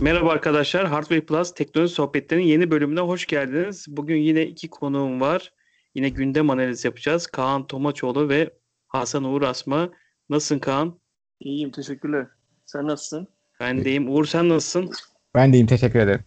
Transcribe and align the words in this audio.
Merhaba 0.00 0.30
arkadaşlar. 0.30 0.86
Hardware 0.86 1.20
Plus 1.20 1.54
teknoloji 1.54 1.94
sohbetlerinin 1.94 2.46
yeni 2.46 2.70
bölümüne 2.70 3.00
hoş 3.00 3.26
geldiniz. 3.26 3.86
Bugün 3.88 4.16
yine 4.16 4.46
iki 4.46 4.70
konuğum 4.70 5.20
var. 5.20 5.52
Yine 5.94 6.08
gündem 6.08 6.50
analiz 6.50 6.84
yapacağız. 6.84 7.26
Kaan 7.26 7.66
Tomaçoğlu 7.66 8.28
ve 8.28 8.50
Hasan 8.88 9.24
Uğur 9.24 9.42
Asma. 9.42 9.90
Nasılsın 10.30 10.58
Kaan? 10.58 10.98
İyiyim 11.40 11.70
teşekkürler. 11.70 12.26
Sen 12.66 12.86
nasılsın? 12.86 13.28
Ben 13.60 13.84
deyim. 13.84 14.14
Uğur 14.14 14.24
sen 14.24 14.48
nasılsın? 14.48 14.90
Ben 15.34 15.52
deyim 15.52 15.66
teşekkür 15.66 15.98
ederim. 15.98 16.24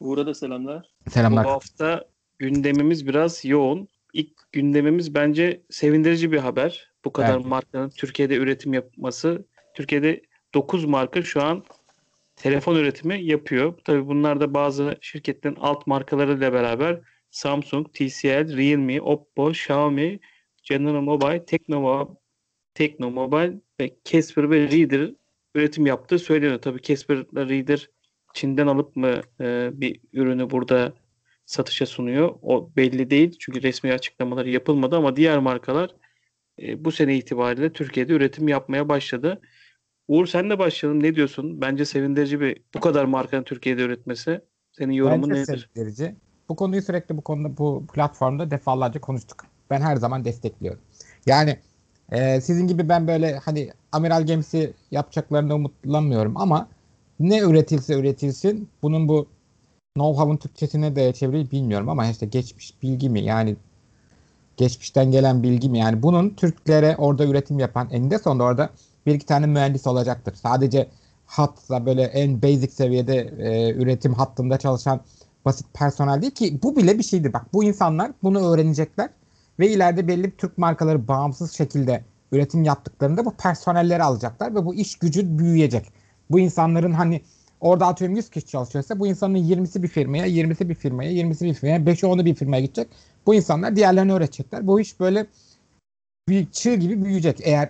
Uğur'a 0.00 0.26
da 0.26 0.34
selamlar. 0.34 0.86
Selamlar. 1.10 1.44
Bu 1.44 1.50
hafta 1.50 2.04
gündemimiz 2.38 3.06
biraz 3.06 3.44
yoğun. 3.44 3.88
İlk 4.12 4.52
gündemimiz 4.52 5.14
bence 5.14 5.62
sevindirici 5.70 6.32
bir 6.32 6.38
haber. 6.38 6.92
Bu 7.04 7.12
kadar 7.12 7.34
Evet. 7.34 7.46
markanın 7.46 7.90
Türkiye'de 7.90 8.36
üretim 8.36 8.72
yapması. 8.74 9.46
Türkiye'de 9.74 10.22
9 10.54 10.84
marka 10.84 11.22
şu 11.22 11.42
an 11.42 11.64
telefon 12.42 12.76
üretimi 12.76 13.24
yapıyor. 13.24 13.74
Tabii 13.84 14.06
bunlar 14.06 14.40
da 14.40 14.54
bazı 14.54 14.96
şirketlerin 15.00 15.56
alt 15.60 15.86
markalarıyla 15.86 16.52
beraber 16.52 17.00
Samsung, 17.30 17.92
TCL, 17.92 18.56
Realme, 18.56 19.00
Oppo, 19.00 19.50
Xiaomi, 19.50 20.20
General 20.62 21.00
Mobile, 21.00 21.44
Tekno, 21.44 22.08
Tekno 22.74 23.10
Mobile 23.10 23.60
ve 23.80 23.96
Casper 24.04 24.50
ve 24.50 24.56
Reader 24.56 25.10
üretim 25.54 25.86
yaptığı 25.86 26.18
söyleniyor. 26.18 26.62
Tabii 26.62 26.82
Casper'la 26.82 27.48
Reader 27.48 27.90
Çin'den 28.34 28.66
alıp 28.66 28.96
mı 28.96 29.20
e, 29.40 29.70
bir 29.72 30.00
ürünü 30.12 30.50
burada 30.50 30.92
satışa 31.46 31.86
sunuyor. 31.86 32.34
O 32.42 32.70
belli 32.76 33.10
değil. 33.10 33.36
Çünkü 33.38 33.62
resmi 33.62 33.92
açıklamaları 33.92 34.50
yapılmadı 34.50 34.96
ama 34.96 35.16
diğer 35.16 35.38
markalar 35.38 35.90
e, 36.62 36.84
bu 36.84 36.92
sene 36.92 37.16
itibariyle 37.16 37.72
Türkiye'de 37.72 38.12
üretim 38.12 38.48
yapmaya 38.48 38.88
başladı. 38.88 39.40
Uğur 40.08 40.26
sen 40.26 40.50
de 40.50 40.58
başlayalım. 40.58 41.02
Ne 41.02 41.14
diyorsun? 41.14 41.60
Bence 41.60 41.84
sevindirici 41.84 42.40
bir 42.40 42.62
bu 42.74 42.80
kadar 42.80 43.04
markanın 43.04 43.42
Türkiye'de 43.42 43.82
üretmesi. 43.82 44.40
Senin 44.72 44.92
yorumun 44.92 45.30
Bence 45.30 45.42
nedir? 45.42 45.70
sevindirici. 45.74 46.14
Bu 46.48 46.56
konuyu 46.56 46.82
sürekli 46.82 47.16
bu 47.16 47.20
konuda 47.20 47.56
bu 47.56 47.84
platformda 47.92 48.50
defalarca 48.50 49.00
konuştuk. 49.00 49.44
Ben 49.70 49.80
her 49.80 49.96
zaman 49.96 50.24
destekliyorum. 50.24 50.80
Yani 51.26 51.58
e, 52.12 52.40
sizin 52.40 52.66
gibi 52.66 52.88
ben 52.88 53.06
böyle 53.06 53.36
hani 53.36 53.70
amiral 53.92 54.26
gemisi 54.26 54.72
yapacaklarını 54.90 55.54
umutlanmıyorum 55.54 56.36
ama 56.36 56.68
ne 57.20 57.38
üretilse 57.40 57.94
üretilsin 57.94 58.68
bunun 58.82 59.08
bu 59.08 59.26
know-how'un 59.96 60.36
Türkçesine 60.36 60.96
de 60.96 61.12
çeviriyi 61.12 61.50
bilmiyorum 61.50 61.88
ama 61.88 62.10
işte 62.10 62.26
geçmiş 62.26 62.82
bilgi 62.82 63.10
mi 63.10 63.20
yani 63.20 63.56
geçmişten 64.56 65.10
gelen 65.10 65.42
bilgi 65.42 65.68
mi 65.68 65.78
yani 65.78 66.02
bunun 66.02 66.30
Türklere 66.30 66.96
orada 66.96 67.26
üretim 67.26 67.58
yapan 67.58 67.88
eninde 67.90 68.18
sonunda 68.18 68.44
orada 68.44 68.70
bir 69.06 69.14
iki 69.14 69.26
tane 69.26 69.46
mühendis 69.46 69.86
olacaktır. 69.86 70.34
Sadece 70.34 70.88
hatta 71.26 71.86
böyle 71.86 72.02
en 72.02 72.42
basic 72.42 72.70
seviyede 72.70 73.16
e, 73.38 73.72
üretim 73.74 74.14
hattında 74.14 74.58
çalışan 74.58 75.00
basit 75.44 75.66
personel 75.74 76.22
değil 76.22 76.32
ki 76.32 76.58
bu 76.62 76.76
bile 76.76 76.98
bir 76.98 77.02
şeydir. 77.02 77.32
Bak 77.32 77.46
bu 77.52 77.64
insanlar 77.64 78.12
bunu 78.22 78.52
öğrenecekler 78.52 79.10
ve 79.58 79.68
ileride 79.68 80.08
belli 80.08 80.36
Türk 80.36 80.58
markaları 80.58 81.08
bağımsız 81.08 81.52
şekilde 81.52 82.04
üretim 82.32 82.64
yaptıklarında 82.64 83.24
bu 83.24 83.30
personelleri 83.30 84.02
alacaklar 84.02 84.54
ve 84.54 84.66
bu 84.66 84.74
iş 84.74 84.96
gücü 84.96 85.38
büyüyecek. 85.38 85.92
Bu 86.30 86.40
insanların 86.40 86.92
hani 86.92 87.20
orada 87.60 87.86
atıyorum 87.86 88.16
100 88.16 88.30
kişi 88.30 88.46
çalışıyorsa 88.46 88.98
bu 88.98 89.06
insanın 89.06 89.34
20'si 89.34 89.82
bir 89.82 89.88
firmaya, 89.88 90.26
20'si 90.26 90.68
bir 90.68 90.74
firmaya, 90.74 91.12
20'si 91.12 91.44
bir 91.44 91.54
firmaya, 91.54 91.78
5'i 91.78 92.08
10'u 92.08 92.24
bir 92.24 92.34
firmaya 92.34 92.62
gidecek. 92.62 92.88
Bu 93.26 93.34
insanlar 93.34 93.76
diğerlerini 93.76 94.12
öğretecekler. 94.12 94.66
Bu 94.66 94.80
iş 94.80 95.00
böyle 95.00 95.26
bir 96.28 96.50
çığ 96.50 96.74
gibi 96.74 97.04
büyüyecek 97.04 97.40
eğer 97.42 97.68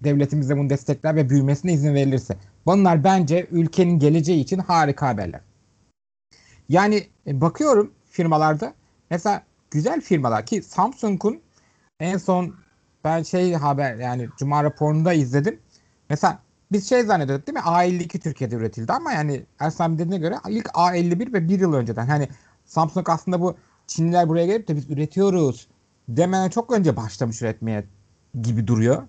devletimiz 0.00 0.50
de 0.50 0.58
bunu 0.58 0.70
destekler 0.70 1.16
ve 1.16 1.30
büyümesine 1.30 1.72
izin 1.72 1.94
verilirse. 1.94 2.36
Bunlar 2.66 3.04
bence 3.04 3.46
ülkenin 3.50 3.98
geleceği 3.98 4.40
için 4.40 4.58
harika 4.58 5.08
haberler. 5.08 5.40
Yani 6.68 7.06
e, 7.26 7.40
bakıyorum 7.40 7.92
firmalarda 8.10 8.74
mesela 9.10 9.42
güzel 9.70 10.00
firmalar 10.00 10.46
ki 10.46 10.62
Samsung'un 10.62 11.40
en 12.00 12.18
son 12.18 12.54
ben 13.04 13.22
şey 13.22 13.52
haber 13.52 13.94
yani 13.94 14.28
Cuma 14.38 14.64
raporunda 14.64 15.12
izledim. 15.12 15.58
Mesela 16.10 16.38
biz 16.72 16.88
şey 16.88 17.02
zannediyorduk 17.02 17.46
değil 17.46 17.58
mi? 17.58 17.64
A52 17.64 18.18
Türkiye'de 18.18 18.54
üretildi 18.54 18.92
ama 18.92 19.12
yani 19.12 19.42
Ersan 19.58 19.94
dediğine 19.94 20.18
göre 20.18 20.36
ilk 20.48 20.66
A51 20.66 21.32
ve 21.32 21.48
bir 21.48 21.60
yıl 21.60 21.72
önceden. 21.72 22.06
Hani 22.06 22.28
Samsung 22.64 23.08
aslında 23.08 23.40
bu 23.40 23.56
Çinliler 23.86 24.28
buraya 24.28 24.46
gelip 24.46 24.68
de 24.68 24.76
biz 24.76 24.90
üretiyoruz 24.90 25.68
demeden 26.08 26.48
çok 26.48 26.72
önce 26.72 26.96
başlamış 26.96 27.42
üretmeye 27.42 27.84
gibi 28.42 28.66
duruyor. 28.66 29.02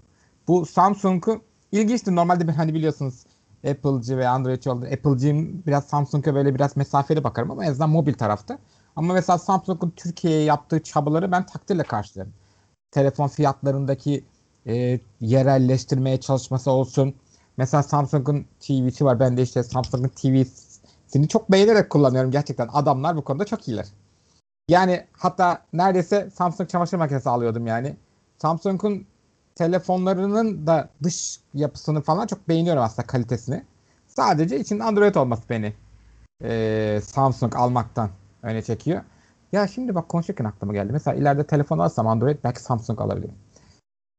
Bu 0.48 0.66
Samsung'u 0.66 1.42
ilginçti. 1.72 2.16
Normalde 2.16 2.48
ben 2.48 2.54
hani 2.54 2.74
biliyorsunuz 2.74 3.24
Apple'cı 3.70 4.18
ve 4.18 4.28
Android'ci 4.28 4.70
oldu. 4.70 4.86
Apple'cıyım 4.86 5.64
biraz 5.68 5.86
Samsung'a 5.86 6.36
böyle 6.36 6.56
biraz 6.56 6.78
mesafeli 6.78 7.24
bakarım 7.24 7.52
ama 7.52 7.66
en 7.66 7.70
azından 7.72 7.90
mobil 7.90 8.14
tarafta. 8.14 8.60
Ama 8.96 9.14
mesela 9.14 9.38
Samsung'un 9.38 9.90
Türkiye'ye 9.96 10.44
yaptığı 10.44 10.84
çabaları 10.84 11.32
ben 11.32 11.46
takdirle 11.46 11.84
karşılıyorum. 11.84 12.34
Telefon 12.92 13.28
fiyatlarındaki 13.28 14.24
e, 14.68 15.00
yerelleştirmeye 15.22 16.20
çalışması 16.20 16.72
olsun. 16.72 17.16
Mesela 17.58 17.84
Samsung'un 17.84 18.46
TV'si 18.60 19.06
var. 19.06 19.20
Ben 19.20 19.38
de 19.38 19.42
işte 19.42 19.64
Samsung'un 19.64 20.10
TV'sini 20.10 21.28
çok 21.28 21.52
beğenerek 21.52 21.90
kullanıyorum 21.90 22.32
gerçekten. 22.32 22.70
Adamlar 22.74 23.18
bu 23.18 23.24
konuda 23.24 23.46
çok 23.46 23.68
iyiler. 23.68 23.86
Yani 24.70 25.06
hatta 25.12 25.66
neredeyse 25.74 26.30
Samsung 26.30 26.70
çamaşır 26.70 26.98
makinesi 26.98 27.30
alıyordum 27.30 27.68
yani. 27.68 27.96
Samsung'un 28.42 29.08
telefonlarının 29.56 30.68
da 30.68 30.90
dış 31.04 31.40
yapısını 31.54 32.02
falan 32.02 32.28
çok 32.28 32.50
beğeniyorum 32.50 32.84
aslında 32.84 33.08
kalitesini. 33.08 33.64
Sadece 34.08 34.60
içinde 34.60 34.84
Android 34.84 35.16
olması 35.16 35.44
beni 35.50 35.74
e, 36.44 37.00
Samsung 37.04 37.56
almaktan 37.56 38.10
öne 38.44 38.62
çekiyor. 38.62 39.02
Ya 39.52 39.68
şimdi 39.68 39.96
bak 39.96 40.10
konuşurken 40.10 40.46
aklıma 40.46 40.74
geldi. 40.74 40.94
Mesela 40.94 41.18
ileride 41.18 41.48
telefon 41.48 41.80
alsam 41.80 42.08
Android 42.08 42.38
belki 42.44 42.62
Samsung 42.62 43.02
alabilirim. 43.02 43.36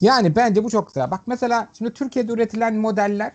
Yani 0.00 0.36
bence 0.36 0.64
bu 0.64 0.70
çok 0.70 0.86
güzel. 0.86 1.10
Bak 1.10 1.20
mesela 1.26 1.68
şimdi 1.72 1.92
Türkiye'de 1.92 2.32
üretilen 2.32 2.76
modeller 2.76 3.32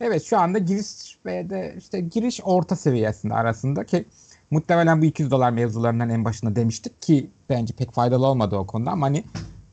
evet 0.00 0.22
şu 0.22 0.38
anda 0.38 0.58
giriş 0.58 1.18
ve 1.26 1.50
de 1.50 1.74
işte 1.78 2.00
giriş 2.00 2.40
orta 2.44 2.76
seviyesinde 2.76 3.34
arasında 3.34 3.84
ki 3.84 4.04
muhtemelen 4.50 5.02
bu 5.02 5.04
200 5.04 5.30
dolar 5.30 5.50
mevzularından 5.50 6.08
en 6.08 6.24
başında 6.24 6.56
demiştik 6.56 7.02
ki 7.02 7.30
bence 7.48 7.74
pek 7.74 7.92
faydalı 7.92 8.26
olmadı 8.26 8.56
o 8.56 8.66
konuda 8.66 8.90
ama 8.90 9.06
hani 9.06 9.24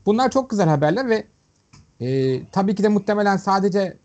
bunlar 0.06 0.30
çok 0.30 0.50
güzel 0.50 0.68
haberler 0.68 1.08
ve 1.08 1.24
e, 2.00 2.40
tabii 2.46 2.74
ki 2.74 2.82
de 2.82 2.88
muhtemelen 2.88 3.36
sadece 3.36 3.96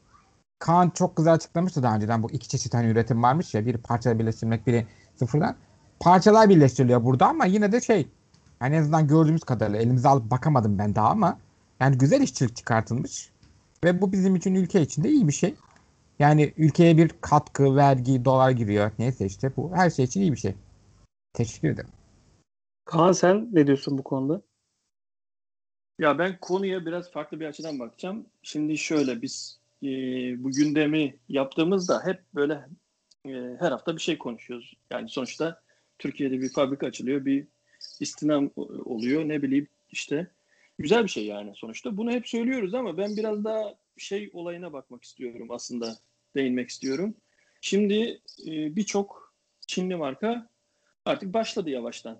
Kaan 0.59 0.90
çok 0.90 1.18
güzel 1.18 1.34
açıklamıştı 1.34 1.84
daha 1.84 1.96
önceden 1.96 2.24
bu 2.24 2.31
iki 2.31 2.47
çeşit 2.47 2.74
hani 2.74 2.88
üretim 2.88 3.24
varmış 3.24 3.53
ya 3.53 3.66
biri 3.66 3.78
parçayla 3.78 4.19
birleştirmek 4.19 4.68
biri 4.68 4.88
sıfırdan. 5.16 5.56
Parçalar 6.00 6.50
birleştiriliyor 6.50 7.03
burada 7.03 7.28
ama 7.28 7.46
yine 7.46 7.72
de 7.72 7.81
şey 7.81 8.07
yani 8.62 8.75
en 8.75 8.81
azından 8.81 9.07
gördüğümüz 9.07 9.44
kadarıyla 9.44 9.79
elimize 9.79 10.07
alıp 10.07 10.31
bakamadım 10.31 10.78
ben 10.78 10.96
daha 10.96 11.09
ama 11.09 11.40
yani 11.79 11.97
güzel 11.97 12.22
işçilik 12.22 12.56
çıkartılmış 12.56 13.29
ve 13.84 14.02
bu 14.02 14.12
bizim 14.12 14.35
için 14.35 14.56
ülke 14.56 14.81
için 14.81 15.03
de 15.03 15.09
iyi 15.09 15.28
bir 15.28 15.34
şey. 15.34 15.56
Yani 16.19 16.53
ülkeye 16.58 16.97
bir 16.97 17.12
katkı, 17.22 17.75
vergi, 17.75 18.25
dolar 18.25 18.52
giriyor. 18.52 18.91
Neyse 19.00 19.25
işte 19.25 19.52
bu 19.58 19.72
her 19.75 19.90
şey 19.90 20.06
için 20.06 20.22
iyi 20.22 20.31
bir 20.31 20.38
şey. 20.38 20.56
Teşekkür 21.34 21.69
ederim. 21.69 21.90
Kaan 22.85 23.12
sen 23.12 23.50
ne 23.52 23.68
diyorsun 23.68 23.97
bu 23.97 24.03
konuda? 24.03 24.41
Ya 26.02 26.18
ben 26.18 26.38
konuya 26.42 26.86
biraz 26.86 27.12
farklı 27.12 27.40
bir 27.40 27.46
açıdan 27.46 27.80
bakacağım. 27.80 28.26
Şimdi 28.44 28.78
şöyle 28.78 29.22
biz 29.22 29.60
e, 29.84 29.88
bu 30.44 30.52
gündemi 30.52 31.16
yaptığımızda 31.30 32.06
hep 32.06 32.22
böyle 32.36 32.54
e, 33.26 33.30
her 33.60 33.72
hafta 33.72 33.96
bir 33.96 34.02
şey 34.02 34.18
konuşuyoruz. 34.18 34.74
Yani 34.92 35.10
sonuçta 35.10 35.62
Türkiye'de 36.00 36.42
bir 36.42 36.50
fabrika 36.50 36.88
açılıyor, 36.88 37.26
bir 37.26 37.48
istinam 38.00 38.52
oluyor. 38.86 39.28
Ne 39.28 39.42
bileyim 39.42 39.68
işte 39.92 40.28
güzel 40.80 41.04
bir 41.04 41.10
şey 41.10 41.26
yani 41.26 41.52
sonuçta. 41.56 41.98
Bunu 41.98 42.12
hep 42.12 42.28
söylüyoruz 42.28 42.74
ama 42.74 42.98
ben 42.98 43.18
biraz 43.18 43.44
daha 43.44 43.76
şey 43.98 44.30
olayına 44.34 44.74
bakmak 44.74 45.04
istiyorum 45.04 45.52
aslında. 45.52 45.96
Değinmek 46.36 46.70
istiyorum. 46.70 47.16
Şimdi 47.62 48.22
e, 48.48 48.76
birçok 48.76 49.34
Çinli 49.68 49.96
marka 49.96 50.50
artık 51.06 51.34
başladı 51.34 51.70
yavaştan. 51.70 52.20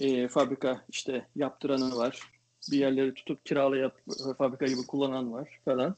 E, 0.00 0.28
fabrika 0.28 0.84
işte 0.88 1.26
yaptıranı 1.36 1.96
var. 1.96 2.33
Bir 2.70 2.78
yerleri 2.78 3.14
tutup 3.14 3.46
kiralayıp 3.46 3.92
fabrika 4.38 4.66
gibi 4.66 4.86
kullanan 4.86 5.32
var 5.32 5.60
falan. 5.64 5.96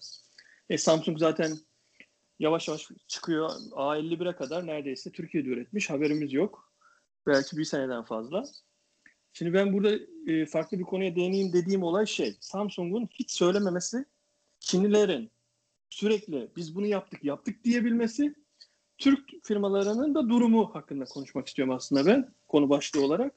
E, 0.70 0.78
Samsung 0.78 1.18
zaten 1.18 1.52
yavaş 2.38 2.68
yavaş 2.68 2.88
çıkıyor. 3.06 3.50
A51'e 3.70 4.36
kadar 4.36 4.66
neredeyse 4.66 5.12
Türkiye'de 5.12 5.48
üretmiş. 5.48 5.90
Haberimiz 5.90 6.32
yok. 6.32 6.72
Belki 7.26 7.56
bir 7.56 7.64
seneden 7.64 8.02
fazla. 8.02 8.44
Şimdi 9.32 9.52
ben 9.54 9.72
burada 9.72 9.98
e, 10.26 10.46
farklı 10.46 10.78
bir 10.78 10.84
konuya 10.84 11.16
değineyim 11.16 11.52
dediğim 11.52 11.82
olay 11.82 12.06
şey. 12.06 12.36
Samsung'un 12.40 13.08
hiç 13.12 13.30
söylememesi 13.30 14.04
Çinlilerin 14.60 15.30
sürekli 15.90 16.50
biz 16.56 16.74
bunu 16.74 16.86
yaptık 16.86 17.24
yaptık 17.24 17.64
diyebilmesi 17.64 18.34
Türk 18.98 19.30
firmalarının 19.42 20.14
da 20.14 20.28
durumu 20.28 20.74
hakkında 20.74 21.04
konuşmak 21.04 21.48
istiyorum 21.48 21.74
aslında 21.74 22.06
ben 22.06 22.34
konu 22.48 22.70
başlığı 22.70 23.04
olarak. 23.04 23.34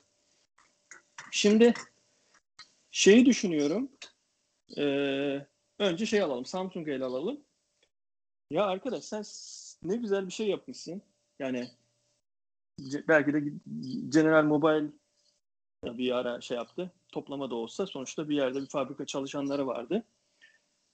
Şimdi 1.31 1.73
şeyi 2.91 3.25
düşünüyorum. 3.25 3.91
E, 4.77 4.83
önce 5.79 6.05
şey 6.05 6.21
alalım. 6.21 6.45
Samsung'u 6.45 6.91
ele 6.91 7.05
alalım. 7.05 7.39
Ya 8.51 8.65
arkadaş 8.65 9.03
sen 9.03 9.23
ne 9.83 9.95
güzel 9.95 10.27
bir 10.27 10.31
şey 10.31 10.47
yapmışsın. 10.47 11.01
Yani 11.39 11.69
belki 13.07 13.33
de 13.33 13.43
General 14.09 14.43
Mobile 14.43 14.87
bir 15.85 16.11
ara 16.11 16.41
şey 16.41 16.57
yaptı. 16.57 16.91
Toplama 17.11 17.49
da 17.49 17.55
olsa 17.55 17.85
sonuçta 17.85 18.29
bir 18.29 18.35
yerde 18.35 18.61
bir 18.61 18.67
fabrika 18.67 19.05
çalışanları 19.05 19.67
vardı. 19.67 20.03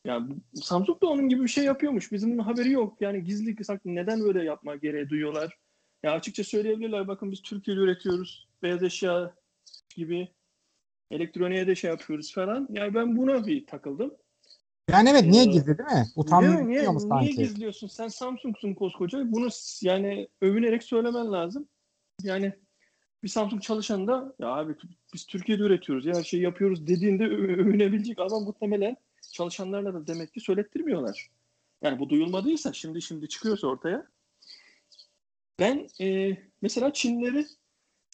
Yani 0.05 0.35
Samsung 0.53 1.01
da 1.01 1.07
onun 1.07 1.29
gibi 1.29 1.43
bir 1.43 1.47
şey 1.47 1.63
yapıyormuş. 1.63 2.11
Bizim 2.11 2.39
haberi 2.39 2.71
yok. 2.71 2.97
Yani 3.01 3.23
gizli 3.23 3.63
saklı 3.63 3.95
neden 3.95 4.19
böyle 4.23 4.43
yapma 4.43 4.75
gereği 4.75 5.09
duyuyorlar? 5.09 5.57
Ya 6.03 6.11
açıkça 6.11 6.43
söyleyebilirler. 6.43 7.07
Bakın 7.07 7.31
biz 7.31 7.41
Türkiye'de 7.41 7.81
üretiyoruz. 7.81 8.47
Beyaz 8.63 8.83
eşya 8.83 9.33
gibi 9.95 10.27
elektroniğe 11.11 11.67
de 11.67 11.75
şey 11.75 11.89
yapıyoruz 11.89 12.33
falan. 12.33 12.67
Yani 12.71 12.93
ben 12.93 13.17
buna 13.17 13.47
bir 13.47 13.65
takıldım. 13.65 14.13
Yani 14.89 15.09
evet 15.09 15.25
niye 15.25 15.43
Ee, 15.43 15.45
gizli 15.45 15.77
değil 15.77 15.89
mi? 15.89 15.95
Niye, 15.95 16.05
Utanmıyor 16.15 16.67
niye, 16.67 16.89
mu 16.89 16.99
sanki? 16.99 17.25
niye 17.25 17.31
gizliyorsun? 17.31 17.87
Sen 17.87 18.07
Samsung'sun 18.07 18.73
koskoca. 18.73 19.31
Bunu 19.31 19.49
yani 19.81 20.27
övünerek 20.41 20.83
söylemen 20.83 21.31
lazım. 21.31 21.67
Yani 22.23 22.53
bir 23.23 23.29
Samsung 23.29 23.61
çalışan 23.61 24.07
da 24.07 24.35
ya 24.39 24.47
abi 24.47 24.75
biz 25.13 25.25
Türkiye'de 25.25 25.63
üretiyoruz 25.63 26.05
ya 26.05 26.15
her 26.15 26.23
şeyi 26.23 26.43
yapıyoruz 26.43 26.87
dediğinde 26.87 27.23
övünebilecek 27.23 28.19
ama 28.19 28.39
muhtemelen 28.39 28.97
çalışanlarla 29.31 29.93
da 29.93 30.07
demek 30.07 30.33
ki 30.33 30.39
söylettirmiyorlar. 30.39 31.29
Yani 31.81 31.99
bu 31.99 32.09
duyulmadıysa 32.09 32.73
şimdi 32.73 33.01
şimdi 33.01 33.27
çıkıyorsa 33.29 33.67
ortaya. 33.67 34.07
Ben 35.59 35.87
e, 36.01 36.37
mesela 36.61 36.93
Çinleri 36.93 37.45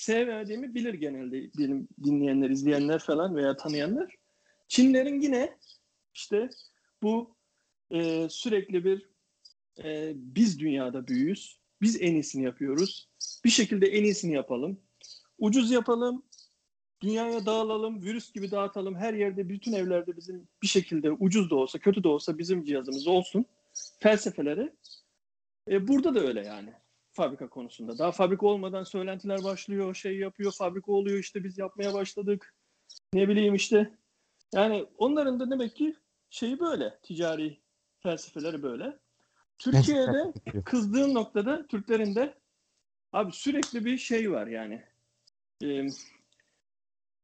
sevmediğimi 0.02 0.76
bilir 0.76 0.94
genelde 0.94 1.50
benim 1.58 1.88
dinleyenler, 2.04 2.50
izleyenler 2.50 3.00
falan 3.00 3.36
veya 3.36 3.58
tanıyanlar. 3.58 4.16
Çinlerin 4.68 5.22
yine 5.22 5.58
işte 6.14 6.50
bu 7.04 7.36
e, 7.92 8.30
sürekli 8.30 8.86
bir 8.86 9.10
e, 9.84 10.14
biz 10.16 10.60
dünyada 10.60 11.08
büyüyüz. 11.08 11.60
Biz 11.82 12.02
en 12.02 12.14
iyisini 12.14 12.44
yapıyoruz. 12.44 13.10
Bir 13.46 13.50
şekilde 13.50 13.88
en 13.88 14.04
iyisini 14.04 14.34
yapalım. 14.34 14.80
Ucuz 15.40 15.72
yapalım. 15.72 16.24
Dünyaya 17.02 17.46
dağılalım. 17.46 18.04
Virüs 18.04 18.32
gibi 18.32 18.52
dağıtalım. 18.52 18.96
Her 18.96 19.14
yerde, 19.14 19.50
bütün 19.50 19.74
evlerde 19.74 20.18
bizim 20.18 20.48
bir 20.62 20.68
şekilde 20.68 21.12
ucuz 21.12 21.50
da 21.50 21.56
olsa, 21.56 21.80
kötü 21.80 22.04
de 22.04 22.08
olsa 22.08 22.38
bizim 22.38 22.64
cihazımız 22.64 23.08
olsun. 23.08 23.46
Felsefeleri. 24.00 24.74
E, 25.72 25.88
burada 25.88 26.16
da 26.16 26.20
öyle 26.20 26.46
yani. 26.46 26.74
Fabrika 27.14 27.50
konusunda. 27.50 27.98
Daha 27.98 28.12
fabrika 28.12 28.48
olmadan 28.48 28.84
söylentiler 28.84 29.44
başlıyor. 29.44 29.96
Şey 29.96 30.18
yapıyor. 30.18 30.52
Fabrika 30.58 30.92
oluyor. 30.92 31.20
işte 31.20 31.44
biz 31.44 31.58
yapmaya 31.58 31.94
başladık. 31.94 32.56
Ne 33.14 33.28
bileyim 33.28 33.56
işte. 33.56 33.92
Yani 34.54 34.86
onların 34.98 35.40
da 35.40 35.52
demek 35.52 35.76
ki 35.76 35.96
şeyi 36.30 36.60
böyle. 36.60 37.00
Ticari 37.04 37.58
felsefeleri 38.04 38.64
böyle. 38.64 39.00
Türkiye'de 39.60 40.34
kızdığım 40.66 41.14
noktada 41.14 41.68
Türklerin 41.68 42.16
de 42.16 42.38
abi 43.14 43.32
sürekli 43.32 43.86
bir 43.86 43.98
şey 43.98 44.32
var 44.32 44.48
yani. 44.48 44.84
Ee, 45.64 45.88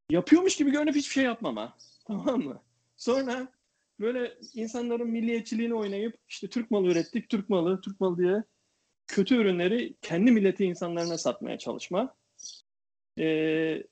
yapıyormuş 0.09 0.55
gibi 0.55 0.71
görünüp 0.71 0.95
hiçbir 0.95 1.13
şey 1.13 1.23
yapmama. 1.23 1.77
Tamam 2.07 2.41
mı? 2.41 2.61
Sonra 2.97 3.47
böyle 3.99 4.37
insanların 4.53 5.07
milliyetçiliğini 5.07 5.73
oynayıp 5.73 6.17
işte 6.27 6.49
Türk 6.49 6.71
malı 6.71 6.87
ürettik, 6.87 7.29
Türk 7.29 7.49
malı, 7.49 7.81
Türk 7.81 7.99
malı 7.99 8.17
diye 8.17 8.43
kötü 9.07 9.35
ürünleri 9.35 9.95
kendi 10.01 10.31
milleti 10.31 10.65
insanlarına 10.65 11.17
satmaya 11.17 11.57
çalışma. 11.57 12.15
Ee, 13.19 13.83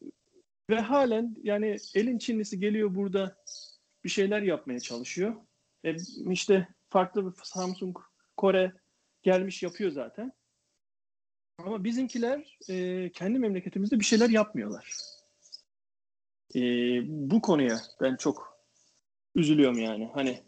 ve 0.69 0.79
halen 0.79 1.35
yani 1.43 1.77
elin 1.95 2.17
Çinlisi 2.17 2.59
geliyor 2.59 2.95
burada 2.95 3.37
bir 4.03 4.09
şeyler 4.09 4.41
yapmaya 4.41 4.79
çalışıyor. 4.79 5.35
E, 5.85 5.95
işte 6.29 6.67
farklı 6.89 7.25
bir 7.25 7.31
Samsung, 7.43 7.97
Kore 8.37 8.73
gelmiş 9.23 9.63
yapıyor 9.63 9.91
zaten. 9.91 10.31
Ama 11.57 11.83
bizimkiler 11.83 12.57
e, 12.69 13.11
kendi 13.11 13.39
memleketimizde 13.39 13.99
bir 13.99 14.05
şeyler 14.05 14.29
yapmıyorlar. 14.29 14.97
E, 16.55 16.59
bu 17.07 17.41
konuya 17.41 17.81
ben 18.01 18.15
çok 18.15 18.59
üzülüyorum 19.35 19.79
yani. 19.79 20.09
Hani 20.13 20.43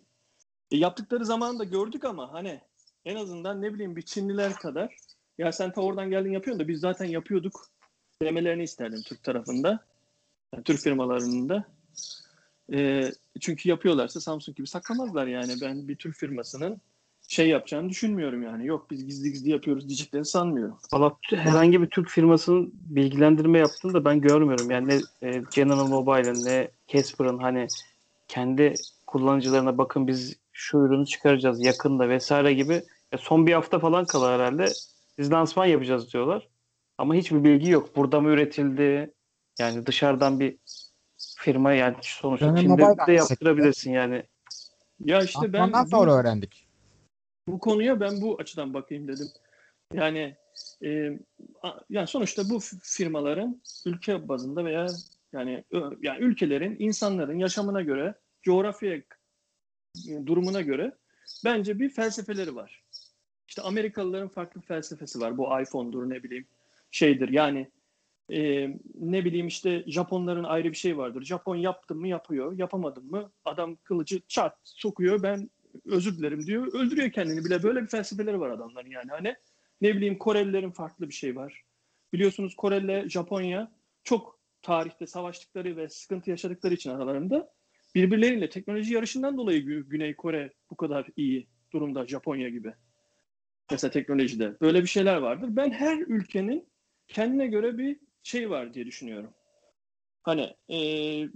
e, 0.71 0.77
yaptıkları 0.77 1.25
zaman 1.25 1.59
da 1.59 1.63
gördük 1.63 2.05
ama 2.05 2.33
hani 2.33 2.61
en 3.05 3.15
azından 3.15 3.61
ne 3.61 3.73
bileyim 3.73 3.95
bir 3.95 4.01
Çinliler 4.01 4.53
kadar 4.53 4.97
ya 5.37 5.51
sen 5.51 5.71
ta 5.71 5.81
oradan 5.81 6.09
geldin 6.09 6.31
yapıyorsun 6.31 6.63
da 6.63 6.67
biz 6.67 6.79
zaten 6.79 7.05
yapıyorduk 7.05 7.65
demelerini 8.21 8.63
isterdim 8.63 9.01
Türk 9.01 9.23
tarafında. 9.23 9.85
Yani 10.53 10.63
Türk 10.63 10.79
firmalarının 10.79 11.49
da. 11.49 11.63
E, 12.73 13.11
çünkü 13.39 13.69
yapıyorlarsa 13.69 14.21
Samsung 14.21 14.57
gibi 14.57 14.67
saklamazlar 14.67 15.27
yani. 15.27 15.53
Ben 15.61 15.87
bir 15.87 15.95
Türk 15.95 16.15
firmasının 16.15 16.81
şey 17.27 17.47
yapacağını 17.49 17.89
düşünmüyorum 17.89 18.43
yani. 18.43 18.67
Yok 18.67 18.91
biz 18.91 19.05
gizli 19.05 19.31
gizli 19.31 19.49
yapıyoruz 19.49 19.87
diyeceklerini 19.87 20.25
sanmıyorum. 20.25 20.77
Valla 20.93 21.17
herhangi 21.29 21.81
bir 21.81 21.87
Türk 21.87 22.09
firmasının 22.09 22.73
bilgilendirme 22.73 23.59
yaptığını 23.59 23.93
da 23.93 24.05
ben 24.05 24.21
görmüyorum. 24.21 24.71
Yani 24.71 24.87
ne 24.87 25.27
e, 25.29 25.41
General 25.55 25.87
Mobile'ın 25.87 26.45
ne 26.45 26.71
Casper'ın 26.87 27.37
hani 27.37 27.67
kendi 28.27 28.73
kullanıcılarına 29.07 29.77
bakın 29.77 30.07
biz 30.07 30.35
şu 30.59 30.77
ürünü 30.77 31.05
çıkaracağız 31.05 31.61
yakında 31.61 32.09
vesaire 32.09 32.53
gibi 32.53 32.73
ya 33.11 33.17
son 33.17 33.47
bir 33.47 33.53
hafta 33.53 33.79
falan 33.79 34.05
kala 34.05 34.33
herhalde 34.33 34.73
biz 35.17 35.31
lansman 35.31 35.65
yapacağız 35.65 36.13
diyorlar. 36.13 36.47
Ama 36.97 37.15
hiçbir 37.15 37.43
bilgi 37.43 37.69
yok. 37.69 37.95
Burada 37.95 38.21
mı 38.21 38.29
üretildi? 38.29 39.13
Yani 39.59 39.85
dışarıdan 39.85 40.39
bir 40.39 40.57
firma 41.37 41.73
yani 41.73 41.95
sonuçta 42.01 42.45
General 42.45 42.61
Çin'de 42.61 43.07
de 43.07 43.11
yaptırabilirsin 43.13 43.91
yani. 43.91 44.23
Ya 44.99 45.23
işte 45.23 45.53
ben 45.53 45.63
Ondan 45.63 45.85
bu- 45.85 45.89
sonra 45.89 46.13
öğrendik. 46.13 46.67
bu 47.47 47.59
konuya 47.59 47.99
ben 47.99 48.21
bu 48.21 48.37
açıdan 48.39 48.73
bakayım 48.73 49.07
dedim. 49.07 49.27
Yani 49.93 50.35
e, 50.83 51.19
yani 51.89 52.07
sonuçta 52.07 52.49
bu 52.49 52.59
firmaların 52.81 53.61
ülke 53.85 54.27
bazında 54.27 54.65
veya 54.65 54.91
yani 55.33 55.63
yani 56.01 56.19
ülkelerin 56.19 56.75
insanların 56.79 57.39
yaşamına 57.39 57.81
göre 57.81 58.15
coğrafya 58.43 58.93
e, 58.95 59.03
durumuna 60.25 60.61
göre 60.61 60.95
bence 61.45 61.79
bir 61.79 61.89
felsefeleri 61.89 62.55
var. 62.55 62.83
İşte 63.47 63.61
Amerikalıların 63.61 64.27
farklı 64.27 64.61
felsefesi 64.61 65.19
var. 65.19 65.37
Bu 65.37 65.61
iPhone'dur 65.61 66.09
ne 66.09 66.23
bileyim 66.23 66.47
şeydir. 66.91 67.29
Yani 67.29 67.71
e, 68.29 68.67
ne 68.95 69.25
bileyim 69.25 69.47
işte 69.47 69.83
Japonların 69.87 70.43
ayrı 70.43 70.71
bir 70.71 70.77
şey 70.77 70.97
vardır. 70.97 71.21
Japon 71.21 71.55
yaptım 71.55 71.99
mı 71.99 72.07
yapıyor, 72.07 72.57
yapamadım 72.57 73.11
mı 73.11 73.31
adam 73.45 73.75
kılıcı 73.75 74.21
çat 74.27 74.57
sokuyor 74.63 75.23
ben 75.23 75.49
özür 75.85 76.17
dilerim 76.17 76.45
diyor. 76.45 76.73
Öldürüyor 76.73 77.11
kendini 77.11 77.45
bile. 77.45 77.63
Böyle 77.63 77.81
bir 77.81 77.87
felsefeleri 77.87 78.39
var 78.39 78.49
adamların 78.49 78.89
yani. 78.89 79.11
Hani 79.11 79.35
ne 79.81 79.95
bileyim 79.95 80.17
Korelilerin 80.17 80.71
farklı 80.71 81.09
bir 81.09 81.13
şey 81.13 81.35
var. 81.35 81.63
Biliyorsunuz 82.13 82.55
Kore 82.55 82.77
ile 82.77 83.09
Japonya 83.09 83.71
çok 84.03 84.39
tarihte 84.61 85.07
savaştıkları 85.07 85.77
ve 85.77 85.89
sıkıntı 85.89 86.29
yaşadıkları 86.29 86.73
için 86.73 86.89
aralarında 86.89 87.53
birbirleriyle 87.95 88.49
teknoloji 88.49 88.93
yarışından 88.93 89.37
dolayı 89.37 89.61
Gü- 89.61 89.89
Güney 89.89 90.15
Kore 90.15 90.53
bu 90.69 90.75
kadar 90.77 91.07
iyi 91.15 91.47
durumda 91.73 92.07
Japonya 92.07 92.49
gibi. 92.49 92.73
Mesela 93.71 93.91
teknolojide. 93.91 94.57
Böyle 94.61 94.81
bir 94.81 94.87
şeyler 94.87 95.17
vardır. 95.17 95.47
Ben 95.51 95.71
her 95.71 95.97
ülkenin 95.97 96.67
kendine 97.07 97.47
göre 97.47 97.77
bir 97.77 97.99
şey 98.23 98.49
var 98.49 98.73
diye 98.73 98.85
düşünüyorum. 98.85 99.33
Hani 100.23 100.55
eee, 100.67 101.29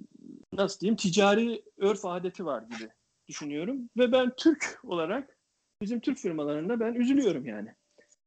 nasıl 0.53 0.79
diyeyim 0.79 0.95
ticari 0.95 1.63
örf 1.77 2.05
adeti 2.05 2.45
var 2.45 2.61
gibi 2.63 2.89
düşünüyorum. 3.27 3.89
Ve 3.97 4.11
ben 4.11 4.31
Türk 4.37 4.79
olarak 4.83 5.37
bizim 5.81 5.99
Türk 5.99 6.17
firmalarında 6.17 6.79
ben 6.79 6.93
üzülüyorum 6.93 7.45
yani. 7.45 7.75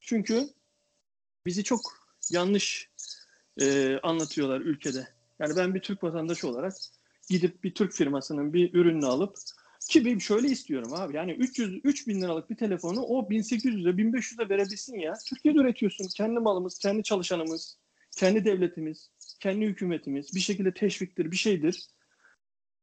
Çünkü 0.01 0.49
bizi 1.47 1.65
çok 1.65 1.81
yanlış 2.31 2.91
e, 3.61 3.99
anlatıyorlar 4.03 4.61
ülkede. 4.61 5.09
Yani 5.39 5.57
ben 5.57 5.75
bir 5.75 5.81
Türk 5.81 6.03
vatandaşı 6.05 6.49
olarak 6.49 6.73
gidip 7.29 7.65
bir 7.65 7.75
Türk 7.75 7.93
firmasının 7.93 8.53
bir 8.53 8.75
ürününü 8.75 9.07
alıp 9.07 9.37
ki 9.89 10.05
bir 10.05 10.21
şöyle 10.21 10.49
istiyorum 10.49 10.93
abi. 10.95 11.17
Yani 11.17 11.33
300 11.33 11.81
3000 11.85 12.23
liralık 12.23 12.51
bir 12.51 12.57
telefonu 12.57 13.01
o 13.01 13.29
1800'e 13.29 13.91
1500'e 13.91 14.49
verebilsin 14.49 14.99
ya. 14.99 15.15
Türkiye'de 15.29 15.59
üretiyorsun. 15.59 16.09
Kendi 16.17 16.41
malımız, 16.41 16.79
kendi 16.79 17.03
çalışanımız, 17.03 17.79
kendi 18.17 18.45
devletimiz, 18.45 19.11
kendi 19.41 19.67
hükümetimiz 19.67 20.35
bir 20.35 20.41
şekilde 20.41 20.75
teşviktir, 20.75 21.31
bir 21.31 21.37
şeydir. 21.37 21.87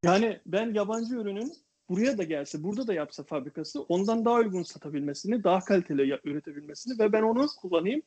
Yani 0.04 0.40
ben 0.46 0.74
yabancı 0.74 1.14
ürünün 1.14 1.52
buraya 1.88 2.18
da 2.18 2.22
gelse, 2.22 2.62
burada 2.62 2.86
da 2.86 2.94
yapsa 2.94 3.22
fabrikası 3.22 3.82
ondan 3.82 4.24
daha 4.24 4.34
uygun 4.34 4.62
satabilmesini, 4.62 5.44
daha 5.44 5.60
kaliteli 5.64 6.18
üretebilmesini 6.24 6.98
ve 6.98 7.12
ben 7.12 7.22
onu 7.22 7.46
kullanayım. 7.60 8.02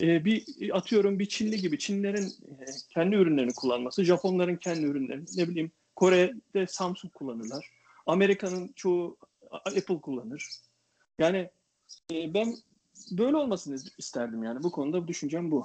Ee, 0.00 0.24
bir 0.24 0.44
atıyorum 0.72 1.18
bir 1.18 1.26
Çinli 1.26 1.60
gibi 1.60 1.78
Çinlerin 1.78 2.26
e, 2.26 2.64
kendi 2.88 3.16
ürünlerini 3.16 3.54
kullanması, 3.54 4.04
Japonların 4.04 4.56
kendi 4.56 4.86
ürünlerini, 4.86 5.24
ne 5.36 5.48
bileyim 5.48 5.72
Kore'de 5.96 6.66
Samsung 6.66 7.12
kullanırlar. 7.12 7.70
Amerika'nın 8.06 8.72
çoğu 8.76 9.16
Apple 9.50 10.00
kullanır. 10.00 10.48
Yani 11.18 11.50
e, 12.12 12.34
ben 12.34 12.54
böyle 13.10 13.36
olmasını 13.36 13.76
isterdim 13.98 14.42
yani. 14.42 14.62
Bu 14.62 14.72
konuda 14.72 15.08
düşüncem 15.08 15.50
bu. 15.50 15.62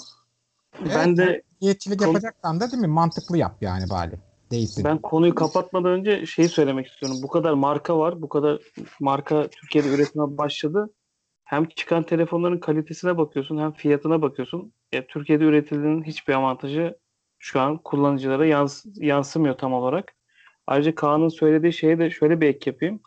Ben 0.96 1.18
de 1.18 1.42
Niyetçilik 1.62 2.02
yapacaksan 2.02 2.60
da 2.60 2.72
değil 2.72 2.82
mi? 2.82 2.88
Mantıklı 2.88 3.38
yap 3.38 3.58
yani 3.62 3.90
bari. 3.90 4.16
Değilsin. 4.52 4.84
Ben 4.84 4.98
konuyu 4.98 5.36
kapatmadan 5.36 5.92
önce 5.92 6.26
şeyi 6.26 6.50
söylemek 6.50 6.88
istiyorum. 6.88 7.18
Bu 7.24 7.28
kadar 7.28 7.54
marka 7.54 8.00
var. 8.00 8.22
Bu 8.22 8.30
kadar 8.30 8.62
marka 9.00 9.48
Türkiye'de 9.48 9.90
üretime 9.90 10.38
başladı. 10.38 10.90
Hem 11.50 11.66
çıkan 11.66 12.04
telefonların 12.04 12.60
kalitesine 12.60 13.18
bakıyorsun 13.18 13.58
hem 13.58 13.72
fiyatına 13.72 14.22
bakıyorsun. 14.22 14.74
Ya, 14.94 15.08
Türkiye'de 15.08 15.44
üretildiğinin 15.44 16.04
hiçbir 16.04 16.34
avantajı 16.34 16.98
şu 17.40 17.60
an 17.60 17.78
kullanıcılara 17.78 18.46
yans 18.46 18.86
yansımıyor 18.96 19.58
tam 19.58 19.74
olarak. 19.74 20.16
Ayrıca 20.68 20.96
Kaan'ın 20.96 21.30
söylediği 21.30 21.74
şeye 21.74 22.00
de 22.00 22.10
şöyle 22.10 22.42
bir 22.42 22.48
ek 22.48 22.70
yapayım. 22.70 23.02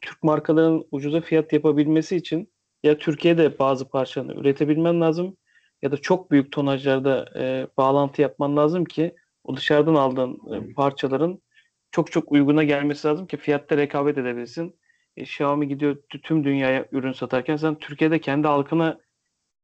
Türk 0.00 0.22
markaların 0.22 0.84
ucuza 0.90 1.20
fiyat 1.20 1.52
yapabilmesi 1.52 2.16
için 2.16 2.52
ya 2.82 2.98
Türkiye'de 2.98 3.58
bazı 3.58 3.88
parçalarını 3.88 4.40
üretebilmen 4.40 5.00
lazım 5.00 5.36
ya 5.82 5.92
da 5.92 5.96
çok 5.96 6.30
büyük 6.30 6.52
tonajlarda 6.52 7.28
e, 7.38 7.66
bağlantı 7.76 8.22
yapman 8.22 8.56
lazım 8.56 8.84
ki 8.84 9.14
o 9.44 9.56
dışarıdan 9.56 9.94
aldığın 9.94 10.40
e, 10.54 10.72
parçaların 10.74 11.42
çok 11.90 12.12
çok 12.12 12.32
uyguna 12.32 12.64
gelmesi 12.64 13.08
lazım 13.08 13.26
ki 13.26 13.36
fiyatta 13.36 13.76
rekabet 13.76 14.18
edebilsin. 14.18 14.76
E, 15.16 15.22
Xiaomi 15.22 15.68
gidiyor 15.68 15.96
tüm 16.22 16.44
dünyaya 16.44 16.86
ürün 16.92 17.12
satarken 17.12 17.56
sen 17.56 17.74
Türkiye'de 17.74 18.20
kendi 18.20 18.46
halkına 18.46 19.00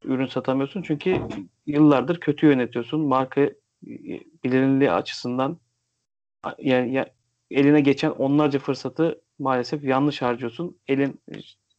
ürün 0.05 0.27
satamıyorsun 0.27 0.83
çünkü 0.83 1.21
yıllardır 1.67 2.21
kötü 2.21 2.47
yönetiyorsun. 2.47 3.01
Marka 3.01 3.41
e, 3.41 3.55
bilinirliği 4.45 4.91
açısından 4.91 5.59
yani 6.59 6.93
ya, 6.93 7.11
eline 7.51 7.81
geçen 7.81 8.11
onlarca 8.11 8.59
fırsatı 8.59 9.23
maalesef 9.39 9.85
yanlış 9.85 10.23
harcıyorsun. 10.23 10.79
Elin 10.87 11.21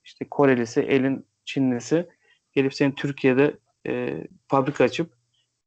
işte 0.04 0.26
Korelisi, 0.30 0.82
elin 0.82 1.26
Çinlisi 1.46 2.10
gelip 2.54 2.74
senin 2.74 2.92
Türkiye'de 2.92 3.58
e, 3.88 4.24
fabrika 4.48 4.84
açıp 4.84 5.14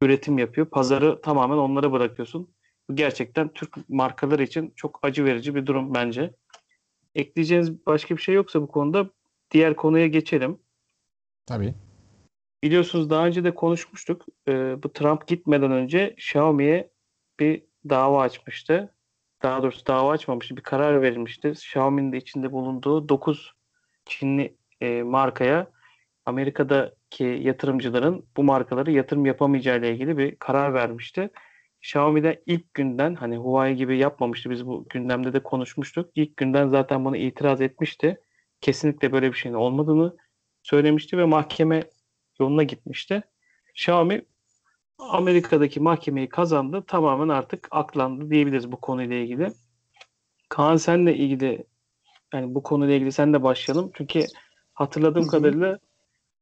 üretim 0.02 0.38
yapıyor. 0.38 0.66
Pazarı 0.66 1.20
tamamen 1.20 1.56
onlara 1.56 1.92
bırakıyorsun. 1.92 2.54
Bu 2.90 2.96
gerçekten 2.96 3.48
Türk 3.48 3.88
markaları 3.88 4.42
için 4.42 4.72
çok 4.76 4.98
acı 5.02 5.24
verici 5.24 5.54
bir 5.54 5.66
durum 5.66 5.94
bence. 5.94 6.34
Ekleyeceğiniz 7.14 7.86
başka 7.86 8.16
bir 8.16 8.22
şey 8.22 8.34
yoksa 8.34 8.62
bu 8.62 8.66
konuda 8.66 9.10
diğer 9.50 9.76
konuya 9.76 10.06
geçelim. 10.06 10.58
Tabii. 11.46 11.74
Biliyorsunuz 12.62 13.10
daha 13.10 13.26
önce 13.26 13.44
de 13.44 13.54
konuşmuştuk. 13.54 14.26
Ee, 14.48 14.82
bu 14.82 14.92
Trump 14.92 15.26
gitmeden 15.26 15.72
önce 15.72 16.14
Xiaomi'ye 16.18 16.90
bir 17.40 17.62
dava 17.88 18.22
açmıştı. 18.22 18.94
Daha 19.42 19.62
doğrusu 19.62 19.86
dava 19.86 20.10
açmamıştı. 20.10 20.56
Bir 20.56 20.62
karar 20.62 21.02
verilmişti. 21.02 21.48
Xiaomi'nin 21.48 22.12
de 22.12 22.16
içinde 22.16 22.52
bulunduğu 22.52 23.08
9 23.08 23.52
Çinli 24.06 24.56
e, 24.80 25.02
markaya 25.02 25.70
Amerika'daki 26.26 27.24
yatırımcıların 27.24 28.26
bu 28.36 28.44
markaları 28.44 28.92
yatırım 28.92 29.26
yapamayacağı 29.26 29.78
ile 29.78 29.92
ilgili 29.92 30.18
bir 30.18 30.36
karar 30.36 30.74
vermişti. 30.74 31.30
Xiaomi'de 31.82 32.42
ilk 32.46 32.74
günden 32.74 33.14
hani 33.14 33.36
Huawei 33.36 33.76
gibi 33.76 33.98
yapmamıştı. 33.98 34.50
Biz 34.50 34.66
bu 34.66 34.86
gündemde 34.88 35.32
de 35.32 35.42
konuşmuştuk. 35.42 36.10
İlk 36.14 36.36
günden 36.36 36.68
zaten 36.68 37.04
bunu 37.04 37.16
itiraz 37.16 37.60
etmişti. 37.60 38.20
Kesinlikle 38.60 39.12
böyle 39.12 39.32
bir 39.32 39.36
şeyin 39.36 39.54
olmadığını 39.54 40.16
söylemişti 40.62 41.18
ve 41.18 41.24
mahkeme 41.24 41.82
yoluna 42.40 42.62
gitmişti. 42.62 43.22
Xiaomi 43.70 44.24
Amerika'daki 44.98 45.80
mahkemeyi 45.80 46.28
kazandı. 46.28 46.84
Tamamen 46.86 47.28
artık 47.28 47.68
aklandı 47.70 48.30
diyebiliriz 48.30 48.72
bu 48.72 48.80
konuyla 48.80 49.16
ilgili. 49.16 49.52
Kaan 50.48 50.76
senle 50.76 51.16
ilgili 51.16 51.64
yani 52.34 52.54
bu 52.54 52.62
konuyla 52.62 52.94
ilgili 52.94 53.12
sen 53.12 53.32
de 53.34 53.42
başlayalım. 53.42 53.90
Çünkü 53.94 54.26
hatırladığım 54.74 55.22
Hı 55.22 55.26
hı. 55.26 55.30
kadarıyla 55.30 55.78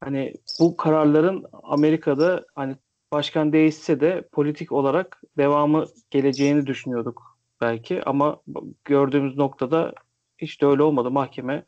hani 0.01 0.35
bu 0.61 0.77
kararların 0.77 1.45
Amerika'da 1.63 2.45
hani 2.55 2.77
başkan 3.13 3.53
değişse 3.53 4.01
de 4.01 4.29
politik 4.33 4.73
olarak 4.73 5.23
devamı 5.39 5.87
geleceğini 6.11 6.67
düşünüyorduk 6.67 7.39
belki 7.61 8.05
ama 8.05 8.43
gördüğümüz 8.85 9.37
noktada 9.37 9.95
hiç 10.39 10.61
de 10.61 10.67
öyle 10.67 10.83
olmadı. 10.83 11.11
Mahkeme 11.11 11.65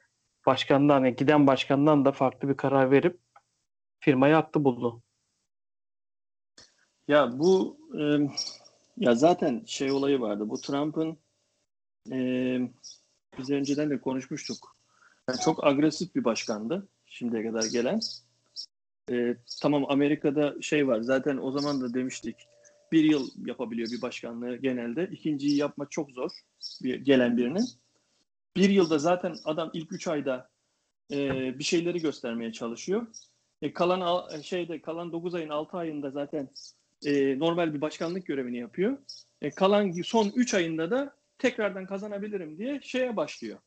başkandan 0.46 1.04
yani 1.04 1.16
giden 1.16 1.46
başkandan 1.46 2.04
da 2.04 2.12
farklı 2.12 2.48
bir 2.48 2.56
karar 2.56 2.90
verip 2.90 3.18
firmayı 4.00 4.34
haklı 4.34 4.64
buldu. 4.64 5.02
Ya 7.08 7.38
bu 7.38 7.78
e, 7.98 8.02
ya 8.96 9.14
zaten 9.14 9.62
şey 9.66 9.90
olayı 9.90 10.20
vardı. 10.20 10.48
Bu 10.48 10.60
Trump'ın 10.60 11.18
e, 12.10 12.16
biz 13.38 13.50
önceden 13.50 13.90
de 13.90 14.00
konuşmuştuk. 14.00 14.76
Yani 15.28 15.40
çok 15.40 15.66
agresif 15.66 16.14
bir 16.14 16.24
başkandı 16.24 16.88
şimdiye 17.06 17.42
kadar 17.42 17.64
gelen. 17.64 18.00
E, 19.10 19.36
tamam 19.60 19.84
Amerika'da 19.88 20.62
şey 20.62 20.88
var. 20.88 21.00
Zaten 21.00 21.36
o 21.36 21.50
zaman 21.50 21.80
da 21.80 21.94
demiştik. 21.94 22.48
Bir 22.92 23.04
yıl 23.04 23.30
yapabiliyor 23.46 23.90
bir 23.90 24.02
başkanlığı 24.02 24.56
genelde. 24.56 25.08
İkinciyi 25.12 25.56
yapma 25.56 25.86
çok 25.90 26.10
zor 26.10 26.30
bir, 26.82 27.00
gelen 27.00 27.36
birinin. 27.36 27.68
Bir 28.56 28.68
yılda 28.70 28.98
zaten 28.98 29.36
adam 29.44 29.70
ilk 29.72 29.92
üç 29.92 30.08
ayda 30.08 30.48
e, 31.12 31.18
bir 31.58 31.64
şeyleri 31.64 32.00
göstermeye 32.00 32.52
çalışıyor. 32.52 33.06
E, 33.62 33.72
kalan 33.72 34.00
al- 34.00 34.42
şeyde 34.42 34.80
kalan 34.80 35.12
9 35.12 35.34
ayın 35.34 35.48
6 35.48 35.76
ayında 35.76 36.10
zaten 36.10 36.48
e, 37.04 37.38
normal 37.38 37.74
bir 37.74 37.80
başkanlık 37.80 38.26
görevini 38.26 38.58
yapıyor. 38.58 38.98
E, 39.42 39.50
kalan 39.50 39.92
son 40.04 40.32
3 40.36 40.54
ayında 40.54 40.90
da 40.90 41.14
tekrardan 41.38 41.86
kazanabilirim 41.86 42.58
diye 42.58 42.80
şeye 42.82 43.16
başlıyor. 43.16 43.58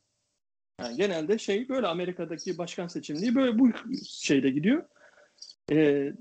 Yani 0.81 0.97
genelde 0.97 1.37
şey 1.37 1.69
böyle 1.69 1.87
Amerika'daki 1.87 2.57
başkan 2.57 2.87
seçimliği 2.87 3.35
böyle 3.35 3.59
bu 3.59 3.69
şeyde 4.05 4.49
gidiyor. 4.49 4.83
E, 5.71 6.11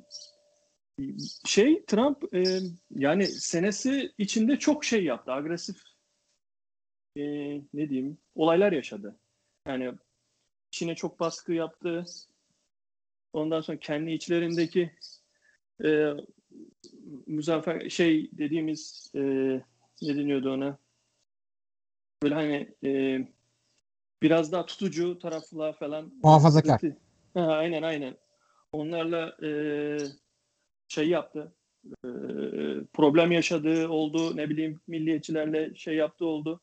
şey 1.44 1.84
Trump 1.84 2.34
e, 2.34 2.60
yani 2.90 3.26
senesi 3.26 4.12
içinde 4.18 4.58
çok 4.58 4.84
şey 4.84 5.04
yaptı. 5.04 5.32
Agresif 5.32 5.76
e, 7.16 7.22
ne 7.74 7.88
diyeyim 7.88 8.18
olaylar 8.34 8.72
yaşadı. 8.72 9.16
Yani 9.66 9.92
Çin'e 10.70 10.94
çok 10.94 11.20
baskı 11.20 11.52
yaptı. 11.52 12.04
Ondan 13.32 13.60
sonra 13.60 13.78
kendi 13.78 14.10
içlerindeki 14.10 14.92
e, 15.84 16.10
muzaffer 17.26 17.88
şey 17.88 18.30
dediğimiz 18.32 19.12
e, 19.14 19.20
ne 20.02 20.16
deniyordu 20.16 20.52
ona? 20.52 20.78
Böyle 22.22 22.34
hani 22.34 22.74
e, 22.84 23.20
biraz 24.22 24.52
daha 24.52 24.66
tutucu 24.66 25.18
tarafla 25.18 25.72
falan. 25.72 26.12
Muhafazakar. 26.22 26.80
Ha, 27.34 27.46
aynen 27.46 27.82
aynen. 27.82 28.16
Onlarla 28.74 29.36
e, 29.42 29.50
şey 30.88 31.08
yaptı. 31.08 31.52
E, 31.86 32.08
problem 32.92 33.32
yaşadığı 33.32 33.88
oldu. 33.88 34.36
Ne 34.36 34.50
bileyim 34.50 34.80
milliyetçilerle 34.86 35.74
şey 35.74 35.94
yaptığı 35.94 36.26
oldu. 36.26 36.60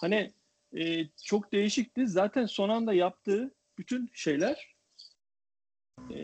Hani 0.00 0.32
e, 0.78 1.08
çok 1.24 1.52
değişikti. 1.52 2.08
Zaten 2.08 2.46
son 2.46 2.68
anda 2.68 2.92
yaptığı 2.92 3.54
bütün 3.78 4.10
şeyler 4.14 4.74
e, 6.10 6.16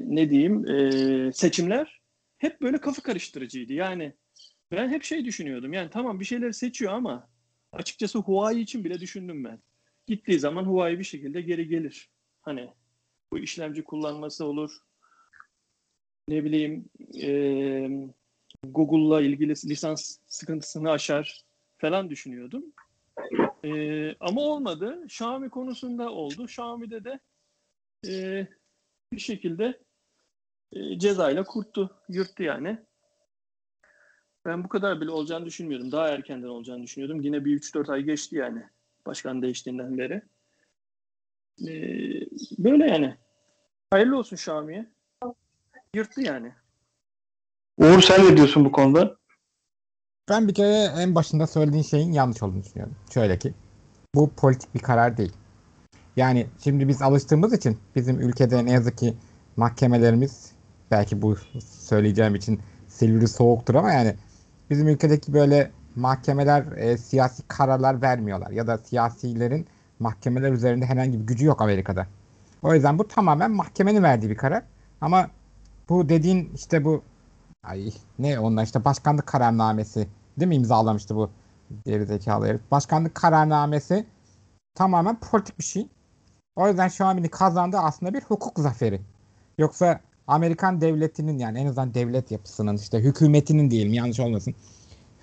ne 0.00 0.30
diyeyim 0.30 0.68
e, 0.68 1.32
seçimler 1.32 2.00
hep 2.38 2.60
böyle 2.60 2.78
kafa 2.80 3.02
karıştırıcıydı. 3.02 3.72
Yani 3.72 4.12
ben 4.70 4.88
hep 4.88 5.04
şey 5.04 5.24
düşünüyordum. 5.24 5.72
Yani 5.72 5.90
tamam 5.90 6.20
bir 6.20 6.24
şeyler 6.24 6.52
seçiyor 6.52 6.92
ama 6.92 7.28
açıkçası 7.72 8.18
Huawei 8.18 8.62
için 8.62 8.84
bile 8.84 9.00
düşündüm 9.00 9.44
ben. 9.44 9.58
Gittiği 10.06 10.38
zaman 10.38 10.64
Huawei 10.64 10.98
bir 10.98 11.04
şekilde 11.04 11.40
geri 11.40 11.68
gelir. 11.68 12.10
Hani 12.42 12.70
bu 13.32 13.38
işlemci 13.38 13.84
kullanması 13.84 14.44
olur. 14.44 14.78
Ne 16.28 16.44
bileyim 16.44 16.88
e, 17.22 17.30
Google'la 18.64 19.20
ilgili 19.20 19.50
lisans 19.50 20.18
sıkıntısını 20.26 20.90
aşar 20.90 21.44
falan 21.78 22.10
düşünüyordum. 22.10 22.64
E, 23.64 24.14
ama 24.20 24.40
olmadı. 24.40 25.02
Xiaomi 25.04 25.50
konusunda 25.50 26.10
oldu. 26.10 26.44
Xiaomi'de 26.44 27.04
de 27.04 27.20
e, 28.08 28.46
bir 29.12 29.18
şekilde 29.18 29.80
e, 30.72 30.98
cezayla 30.98 31.44
kurttu, 31.44 32.02
yırttı 32.08 32.42
yani. 32.42 32.78
Ben 34.44 34.64
bu 34.64 34.68
kadar 34.68 35.00
bile 35.00 35.10
olacağını 35.10 35.46
düşünmüyordum. 35.46 35.92
Daha 35.92 36.08
erkenden 36.08 36.48
olacağını 36.48 36.82
düşünüyordum. 36.82 37.20
Yine 37.20 37.44
bir 37.44 37.60
3-4 37.60 37.92
ay 37.92 38.02
geçti 38.02 38.36
yani 38.36 38.62
başkan 39.06 39.42
değiştiğinden 39.42 39.98
beri. 39.98 40.22
E, 41.60 41.70
böyle 42.58 42.86
yani. 42.86 43.16
Hayırlı 43.90 44.18
olsun 44.18 44.36
Xiaomi'ye. 44.36 44.86
Yırttı 45.94 46.20
yani. 46.20 46.52
Uğur 47.78 48.00
sen 48.00 48.24
ne 48.24 48.36
diyorsun 48.36 48.64
bu 48.64 48.72
konuda? 48.72 49.16
Ben 50.28 50.48
bir 50.48 50.54
kere 50.54 51.02
en 51.02 51.14
başında 51.14 51.46
söylediğin 51.46 51.82
şeyin 51.82 52.12
yanlış 52.12 52.42
olduğunu 52.42 52.62
düşünüyorum. 52.62 52.96
Şöyle 53.14 53.38
ki 53.38 53.54
bu 54.14 54.30
politik 54.30 54.74
bir 54.74 54.80
karar 54.80 55.16
değil. 55.16 55.32
Yani 56.16 56.46
şimdi 56.64 56.88
biz 56.88 57.02
alıştığımız 57.02 57.52
için 57.52 57.78
bizim 57.96 58.20
ülkede 58.20 58.64
ne 58.64 58.72
yazık 58.72 58.98
ki 58.98 59.14
mahkemelerimiz 59.56 60.52
belki 60.90 61.22
bu 61.22 61.36
söyleyeceğim 61.64 62.34
için 62.34 62.60
Silivri 62.88 63.28
soğuktur 63.28 63.74
ama 63.74 63.92
yani 63.92 64.14
bizim 64.70 64.88
ülkedeki 64.88 65.32
böyle 65.32 65.70
mahkemeler 65.96 66.64
e, 66.76 66.98
siyasi 66.98 67.42
kararlar 67.48 68.02
vermiyorlar 68.02 68.50
ya 68.50 68.66
da 68.66 68.78
siyasilerin 68.78 69.66
mahkemeler 69.98 70.52
üzerinde 70.52 70.86
herhangi 70.86 71.20
bir 71.20 71.26
gücü 71.26 71.46
yok 71.46 71.62
Amerika'da. 71.62 72.06
O 72.62 72.74
yüzden 72.74 72.98
bu 72.98 73.08
tamamen 73.08 73.50
mahkemenin 73.50 74.02
verdiği 74.02 74.30
bir 74.30 74.36
karar. 74.36 74.62
Ama 75.00 75.30
bu 75.88 76.08
dediğin 76.08 76.52
işte 76.54 76.84
bu 76.84 77.02
ay 77.62 77.92
ne 78.18 78.38
onlar 78.38 78.64
işte 78.64 78.84
başkanlık 78.84 79.26
kararnamesi 79.26 80.08
değil 80.38 80.48
mi 80.48 80.56
imzalamıştı 80.56 81.16
bu 81.16 81.30
geri 81.86 82.06
zekalı 82.06 82.46
herif. 82.46 82.60
Başkanlık 82.70 83.14
kararnamesi 83.14 84.06
tamamen 84.74 85.20
politik 85.20 85.58
bir 85.58 85.64
şey. 85.64 85.88
O 86.56 86.68
yüzden 86.68 86.86
Xiaomi'nin 86.86 87.28
kazandığı 87.28 87.78
aslında 87.78 88.14
bir 88.14 88.20
hukuk 88.20 88.58
zaferi. 88.58 89.00
Yoksa 89.58 90.00
Amerikan 90.26 90.80
devletinin 90.80 91.38
yani 91.38 91.58
en 91.58 91.66
azından 91.66 91.94
devlet 91.94 92.30
yapısının 92.30 92.76
işte 92.76 92.98
hükümetinin 92.98 93.70
diyelim 93.70 93.92
yanlış 93.92 94.20
olmasın. 94.20 94.54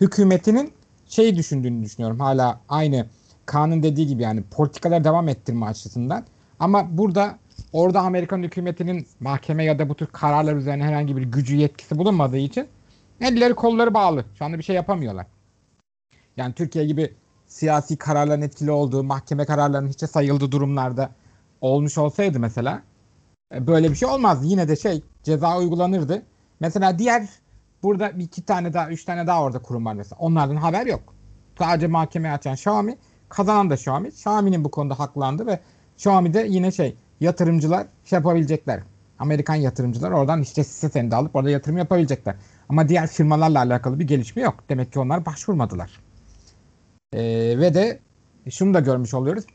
Hükümetinin 0.01 0.73
şey 1.07 1.35
düşündüğünü 1.35 1.83
düşünüyorum. 1.83 2.19
Hala 2.19 2.59
aynı 2.69 3.07
Kaan'ın 3.45 3.83
dediği 3.83 4.07
gibi 4.07 4.23
yani 4.23 4.43
politikalar 4.43 5.03
devam 5.03 5.29
ettirme 5.29 5.65
açısından. 5.65 6.25
Ama 6.59 6.97
burada 6.97 7.37
orada 7.73 8.01
Amerikan 8.01 8.43
hükümetinin 8.43 9.07
mahkeme 9.19 9.63
ya 9.63 9.79
da 9.79 9.89
bu 9.89 9.95
tür 9.95 10.07
kararlar 10.07 10.55
üzerine 10.55 10.83
herhangi 10.83 11.17
bir 11.17 11.21
gücü 11.21 11.55
yetkisi 11.55 11.97
bulunmadığı 11.97 12.37
için 12.37 12.67
elleri 13.21 13.53
kolları 13.53 13.93
bağlı. 13.93 14.25
Şu 14.37 14.45
anda 14.45 14.57
bir 14.57 14.63
şey 14.63 14.75
yapamıyorlar. 14.75 15.25
Yani 16.37 16.53
Türkiye 16.53 16.85
gibi 16.85 17.13
siyasi 17.47 17.97
kararların 17.97 18.41
etkili 18.41 18.71
olduğu, 18.71 19.03
mahkeme 19.03 19.45
kararlarının 19.45 19.89
hiçe 19.89 20.07
sayıldığı 20.07 20.51
durumlarda 20.51 21.09
olmuş 21.61 21.97
olsaydı 21.97 22.39
mesela 22.39 22.83
e, 23.53 23.67
böyle 23.67 23.91
bir 23.91 23.95
şey 23.95 24.09
olmazdı. 24.09 24.45
Yine 24.45 24.67
de 24.67 24.75
şey 24.75 25.03
ceza 25.23 25.57
uygulanırdı. 25.57 26.21
Mesela 26.59 26.99
diğer 26.99 27.29
burada 27.83 28.09
iki 28.09 28.45
tane 28.45 28.73
daha, 28.73 28.89
üç 28.89 29.05
tane 29.05 29.27
daha 29.27 29.43
orada 29.43 29.59
kurum 29.59 29.85
var 29.85 29.93
mesela. 29.93 30.19
Onlardan 30.19 30.55
haber 30.55 30.85
yok. 30.85 31.13
Sadece 31.59 31.87
mahkemeye 31.87 32.33
açan 32.33 32.53
Xiaomi, 32.53 32.97
kazanan 33.33 33.69
da 33.69 33.73
Xiaomi. 33.73 34.07
Xiaomi'nin 34.07 34.63
bu 34.63 34.71
konuda 34.71 34.99
haklandı 34.99 35.47
ve 35.47 35.59
Xiaomi'de 35.95 36.45
yine 36.49 36.71
şey 36.71 36.95
yatırımcılar 37.19 37.87
şey 38.05 38.17
yapabilecekler. 38.17 38.83
Amerikan 39.19 39.55
yatırımcılar 39.55 40.11
oradan 40.11 40.41
işte 40.41 40.61
hisse 40.61 40.89
senedi 40.89 41.15
alıp 41.15 41.35
orada 41.35 41.49
yatırım 41.49 41.77
yapabilecekler. 41.77 42.35
Ama 42.69 42.89
diğer 42.89 43.07
firmalarla 43.07 43.59
alakalı 43.59 43.99
bir 43.99 44.07
gelişme 44.07 44.41
yok. 44.41 44.55
Demek 44.69 44.93
ki 44.93 44.99
onlar 44.99 45.25
başvurmadılar. 45.25 45.91
Ee, 47.13 47.19
ve 47.59 47.73
de 47.73 47.99
şunu 48.49 48.73
da 48.73 48.79
görmüş 48.79 49.13
oluyoruz. 49.13 49.45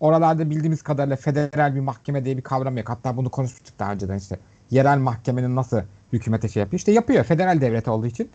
Oralarda 0.00 0.50
bildiğimiz 0.50 0.82
kadarıyla 0.82 1.16
federal 1.16 1.74
bir 1.74 1.80
mahkeme 1.80 2.24
diye 2.24 2.36
bir 2.36 2.42
kavram 2.42 2.76
yok. 2.76 2.88
Hatta 2.88 3.16
bunu 3.16 3.30
konuşmuştuk 3.30 3.78
daha 3.78 3.92
önceden 3.92 4.18
işte. 4.18 4.38
Yerel 4.70 4.98
mahkemenin 4.98 5.56
nasıl 5.56 5.80
hükümete 6.12 6.48
şey 6.48 6.60
yapıyor. 6.60 6.78
İşte 6.78 6.92
yapıyor. 6.92 7.24
Federal 7.24 7.60
devlet 7.60 7.88
olduğu 7.88 8.06
için. 8.06 8.30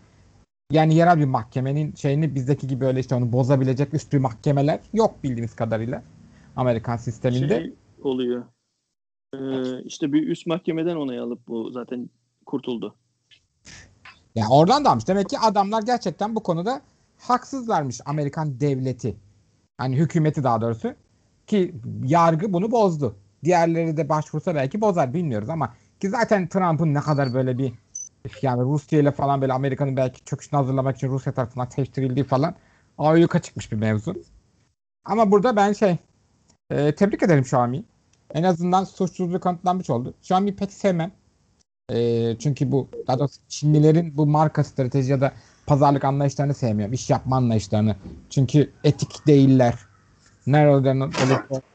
Yani 0.72 0.96
yerel 0.96 1.20
bir 1.20 1.26
mahkemenin 1.26 1.96
şeyini 1.96 2.36
bizdeki 2.36 2.68
gibi 2.68 2.86
öyle 2.86 3.00
işte 3.00 3.16
onu 3.16 3.34
bozabilecek 3.34 3.94
üstü 3.94 4.20
mahkemeler 4.20 4.80
yok 4.94 5.24
bildiğimiz 5.24 5.56
kadarıyla. 5.56 6.04
Amerikan 6.56 6.98
sisteminde. 6.98 7.56
Şey 7.58 7.74
oluyor. 8.04 8.44
Ee, 9.34 9.84
işte 9.84 10.14
bir 10.14 10.28
üst 10.28 10.48
mahkemeden 10.48 10.96
onay 10.96 11.20
alıp 11.20 11.48
bu 11.48 11.72
zaten 11.72 12.10
kurtuldu. 12.46 12.96
Yani 14.36 14.48
oradan 14.50 14.86
da 14.86 14.90
almış. 14.90 15.08
Demek 15.08 15.30
ki 15.30 15.40
adamlar 15.40 15.82
gerçekten 15.82 16.36
bu 16.36 16.44
konuda 16.44 16.82
haksızlarmış 17.18 18.00
Amerikan 18.06 18.60
devleti. 18.60 19.16
Hani 19.78 19.98
hükümeti 19.98 20.44
daha 20.44 20.62
doğrusu. 20.62 20.94
Ki 21.48 21.76
yargı 22.04 22.54
bunu 22.54 22.72
bozdu. 22.72 23.16
Diğerleri 23.44 23.98
de 23.98 24.10
başvursa 24.10 24.56
belki 24.56 24.82
bozar 24.82 25.14
bilmiyoruz 25.14 25.50
ama 25.50 25.74
ki 26.00 26.10
zaten 26.10 26.48
Trump'ın 26.48 26.94
ne 26.94 27.00
kadar 27.00 27.34
böyle 27.34 27.58
bir 27.58 27.74
yani 28.42 28.62
Rusya 28.62 29.00
ile 29.00 29.12
falan 29.12 29.42
böyle 29.42 29.54
Amerika'nın 29.54 29.98
belki 29.98 30.26
çöküşünü 30.26 30.60
hazırlamak 30.60 30.96
için 30.96 31.10
Rusya 31.10 31.34
tarafından 31.34 31.70
teştirildiği 31.70 32.26
falan 32.26 32.56
ayyuka 32.98 33.40
çıkmış 33.42 33.72
bir 33.72 33.78
mevzu. 33.78 34.16
Ama 35.06 35.32
burada 35.32 35.56
ben 35.56 35.74
şey 35.74 35.98
e, 36.70 36.96
tebrik 36.96 37.24
ederim 37.24 37.42
Xiaomi. 37.42 37.84
En 38.34 38.44
azından 38.44 38.84
suçsuzluğu 38.84 39.40
kanıtlanmış 39.40 39.90
oldu. 39.90 40.14
Xiaomi 40.22 40.56
pek 40.56 40.74
sevmem. 40.74 41.12
E, 41.92 42.36
çünkü 42.40 42.72
bu 42.72 42.88
daha 43.08 43.20
doğrusu 43.20 43.42
Çinlilerin 43.50 44.18
bu 44.18 44.26
marka 44.26 44.64
strateji 44.64 45.12
ya 45.12 45.22
da 45.22 45.32
pazarlık 45.68 46.04
anlayışlarını 46.04 46.54
sevmiyorum. 46.54 46.94
İş 46.94 47.10
yapma 47.10 47.36
anlayışlarını. 47.36 47.96
Çünkü 48.30 48.72
etik 48.84 49.28
değiller. 49.28 49.76
Nereden 50.48 51.12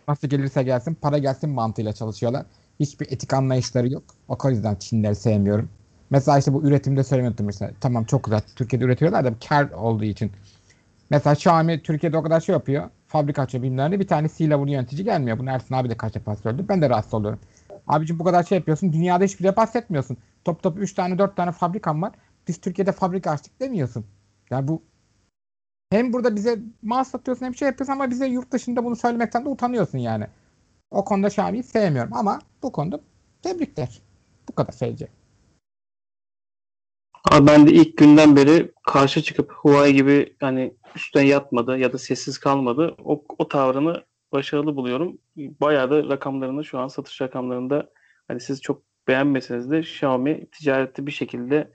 nasıl 0.08 0.28
gelirse 0.28 0.62
gelsin 0.62 0.94
para 0.94 1.18
gelsin 1.18 1.50
mantığıyla 1.50 1.92
çalışıyorlar. 1.92 2.46
Hiçbir 2.80 3.12
etik 3.12 3.34
anlayışları 3.34 3.92
yok. 3.92 4.04
O 4.28 4.50
yüzden 4.50 4.74
Çinlileri 4.74 5.14
sevmiyorum. 5.14 5.68
Mesela 6.10 6.38
işte 6.38 6.52
bu 6.52 6.62
üretimde 6.62 7.04
söylemedim 7.04 7.48
işte. 7.48 7.70
Tamam 7.80 8.04
çok 8.04 8.24
güzel. 8.24 8.40
Türkiye'de 8.56 8.84
üretiyorlar 8.84 9.24
da 9.24 9.32
kar 9.48 9.70
olduğu 9.70 10.04
için. 10.04 10.32
Mesela 11.10 11.34
Xiaomi 11.34 11.82
Türkiye'de 11.82 12.18
o 12.18 12.22
kadar 12.22 12.40
şey 12.40 12.52
yapıyor. 12.52 12.90
Fabrika 13.08 13.42
açıyor 13.42 13.64
bilmem 13.64 13.90
ne. 13.90 14.00
Bir 14.00 14.06
tane 14.06 14.28
C-level 14.28 14.68
yönetici 14.68 15.04
gelmiyor. 15.04 15.38
Bunu 15.38 15.50
Ersin 15.50 15.74
abi 15.74 15.90
de 15.90 15.96
kaç 15.96 16.14
defa 16.14 16.36
söyledi. 16.36 16.68
Ben 16.68 16.82
de 16.82 16.90
rahatsız 16.90 17.14
oluyorum. 17.14 17.40
Abicim 17.86 18.18
bu 18.18 18.24
kadar 18.24 18.42
şey 18.42 18.58
yapıyorsun. 18.58 18.92
Dünyada 18.92 19.24
hiçbir 19.24 19.44
şey 19.44 19.56
bahsetmiyorsun. 19.56 20.16
Top 20.44 20.62
top 20.62 20.78
3 20.78 20.94
tane 20.94 21.18
4 21.18 21.36
tane 21.36 21.52
fabrikan 21.52 22.02
var. 22.02 22.12
Biz 22.48 22.60
Türkiye'de 22.60 22.92
fabrika 22.92 23.30
açtık 23.30 23.60
demiyorsun. 23.60 24.04
Yani 24.50 24.68
bu 24.68 24.82
hem 25.90 26.12
burada 26.12 26.36
bize 26.36 26.58
mal 26.82 27.04
satıyorsun 27.04 27.46
hem 27.46 27.54
şey 27.54 27.66
yapıyorsun 27.68 27.92
ama 27.92 28.10
bize 28.10 28.26
yurt 28.26 28.52
dışında 28.52 28.84
bunu 28.84 28.96
söylemekten 28.96 29.44
de 29.44 29.48
utanıyorsun 29.48 29.98
yani. 29.98 30.26
O 30.90 31.04
konuda 31.04 31.26
Xiaomi'yi 31.26 31.62
sevmiyorum 31.62 32.14
ama 32.14 32.38
bu 32.62 32.72
konuda 32.72 33.00
tebrikler. 33.42 34.00
Bu 34.48 34.54
kadar 34.54 34.72
söyleyeceğim. 34.72 35.12
Abi 37.30 37.46
ben 37.46 37.66
de 37.66 37.72
ilk 37.72 37.96
günden 37.96 38.36
beri 38.36 38.72
karşı 38.86 39.22
çıkıp 39.22 39.52
Huawei 39.52 39.94
gibi 39.94 40.36
hani 40.40 40.74
üstten 40.96 41.22
yatmadı 41.22 41.78
ya 41.78 41.92
da 41.92 41.98
sessiz 41.98 42.38
kalmadı. 42.38 42.96
O, 43.04 43.24
o 43.38 43.48
tavrını 43.48 44.04
başarılı 44.32 44.76
buluyorum. 44.76 45.18
Bayağı 45.36 45.90
da 45.90 46.08
rakamlarını 46.08 46.64
şu 46.64 46.78
an 46.78 46.88
satış 46.88 47.20
rakamlarında 47.20 47.90
hani 48.28 48.40
siz 48.40 48.60
çok 48.60 48.82
beğenmeseniz 49.08 49.70
de 49.70 49.78
Xiaomi 49.80 50.46
ticareti 50.50 51.06
bir 51.06 51.12
şekilde 51.12 51.70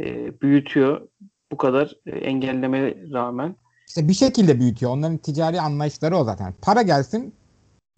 e, 0.00 0.40
büyütüyor. 0.40 1.08
Bu 1.52 1.56
kadar 1.56 1.92
e, 2.06 2.10
engelleme 2.10 2.94
rağmen. 3.12 3.56
İşte 3.88 4.08
bir 4.08 4.14
şekilde 4.14 4.60
büyütüyor. 4.60 4.92
Onların 4.92 5.18
ticari 5.18 5.60
anlayışları 5.60 6.16
o 6.16 6.24
zaten. 6.24 6.54
Para 6.62 6.82
gelsin 6.82 7.34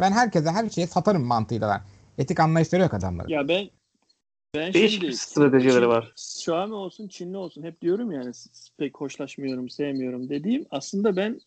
ben 0.00 0.12
herkese 0.12 0.50
her 0.50 0.68
şeye 0.68 0.86
satarım 0.86 1.24
mantığıyla. 1.24 1.84
Etik 2.18 2.40
anlayışları 2.40 2.82
yok 2.82 2.94
adamların. 2.94 3.28
Ya 3.28 3.48
ben 3.48 3.68
ben 4.54 4.72
Değişik 4.72 5.00
şimdi, 5.00 5.16
stratejileri 5.16 5.84
Çin- 5.84 5.88
var. 5.88 6.12
Xiaomi 6.16 6.74
olsun, 6.74 7.08
Çinli 7.08 7.36
olsun 7.36 7.62
hep 7.62 7.80
diyorum 7.80 8.12
yani 8.12 8.32
pek 8.78 9.00
hoşlaşmıyorum, 9.00 9.68
sevmiyorum 9.68 10.28
dediğim. 10.28 10.66
Aslında 10.70 11.16
ben 11.16 11.40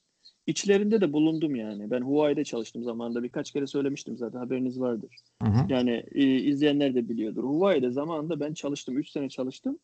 içlerinde 0.48 1.02
de 1.02 1.14
bulundum 1.14 1.56
yani. 1.56 1.92
Ben 1.92 2.02
Huawei'de 2.02 2.44
çalıştım 2.44 2.84
zamanında. 2.84 3.24
Birkaç 3.24 3.52
kere 3.52 3.68
söylemiştim 3.68 4.18
zaten 4.18 4.40
haberiniz 4.40 4.80
vardır. 4.80 5.16
Hı 5.44 5.50
hı. 5.50 5.66
Yani 5.70 6.04
e, 6.12 6.24
izleyenler 6.24 6.96
de 6.96 7.10
biliyordur. 7.10 7.44
Huawei'de 7.44 7.92
zamanında 7.92 8.40
ben 8.40 8.54
çalıştım. 8.54 8.98
3 8.98 9.10
sene 9.10 9.30
çalıştım. 9.30 9.80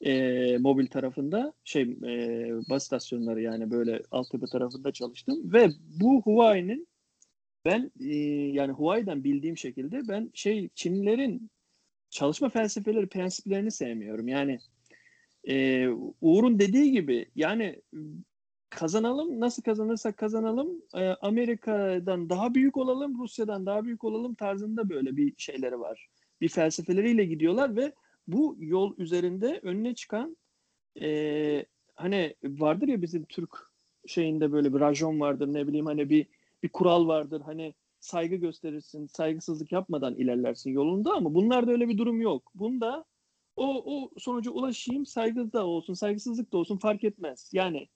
E, 0.00 0.58
mobil 0.58 0.86
tarafında 0.86 1.52
şey 1.64 1.82
e, 1.82 2.50
baz 2.70 2.82
istasyonları 2.82 3.42
yani 3.42 3.70
böyle 3.70 4.02
altyapı 4.10 4.46
tarafında 4.46 4.92
çalıştım. 4.92 5.52
Ve 5.52 5.70
bu 6.00 6.22
Huawei'nin 6.22 6.88
ben 7.64 7.90
e, 8.00 8.14
yani 8.52 8.72
Huawei'den 8.72 9.24
bildiğim 9.24 9.56
şekilde 9.56 10.08
ben 10.08 10.30
şey 10.34 10.68
Çinlilerin 10.74 11.50
çalışma 12.14 12.48
felsefeleri, 12.48 13.06
prensiplerini 13.06 13.70
sevmiyorum. 13.70 14.28
Yani 14.28 14.58
e, 15.48 15.88
Uğur'un 16.20 16.58
dediği 16.58 16.92
gibi 16.92 17.26
yani 17.36 17.82
kazanalım 18.70 19.40
nasıl 19.40 19.62
kazanırsak 19.62 20.16
kazanalım 20.16 20.82
e, 20.94 21.08
Amerika'dan 21.08 22.30
daha 22.30 22.54
büyük 22.54 22.76
olalım 22.76 23.22
Rusya'dan 23.22 23.66
daha 23.66 23.84
büyük 23.84 24.04
olalım 24.04 24.34
tarzında 24.34 24.88
böyle 24.88 25.16
bir 25.16 25.34
şeyleri 25.36 25.80
var. 25.80 26.08
Bir 26.40 26.48
felsefeleriyle 26.48 27.24
gidiyorlar 27.24 27.76
ve 27.76 27.92
bu 28.28 28.56
yol 28.58 28.98
üzerinde 28.98 29.60
önüne 29.62 29.94
çıkan 29.94 30.36
e, 31.00 31.66
hani 31.94 32.34
vardır 32.44 32.88
ya 32.88 33.02
bizim 33.02 33.24
Türk 33.24 33.50
şeyinde 34.06 34.52
böyle 34.52 34.74
bir 34.74 34.80
rajon 34.80 35.20
vardır 35.20 35.46
ne 35.46 35.66
bileyim 35.66 35.86
hani 35.86 36.10
bir 36.10 36.26
bir 36.62 36.68
kural 36.68 37.08
vardır 37.08 37.40
hani 37.40 37.74
saygı 38.04 38.36
gösterirsin 38.36 39.06
saygısızlık 39.06 39.72
yapmadan 39.72 40.14
ilerlersin 40.14 40.70
yolunda 40.70 41.12
ama 41.12 41.34
bunlarda 41.34 41.72
öyle 41.72 41.88
bir 41.88 41.98
durum 41.98 42.20
yok. 42.20 42.50
Bunda 42.54 43.04
o, 43.56 43.96
o 43.96 44.10
sonuca 44.18 44.50
ulaşayım 44.50 45.06
saygı 45.06 45.52
da 45.52 45.66
olsun 45.66 45.94
saygısızlık 45.94 46.52
da 46.52 46.58
olsun 46.58 46.78
fark 46.78 47.04
etmez. 47.04 47.50
Yani 47.52 47.88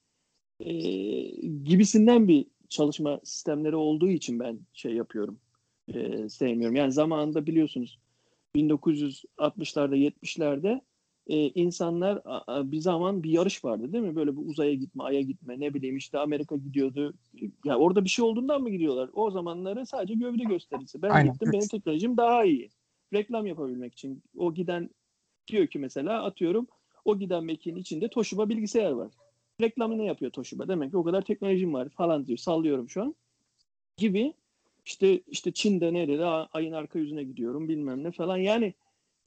e, 0.60 0.72
gibisinden 1.46 2.28
bir 2.28 2.46
çalışma 2.68 3.20
sistemleri 3.24 3.76
olduğu 3.76 4.08
için 4.08 4.40
ben 4.40 4.60
şey 4.72 4.94
yapıyorum 4.94 5.40
e, 5.88 6.28
sevmiyorum. 6.28 6.76
Yani 6.76 6.92
zamanında 6.92 7.46
biliyorsunuz 7.46 7.98
1960'larda 8.54 9.96
70'lerde 9.96 10.80
e, 11.28 11.48
insanlar 11.48 12.22
a, 12.24 12.72
bir 12.72 12.80
zaman 12.80 13.22
bir 13.22 13.30
yarış 13.30 13.64
vardı 13.64 13.92
değil 13.92 14.04
mi? 14.04 14.16
Böyle 14.16 14.36
bir 14.36 14.46
uzaya 14.46 14.74
gitme, 14.74 15.04
aya 15.04 15.20
gitme, 15.20 15.60
ne 15.60 15.74
bileyim 15.74 15.96
işte 15.96 16.18
Amerika 16.18 16.56
gidiyordu. 16.56 17.14
Ya 17.64 17.78
orada 17.78 18.04
bir 18.04 18.08
şey 18.08 18.24
olduğundan 18.24 18.62
mı 18.62 18.70
gidiyorlar? 18.70 19.10
O 19.12 19.30
zamanları 19.30 19.86
sadece 19.86 20.14
gövde 20.14 20.44
gösterisi. 20.44 21.02
Ben 21.02 21.10
Aynen. 21.10 21.32
gittim, 21.32 21.52
benim 21.52 21.68
teknolojim 21.68 22.16
daha 22.16 22.44
iyi. 22.44 22.70
Reklam 23.12 23.46
yapabilmek 23.46 23.92
için. 23.92 24.22
O 24.36 24.54
giden 24.54 24.90
diyor 25.48 25.66
ki 25.66 25.78
mesela 25.78 26.24
atıyorum 26.24 26.66
o 27.04 27.18
giden 27.18 27.44
mekiğin 27.44 27.76
içinde 27.76 28.08
Toshiba 28.08 28.48
bilgisayar 28.48 28.90
var. 28.90 29.12
Reklamını 29.60 30.04
yapıyor 30.04 30.30
Toshiba. 30.30 30.68
Demek 30.68 30.90
ki 30.90 30.96
o 30.96 31.04
kadar 31.04 31.22
teknolojim 31.22 31.74
var 31.74 31.88
falan 31.88 32.26
diyor. 32.26 32.38
Sallıyorum 32.38 32.88
şu 32.88 33.02
an. 33.02 33.14
Gibi 33.96 34.32
işte 34.84 35.20
işte 35.26 35.52
Çin'de 35.52 35.92
nerede 35.92 36.24
ayın 36.26 36.72
arka 36.72 36.98
yüzüne 36.98 37.24
gidiyorum 37.24 37.68
bilmem 37.68 38.04
ne 38.04 38.10
falan. 38.10 38.36
Yani 38.36 38.74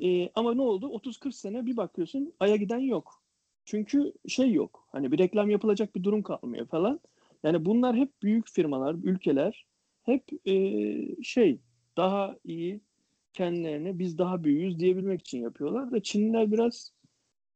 e, 0.03 0.29
ama 0.35 0.53
ne 0.53 0.61
oldu? 0.61 0.87
30-40 0.87 1.31
sene 1.31 1.65
bir 1.65 1.77
bakıyorsun 1.77 2.33
aya 2.39 2.55
giden 2.55 2.79
yok. 2.79 3.21
Çünkü 3.65 4.13
şey 4.27 4.53
yok. 4.53 4.87
Hani 4.91 5.11
bir 5.11 5.17
reklam 5.17 5.49
yapılacak 5.49 5.95
bir 5.95 6.03
durum 6.03 6.23
kalmıyor 6.23 6.67
falan. 6.67 6.99
Yani 7.43 7.65
bunlar 7.65 7.95
hep 7.95 8.21
büyük 8.23 8.49
firmalar, 8.49 8.95
ülkeler 9.03 9.65
hep 10.03 10.23
e, 10.47 10.53
şey 11.23 11.59
daha 11.97 12.35
iyi 12.43 12.81
kendilerine 13.33 13.99
biz 13.99 14.17
daha 14.17 14.43
büyüğüz 14.43 14.79
diyebilmek 14.79 15.21
için 15.21 15.41
yapıyorlar 15.41 15.91
da 15.91 16.03
Çinliler 16.03 16.51
biraz 16.51 16.93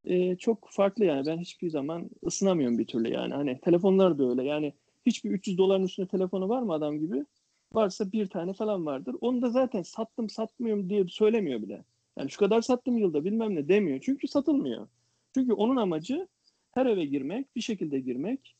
e, 0.05 0.35
çok 0.35 0.67
farklı 0.71 1.05
yani 1.05 1.25
ben 1.25 1.37
hiçbir 1.37 1.69
zaman 1.69 2.09
ısınamıyorum 2.25 2.77
bir 2.77 2.85
türlü 2.85 3.13
yani 3.13 3.33
hani 3.33 3.59
telefonlar 3.61 4.19
da 4.19 4.29
öyle 4.29 4.43
yani 4.43 4.73
hiçbir 5.05 5.31
300 5.31 5.57
doların 5.57 5.83
üstünde 5.83 6.07
telefonu 6.07 6.49
var 6.49 6.61
mı 6.61 6.73
adam 6.73 6.99
gibi 6.99 7.25
varsa 7.73 8.11
bir 8.11 8.27
tane 8.27 8.53
falan 8.53 8.85
vardır 8.85 9.15
onu 9.21 9.41
da 9.41 9.49
zaten 9.49 9.81
sattım 9.81 10.29
satmıyorum 10.29 10.89
diye 10.89 11.07
söylemiyor 11.07 11.61
bile 11.61 11.83
yani 12.17 12.31
şu 12.31 12.39
kadar 12.39 12.61
sattım 12.61 12.97
yılda 12.97 13.25
bilmem 13.25 13.55
ne 13.55 13.67
demiyor 13.67 13.99
çünkü 14.01 14.27
satılmıyor 14.27 14.87
çünkü 15.33 15.53
onun 15.53 15.75
amacı 15.75 16.27
her 16.71 16.85
eve 16.85 17.05
girmek 17.05 17.55
bir 17.55 17.61
şekilde 17.61 17.99
girmek 17.99 18.55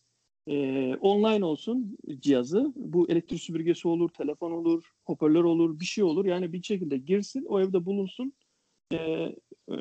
e, 0.48 0.96
online 0.96 1.46
olsun 1.46 1.98
cihazı. 2.20 2.74
Bu 2.76 3.10
elektrik 3.10 3.42
süpürgesi 3.42 3.88
olur, 3.88 4.10
telefon 4.10 4.52
olur, 4.52 4.92
hoparlör 5.06 5.44
olur, 5.44 5.80
bir 5.80 5.86
şey 5.86 6.04
olur. 6.04 6.26
Yani 6.26 6.54
bir 6.54 6.64
şekilde 6.64 6.98
girsin, 6.98 7.46
o 7.46 7.60
evde 7.60 7.86
bulunsun. 7.86 8.34
E, 8.92 8.98
e, 8.98 9.76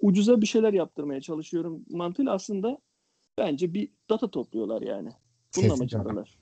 ucuza 0.00 0.40
bir 0.40 0.46
şeyler 0.46 0.72
yaptırmaya 0.72 1.20
çalışıyorum 1.20 1.84
mantığıyla 1.90 2.32
aslında 2.32 2.78
bence 3.38 3.74
bir 3.74 3.88
data 4.10 4.30
topluyorlar 4.30 4.82
yani. 4.82 5.10
Bunun 5.56 5.70
amacındalar. 5.70 6.38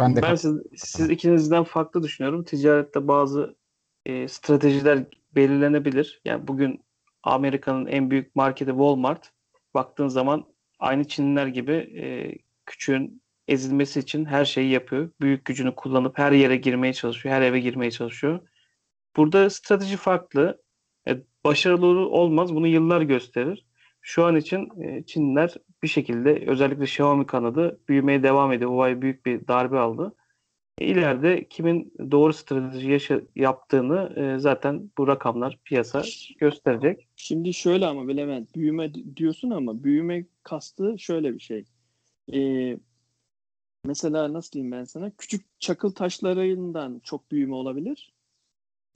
Ben 0.00 0.16
de 0.16 0.22
Ben 0.22 0.34
siz, 0.34 0.56
siz 0.76 1.10
ikinizden 1.10 1.64
farklı 1.64 2.02
düşünüyorum. 2.02 2.44
Ticarette 2.44 3.08
bazı 3.08 3.56
e, 4.06 4.28
stratejiler 4.28 5.06
belirlenebilir. 5.36 6.20
Yani 6.24 6.48
bugün 6.48 6.84
Amerika'nın 7.22 7.86
en 7.86 8.10
büyük 8.10 8.36
marketi 8.36 8.70
Walmart. 8.70 9.32
Baktığın 9.74 10.08
zaman 10.08 10.44
aynı 10.78 11.08
Çinliler 11.08 11.46
gibi 11.46 11.72
e, 11.72 12.34
küçüğün 12.66 13.22
ezilmesi 13.48 14.00
için 14.00 14.24
her 14.24 14.44
şeyi 14.44 14.70
yapıyor. 14.70 15.10
Büyük 15.20 15.44
gücünü 15.44 15.74
kullanıp 15.74 16.18
her 16.18 16.32
yere 16.32 16.56
girmeye 16.56 16.92
çalışıyor. 16.92 17.34
Her 17.34 17.42
eve 17.42 17.60
girmeye 17.60 17.90
çalışıyor. 17.90 18.40
Burada 19.16 19.50
strateji 19.50 19.96
farklı. 19.96 20.62
E, 21.08 21.16
başarılı 21.44 21.86
olmaz. 22.08 22.54
Bunu 22.54 22.66
yıllar 22.66 23.00
gösterir. 23.02 23.66
Şu 24.00 24.24
an 24.24 24.36
için 24.36 24.82
e, 24.82 25.06
Çinliler 25.06 25.54
bir 25.82 25.88
şekilde 25.88 26.44
özellikle 26.46 26.84
Xiaomi 26.84 27.26
kanadı 27.26 27.80
büyümeye 27.88 28.22
devam 28.22 28.52
ediyor. 28.52 28.70
Huawei 28.70 29.02
büyük 29.02 29.26
bir 29.26 29.48
darbe 29.48 29.78
aldı. 29.78 30.14
İleride 30.80 31.48
kimin 31.48 31.92
doğru 32.10 32.32
strateji 32.32 32.90
yaşa- 32.90 33.22
yaptığını 33.36 34.12
e, 34.16 34.38
zaten 34.38 34.90
bu 34.98 35.08
rakamlar 35.08 35.58
piyasa 35.64 36.02
gösterecek. 36.38 37.08
Şimdi 37.16 37.54
şöyle 37.54 37.86
ama 37.86 38.12
Levent 38.12 38.54
büyüme 38.54 38.94
di- 38.94 39.16
diyorsun 39.16 39.50
ama 39.50 39.84
büyüme 39.84 40.24
kastı 40.42 40.98
şöyle 40.98 41.34
bir 41.34 41.40
şey. 41.40 41.64
Ee, 42.34 42.78
mesela 43.84 44.32
nasıl 44.32 44.52
diyeyim 44.52 44.72
ben 44.72 44.84
sana 44.84 45.10
küçük 45.18 45.60
çakıl 45.60 45.92
taşlarından 45.92 47.00
çok 47.04 47.30
büyüme 47.30 47.54
olabilir. 47.54 48.12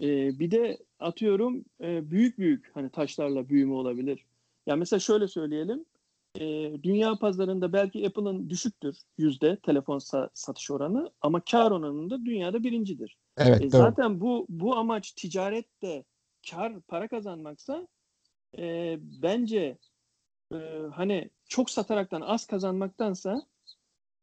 Ee, 0.03 0.39
bir 0.39 0.51
de 0.51 0.79
atıyorum 1.01 1.65
e, 1.81 2.11
büyük 2.11 2.39
büyük 2.39 2.71
hani 2.75 2.91
taşlarla 2.91 3.49
büyüme 3.49 3.73
olabilir. 3.75 4.25
Ya 4.67 4.77
mesela 4.77 5.01
şöyle 5.01 5.29
söyleyelim. 5.29 5.85
Ee, 6.41 6.83
dünya 6.83 7.15
pazarında 7.15 7.73
belki 7.73 8.07
Apple'ın 8.07 8.51
düşüktür 8.51 8.97
yüzde 9.19 9.57
telefon 9.57 9.99
sa- 9.99 10.31
satış 10.35 10.71
oranı 10.71 11.11
ama 11.21 11.41
kar 11.41 11.71
oranında 11.71 12.25
dünyada 12.25 12.65
birincidir. 12.65 13.17
evet 13.39 13.63
E, 13.63 13.69
zaten 13.69 14.21
bu 14.21 14.47
bu 14.49 14.77
amaç 14.77 15.13
ticarette 15.13 16.05
kar 16.51 16.81
para 16.81 17.09
kazanmaksa 17.09 17.89
e, 18.59 18.97
bence 19.01 19.79
e, 20.53 20.57
hani 20.93 21.31
çok 21.49 21.71
sataraktan 21.71 22.21
az 22.21 22.47
kazanmaktansa 22.47 23.43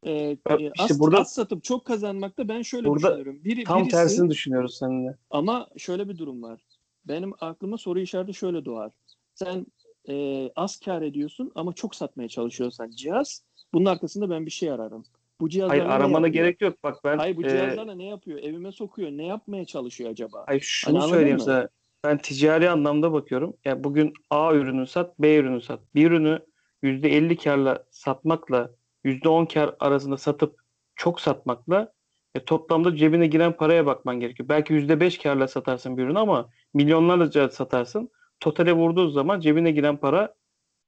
e, 0.04 0.12
e, 0.12 0.36
işte 0.58 0.73
az, 0.80 0.99
burada- 0.99 1.19
az 1.19 1.34
satıp 1.34 1.63
çok 1.63 1.86
kazanmakta 1.86 2.47
ben 2.47 2.62
şöyle 2.62 2.88
Burada 2.88 3.08
düşünüyorum. 3.08 3.43
Biri, 3.43 3.63
Tam 3.63 3.80
birisi, 3.82 3.91
tersini 3.91 4.30
düşünüyoruz 4.30 4.78
seninle. 4.78 5.17
ama 5.30 5.69
şöyle 5.78 6.10
bir 6.10 6.17
durum 6.17 6.43
var. 6.43 6.65
Benim 7.06 7.34
aklıma 7.39 7.78
soru 7.78 7.99
işareti 7.99 8.34
şöyle 8.34 8.65
doğar. 8.65 8.91
Sen 9.36 9.65
e, 10.09 10.49
az 10.55 10.79
kar 10.79 11.01
ediyorsun 11.01 11.51
ama 11.55 11.73
çok 11.73 11.95
satmaya 11.95 12.29
çalışıyorsan 12.29 12.89
cihaz 12.89 13.43
bunun 13.73 13.85
arkasında 13.85 14.29
ben 14.29 14.45
bir 14.45 14.51
şey 14.51 14.71
ararım. 14.71 15.05
Bu 15.41 15.49
cihazlarla 15.49 15.83
Hayır 15.83 15.95
aramana 15.95 16.27
gerek 16.27 16.61
yok. 16.61 16.83
Bak 16.83 16.97
ben 17.03 17.17
Hayır 17.17 17.37
bu 17.37 17.45
e, 17.45 17.49
cihazlarla 17.49 17.95
ne 17.95 18.05
yapıyor? 18.05 18.39
Evime 18.39 18.71
sokuyor. 18.71 19.11
Ne 19.11 19.25
yapmaya 19.25 19.65
çalışıyor 19.65 20.09
acaba? 20.09 20.43
Hayır 20.47 20.61
şunu 20.61 21.01
Hani 21.01 21.09
söyleyeyim 21.09 21.37
mı? 21.37 21.43
sana. 21.43 21.69
Ben 22.03 22.17
ticari 22.17 22.69
anlamda 22.69 23.13
bakıyorum. 23.13 23.53
Ya 23.65 23.83
bugün 23.83 24.13
A 24.29 24.53
ürünü 24.53 24.87
sat, 24.87 25.19
B 25.19 25.35
ürünü 25.35 25.61
sat. 25.61 25.79
Bir 25.95 26.07
ürünü 26.07 26.39
%50 26.83 27.35
karla 27.35 27.83
satmakla 27.91 28.71
%10 29.05 29.53
kar 29.53 29.75
arasında 29.79 30.17
satıp 30.17 30.59
çok 30.95 31.21
satmakla 31.21 31.93
e, 32.35 32.39
toplamda 32.39 32.95
cebine 32.95 33.27
giren 33.27 33.57
paraya 33.57 33.85
bakman 33.85 34.19
gerekiyor. 34.19 34.49
Belki 34.49 34.73
%5 34.73 35.23
karla 35.23 35.47
satarsın 35.47 35.97
bir 35.97 36.03
ürünü 36.03 36.19
ama 36.19 36.49
milyonlarca 36.73 37.49
satarsın. 37.49 38.09
Totale 38.43 38.73
vurduğu 38.73 39.10
zaman 39.10 39.39
cebine 39.39 39.71
giren 39.71 39.97
para 39.97 40.36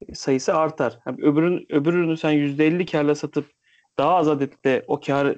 e, 0.07 0.15
sayısı 0.15 0.55
artar. 0.55 0.99
Yani 1.07 1.21
öbürün, 1.21 1.65
öbür 1.69 1.93
ürünü 1.93 2.17
sen 2.17 2.31
%50 2.31 2.85
karla 2.85 3.15
satıp 3.15 3.51
daha 3.97 4.15
az 4.15 4.27
adetle 4.27 4.83
o 4.87 4.99
karı 4.99 5.37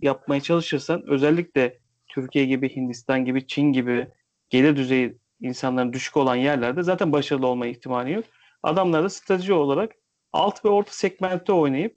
yapmaya 0.00 0.40
çalışırsan 0.40 1.02
özellikle 1.06 1.78
Türkiye 2.08 2.44
gibi, 2.44 2.76
Hindistan 2.76 3.24
gibi, 3.24 3.46
Çin 3.46 3.72
gibi 3.72 4.08
gelir 4.50 4.76
düzeyi 4.76 5.18
insanların 5.40 5.92
düşük 5.92 6.16
olan 6.16 6.36
yerlerde 6.36 6.82
zaten 6.82 7.12
başarılı 7.12 7.46
olma 7.46 7.66
ihtimali 7.66 8.12
yok. 8.12 8.24
Adamlar 8.62 9.04
da 9.04 9.08
strateji 9.08 9.52
olarak 9.52 9.92
alt 10.32 10.64
ve 10.64 10.68
orta 10.68 10.92
segmentte 10.92 11.52
oynayıp 11.52 11.96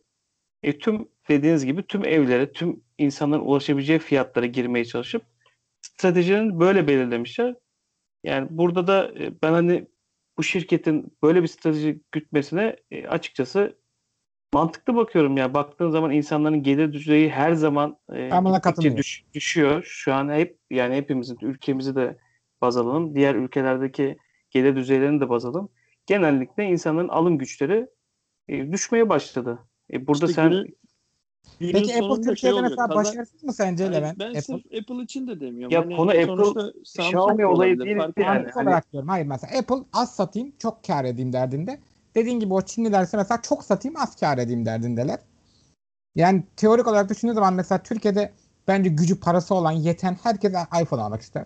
e, 0.63 0.77
tüm 0.77 1.07
dediğiniz 1.29 1.65
gibi 1.65 1.87
tüm 1.87 2.05
evlere, 2.05 2.51
tüm 2.51 2.83
insanların 2.97 3.41
ulaşabileceği 3.41 3.99
fiyatlara 3.99 4.45
girmeye 4.45 4.85
çalışıp 4.85 5.21
stratejilerini 5.81 6.59
böyle 6.59 6.87
belirlemişler. 6.87 7.55
Yani 8.23 8.47
burada 8.51 8.87
da 8.87 9.11
e, 9.19 9.41
ben 9.43 9.51
hani 9.51 9.87
bu 10.37 10.43
şirketin 10.43 11.17
böyle 11.23 11.43
bir 11.43 11.47
strateji 11.47 12.01
gütmesine 12.11 12.75
e, 12.91 13.07
açıkçası 13.07 13.77
mantıklı 14.53 14.95
bakıyorum 14.95 15.37
ya. 15.37 15.53
Baktığın 15.53 15.89
zaman 15.89 16.11
insanların 16.11 16.63
gelir 16.63 16.93
düzeyi 16.93 17.29
her 17.29 17.53
zaman 17.53 17.97
e, 18.13 18.29
düş- 18.97 19.23
düşüyor. 19.33 19.83
Şu 19.83 20.13
an 20.13 20.29
hep 20.33 20.59
yani 20.71 20.95
hepimizin 20.95 21.37
ülkemizi 21.41 21.95
de 21.95 22.17
baz 22.61 22.77
alalım. 22.77 23.15
Diğer 23.15 23.35
ülkelerdeki 23.35 24.17
gelir 24.51 24.75
düzeylerini 24.75 25.21
de 25.21 25.29
baz 25.29 25.45
alalım. 25.45 25.69
Genellikle 26.05 26.63
insanların 26.65 27.07
alım 27.07 27.37
güçleri 27.37 27.87
e, 28.47 28.71
düşmeye 28.71 29.09
başladı. 29.09 29.59
E, 29.93 30.07
burada 30.07 30.25
İşte 30.25 30.33
sen 30.41 30.49
günü- 30.51 30.67
günün 31.59 31.73
Peki 31.73 32.03
Apple 32.03 32.21
Türkiye'de 32.21 32.55
oluyor, 32.55 32.69
mesela 32.69 32.87
kazan- 32.87 33.03
başarısız 33.03 33.43
mı 33.43 33.53
sence 33.53 33.83
Hayır, 33.85 33.97
Levent? 33.97 34.19
ben 34.19 34.27
Apple 34.29 34.41
sırf 34.41 34.65
Apple 34.65 35.03
için 35.03 35.27
de 35.27 35.39
demiyorum. 35.39 35.73
Ya 35.73 35.81
Hani 35.81 35.95
konu 35.95 36.09
Apple, 36.11 36.71
Xiaomi 36.81 37.43
da 37.43 37.47
olayı 37.47 37.79
değil 37.79 37.97
fark 37.97 38.17
yani. 38.17 38.47
olarak 38.55 38.91
diyorum. 38.91 39.09
Hayır 39.09 39.25
mesela 39.25 39.59
Apple 39.59 39.75
az 39.93 40.15
satayım 40.15 40.53
çok 40.59 40.83
kar 40.83 41.05
edeyim 41.05 41.33
derdinde. 41.33 41.79
Dediğin 42.15 42.39
gibi 42.39 42.53
o 42.53 42.61
Çinlilerse 42.61 43.17
mesela 43.17 43.41
çok 43.41 43.63
satayım 43.63 43.97
az 43.97 44.15
kar 44.15 44.37
edeyim 44.37 44.65
derdindeler. 44.65 45.19
Yani 46.15 46.43
teorik 46.55 46.87
olarak 46.87 47.09
düşündüğün 47.09 47.33
zaman 47.33 47.53
mesela 47.53 47.83
Türkiye'de 47.83 48.31
bence 48.67 48.89
gücü 48.89 49.19
parası 49.19 49.55
olan 49.55 49.71
yeten 49.71 50.17
herkes 50.23 50.53
iPhone 50.81 51.01
almak 51.01 51.21
ister. 51.21 51.45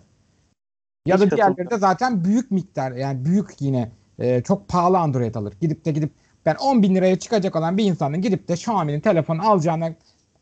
Ya 1.06 1.20
da 1.20 1.24
Hiç 1.24 1.30
diğerleri 1.30 1.40
katılmıyorum. 1.40 1.76
de 1.76 1.80
zaten 1.80 2.24
büyük 2.24 2.50
miktar 2.50 2.92
yani 2.92 3.24
büyük 3.24 3.60
yine 3.60 3.90
e, 4.18 4.42
çok 4.42 4.68
pahalı 4.68 4.98
Android 4.98 5.34
alır. 5.34 5.54
Gidip 5.60 5.84
de 5.84 5.90
gidip 5.90 6.12
ben 6.46 6.54
10 6.54 6.82
bin 6.82 6.94
liraya 6.94 7.18
çıkacak 7.18 7.56
olan 7.56 7.78
bir 7.78 7.84
insanın 7.84 8.20
gidip 8.20 8.48
de 8.48 8.52
Xiaomi'nin 8.52 9.00
telefonu 9.00 9.50
alacağına 9.50 9.94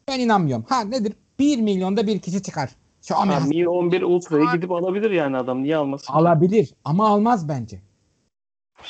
ben 0.08 0.20
inanmıyorum. 0.20 0.64
Ha 0.68 0.80
nedir? 0.80 1.12
1 1.38 1.60
milyonda 1.60 2.06
bir 2.06 2.18
kişi 2.18 2.42
çıkar. 2.42 2.70
Xiaomi 3.00 3.32
Ha, 3.32 3.40
Mi 3.40 3.68
11 3.68 4.02
Ultra'yı 4.02 4.46
gidip 4.54 4.70
alabilir 4.70 5.10
yani 5.10 5.36
adam. 5.36 5.62
Niye 5.62 5.76
almasın? 5.76 6.12
alabilir 6.12 6.74
ama 6.84 7.08
almaz 7.08 7.48
bence. 7.48 7.80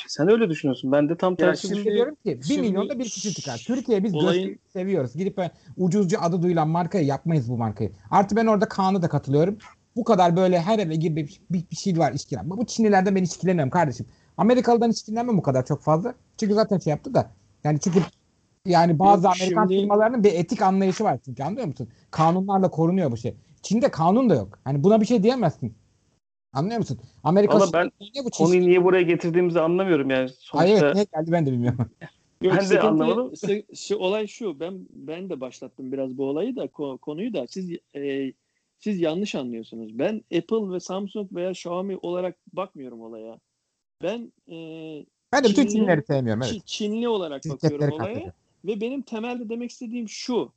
Sen 0.07 0.31
öyle 0.31 0.49
düşünüyorsun. 0.49 0.91
Ben 0.91 1.09
de 1.09 1.17
tam 1.17 1.35
tersi 1.35 1.61
şimdi- 1.61 1.75
düşünüyorum. 1.75 2.15
diyorum 2.23 2.39
ki 2.39 2.49
1 2.49 2.55
şimdi 2.55 2.61
milyonda 2.67 2.99
bir 2.99 3.05
kişi 3.05 3.33
çıkar. 3.33 3.63
Türkiye 3.67 4.03
biz 4.03 4.15
olayın- 4.15 4.59
seviyoruz. 4.73 5.13
Gidip 5.15 5.39
ucuzcu 5.77 6.21
adı 6.21 6.41
duyulan 6.41 6.67
markayı 6.67 7.05
yapmayız 7.05 7.49
bu 7.49 7.57
markayı. 7.57 7.91
Artı 8.11 8.35
ben 8.35 8.45
orada 8.45 8.67
Kaan'a 8.69 9.01
da 9.01 9.09
katılıyorum. 9.09 9.57
Bu 9.95 10.03
kadar 10.03 10.35
böyle 10.35 10.61
her 10.61 10.79
eve 10.79 10.95
gibi 10.95 11.15
bir, 11.27 11.41
bir, 11.49 11.63
bir 11.71 11.75
şey 11.75 11.97
var 11.97 12.13
işkilen. 12.13 12.49
Bu 12.49 12.65
Çinlilerden 12.65 13.15
ben 13.15 13.23
işkileniyorum 13.23 13.69
kardeşim. 13.69 14.05
Amerikalı'dan 14.37 14.91
işkilenmem 14.91 15.37
bu 15.37 15.41
kadar 15.41 15.65
çok 15.65 15.81
fazla. 15.81 16.15
Çünkü 16.37 16.53
zaten 16.53 16.77
şey 16.79 16.91
yaptı 16.91 17.13
da. 17.13 17.31
Yani 17.63 17.79
çünkü 17.79 17.99
yani 18.65 18.99
bazı 18.99 19.23
Yok, 19.25 19.33
Amerikan 19.35 19.67
şimdi- 19.67 19.81
firmalarının 19.81 20.23
bir 20.23 20.33
etik 20.33 20.61
anlayışı 20.61 21.03
var 21.03 21.19
çünkü 21.25 21.43
anlıyor 21.43 21.67
musun? 21.67 21.89
Kanunlarla 22.11 22.69
korunuyor 22.71 23.11
bu 23.11 23.17
şey. 23.17 23.35
Çin'de 23.61 23.91
kanun 23.91 24.29
da 24.29 24.35
yok. 24.35 24.59
Hani 24.63 24.83
buna 24.83 25.01
bir 25.01 25.05
şey 25.05 25.23
diyemezsin. 25.23 25.73
Anlıyor 26.53 26.77
musun? 26.77 26.99
Amerika 27.23 27.59
Valla 27.59 27.73
ben 27.73 27.91
niye 28.01 28.25
bu 28.25 28.29
konuyu 28.29 28.61
niye 28.61 28.83
buraya 28.83 29.01
getirdiğimizi 29.01 29.59
anlamıyorum 29.59 30.09
yani. 30.09 30.21
Ay 30.23 30.67
Sonuçta 30.67 30.85
evet 30.85 30.93
niye 30.95 31.05
geldi 31.15 31.31
ben 31.31 31.45
de 31.45 31.51
bilmiyorum. 31.51 31.89
Yok, 32.41 32.55
Ben 32.59 32.69
de 32.69 32.81
anlamadım. 32.81 33.33
şu 33.75 33.97
olay 33.97 34.27
şu. 34.27 34.59
Ben 34.59 34.87
ben 34.89 35.29
de 35.29 35.41
başlattım 35.41 35.91
biraz 35.91 36.17
bu 36.17 36.25
olayı 36.25 36.55
da 36.55 36.65
ko- 36.65 36.97
konuyu 36.97 37.33
da 37.33 37.45
siz 37.49 37.71
e, 37.95 38.33
siz 38.79 38.99
yanlış 39.01 39.35
anlıyorsunuz. 39.35 39.99
Ben 39.99 40.23
Apple 40.37 40.73
ve 40.73 40.79
Samsung 40.79 41.33
veya 41.33 41.51
Xiaomi 41.51 41.97
olarak 42.01 42.35
bakmıyorum 42.53 43.01
olaya. 43.01 43.39
Ben 44.03 44.31
e, 44.47 44.55
Ben 45.31 45.43
de 45.43 45.49
bütün 45.49 45.63
Çinli- 45.63 45.71
Çinlileri 45.71 46.03
sevmiyorum. 46.05 46.41
Evet. 46.43 46.53
Çi- 46.53 46.65
Çinli 46.65 47.07
olarak 47.07 47.43
Şirketleri 47.43 47.73
bakıyorum 47.73 47.99
olaya. 47.99 48.33
Ve 48.65 48.81
benim 48.81 49.01
temelde 49.01 49.49
demek 49.49 49.71
istediğim 49.71 50.09
şu. 50.09 50.51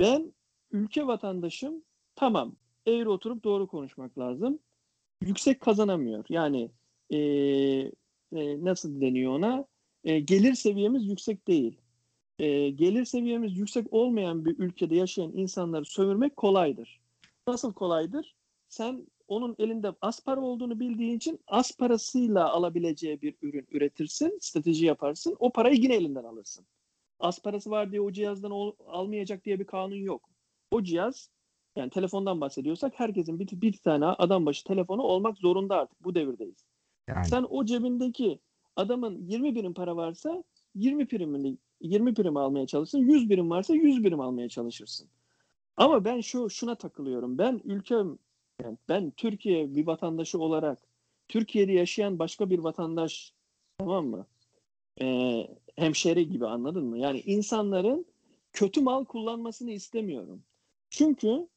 Ben 0.00 0.32
ülke 0.72 1.06
vatandaşım 1.06 1.82
tamam 2.16 2.56
eğri 2.86 3.08
oturup 3.08 3.44
doğru 3.44 3.66
konuşmak 3.66 4.18
lazım. 4.18 4.58
Yüksek 5.22 5.60
kazanamıyor. 5.60 6.24
Yani 6.28 6.70
e, 7.10 7.18
e, 7.18 8.64
nasıl 8.64 9.00
deniyor 9.00 9.32
ona? 9.32 9.64
E, 10.04 10.20
gelir 10.20 10.54
seviyemiz 10.54 11.06
yüksek 11.06 11.48
değil. 11.48 11.78
E, 12.38 12.70
gelir 12.70 13.04
seviyemiz 13.04 13.58
yüksek 13.58 13.92
olmayan 13.92 14.44
bir 14.44 14.58
ülkede 14.58 14.96
yaşayan 14.96 15.32
insanları 15.36 15.84
sömürmek 15.84 16.36
kolaydır. 16.36 17.00
Nasıl 17.48 17.72
kolaydır? 17.72 18.34
Sen 18.68 19.06
onun 19.32 19.56
elinde 19.58 19.92
az 20.02 20.24
para 20.24 20.40
olduğunu 20.40 20.80
bildiğin 20.80 21.16
için 21.16 21.40
az 21.48 21.76
parasıyla 21.76 22.50
alabileceği 22.50 23.22
bir 23.22 23.34
ürün 23.42 23.66
üretirsin, 23.70 24.38
strateji 24.40 24.86
yaparsın. 24.86 25.36
O 25.38 25.52
parayı 25.52 25.76
yine 25.76 25.94
elinden 25.94 26.24
alırsın. 26.24 26.66
Az 27.20 27.42
parası 27.42 27.70
var 27.70 27.92
diye 27.92 28.00
o 28.00 28.12
cihazdan 28.12 28.50
ol, 28.50 28.72
almayacak 28.86 29.44
diye 29.44 29.60
bir 29.60 29.64
kanun 29.64 29.96
yok. 29.96 30.28
O 30.70 30.82
cihaz 30.82 31.30
yani 31.76 31.90
telefondan 31.90 32.40
bahsediyorsak 32.40 33.00
herkesin 33.00 33.38
bir, 33.38 33.60
bir 33.60 33.72
tane 33.72 34.06
adam 34.06 34.46
başı 34.46 34.64
telefonu 34.64 35.02
olmak 35.02 35.38
zorunda 35.38 35.76
artık 35.76 36.04
bu 36.04 36.14
devirdeyiz. 36.14 36.64
Yani. 37.08 37.26
Sen 37.26 37.46
o 37.50 37.64
cebindeki 37.64 38.40
adamın 38.76 39.26
20 39.26 39.54
birim 39.54 39.74
para 39.74 39.96
varsa 39.96 40.44
20 40.74 41.06
primini 41.06 41.56
20 41.80 42.14
prim 42.14 42.36
almaya 42.36 42.66
çalışırsın. 42.66 42.98
100 42.98 43.30
birim 43.30 43.50
varsa 43.50 43.74
100 43.74 44.04
birim 44.04 44.20
almaya 44.20 44.48
çalışırsın. 44.48 45.08
Ama 45.76 46.04
ben 46.04 46.20
şu 46.20 46.50
şuna 46.50 46.74
takılıyorum. 46.74 47.38
Ben 47.38 47.60
ülkem 47.64 48.18
yani 48.62 48.78
ben 48.88 49.10
Türkiye 49.10 49.74
bir 49.74 49.86
vatandaşı 49.86 50.38
olarak 50.38 50.78
Türkiye'de 51.28 51.72
yaşayan 51.72 52.18
başka 52.18 52.50
bir 52.50 52.58
vatandaş 52.58 53.32
tamam 53.78 54.06
mı? 54.06 54.26
Ee, 55.00 55.46
hemşeri 55.76 56.28
gibi 56.28 56.46
anladın 56.46 56.84
mı? 56.84 56.98
Yani 56.98 57.20
insanların 57.20 58.06
kötü 58.52 58.80
mal 58.80 59.04
kullanmasını 59.04 59.70
istemiyorum. 59.70 60.42
Çünkü 60.90 61.48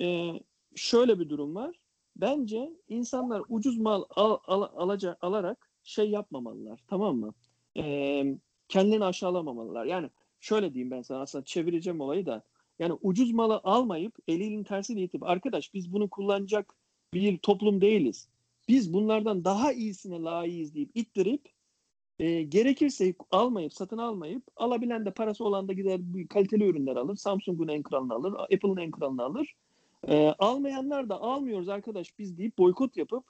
e, 0.00 0.32
şöyle 0.74 1.20
bir 1.20 1.28
durum 1.28 1.54
var. 1.54 1.76
Bence 2.16 2.72
insanlar 2.88 3.42
ucuz 3.48 3.78
mal 3.78 4.04
al, 4.10 4.38
al, 4.46 4.62
alacak, 4.76 5.24
alarak 5.24 5.70
şey 5.82 6.10
yapmamalılar. 6.10 6.80
Tamam 6.86 7.16
mı? 7.16 7.34
Ee, 7.76 8.38
kendilerini 8.68 9.04
aşağılamamalılar. 9.04 9.84
Yani 9.84 10.10
şöyle 10.40 10.74
diyeyim 10.74 10.90
ben 10.90 11.02
sana 11.02 11.20
aslında 11.20 11.44
çevireceğim 11.44 12.00
olayı 12.00 12.26
da. 12.26 12.42
Yani 12.82 12.98
ucuz 13.02 13.32
malı 13.32 13.60
almayıp 13.64 14.14
elinin 14.28 14.64
tersiyle 14.64 15.02
itip 15.02 15.22
arkadaş 15.22 15.74
biz 15.74 15.92
bunu 15.92 16.10
kullanacak 16.10 16.74
bir 17.14 17.38
toplum 17.38 17.80
değiliz. 17.80 18.28
Biz 18.68 18.92
bunlardan 18.92 19.44
daha 19.44 19.72
iyisine 19.72 20.18
layığız 20.18 20.74
deyip 20.74 20.90
ittirip 20.94 21.48
e, 22.18 22.42
gerekirse 22.42 23.14
almayıp 23.30 23.72
satın 23.72 23.98
almayıp 23.98 24.42
alabilen 24.56 25.06
de 25.06 25.10
parası 25.10 25.44
olan 25.44 25.68
da 25.68 25.72
gider 25.72 26.00
kaliteli 26.30 26.64
ürünler 26.64 26.96
alır. 26.96 27.16
Samsung'un 27.16 27.68
en 27.68 27.82
kralını 27.82 28.14
alır. 28.14 28.32
Apple'ın 28.32 28.76
en 28.76 28.90
kralını 28.90 29.22
alır. 29.22 29.54
E, 30.08 30.34
almayanlar 30.38 31.08
da 31.08 31.20
almıyoruz 31.20 31.68
arkadaş 31.68 32.18
biz 32.18 32.38
deyip 32.38 32.58
boykot 32.58 32.96
yapıp 32.96 33.24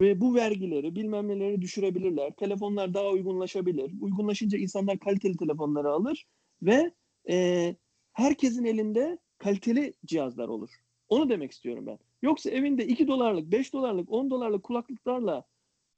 ve 0.00 0.20
bu 0.20 0.34
vergileri 0.34 0.94
bilmem 0.94 1.28
neleri 1.28 1.62
düşürebilirler. 1.62 2.30
Telefonlar 2.30 2.94
daha 2.94 3.08
uygunlaşabilir. 3.08 3.92
Uygunlaşınca 4.00 4.58
insanlar 4.58 4.98
kaliteli 4.98 5.36
telefonları 5.36 5.90
alır 5.90 6.26
ve 6.62 6.90
e, 7.30 7.76
herkesin 8.20 8.64
elinde 8.64 9.18
kaliteli 9.38 9.94
cihazlar 10.06 10.48
olur. 10.48 10.70
Onu 11.08 11.28
demek 11.28 11.52
istiyorum 11.52 11.86
ben. 11.86 11.98
Yoksa 12.22 12.50
evinde 12.50 12.86
2 12.86 13.08
dolarlık, 13.08 13.52
5 13.52 13.72
dolarlık, 13.72 14.12
10 14.12 14.30
dolarlık 14.30 14.62
kulaklıklarla 14.62 15.44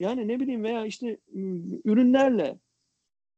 yani 0.01 0.29
ne 0.29 0.41
bileyim 0.41 0.65
veya 0.65 0.87
işte 0.87 1.19
ürünlerle 1.85 2.59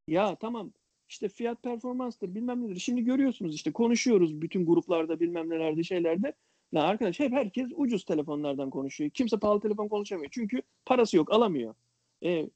ya 0.08 0.36
tamam 0.36 0.72
işte 1.08 1.28
fiyat 1.28 1.62
performanstır 1.62 2.34
bilmem 2.34 2.62
nedir. 2.62 2.80
Şimdi 2.80 3.04
görüyorsunuz 3.04 3.54
işte 3.54 3.72
konuşuyoruz 3.72 4.42
bütün 4.42 4.66
gruplarda 4.66 5.20
bilmem 5.20 5.50
nelerde 5.50 5.82
şeylerde. 5.82 6.32
Ya 6.72 6.82
arkadaş 6.82 7.20
hep 7.20 7.32
herkes 7.32 7.68
ucuz 7.76 8.04
telefonlardan 8.04 8.70
konuşuyor. 8.70 9.10
Kimse 9.10 9.38
pahalı 9.38 9.60
telefon 9.60 9.88
konuşamıyor. 9.88 10.30
Çünkü 10.30 10.62
parası 10.86 11.16
yok 11.16 11.32
alamıyor. 11.32 11.74
E, 12.22 12.30
e, 12.30 12.50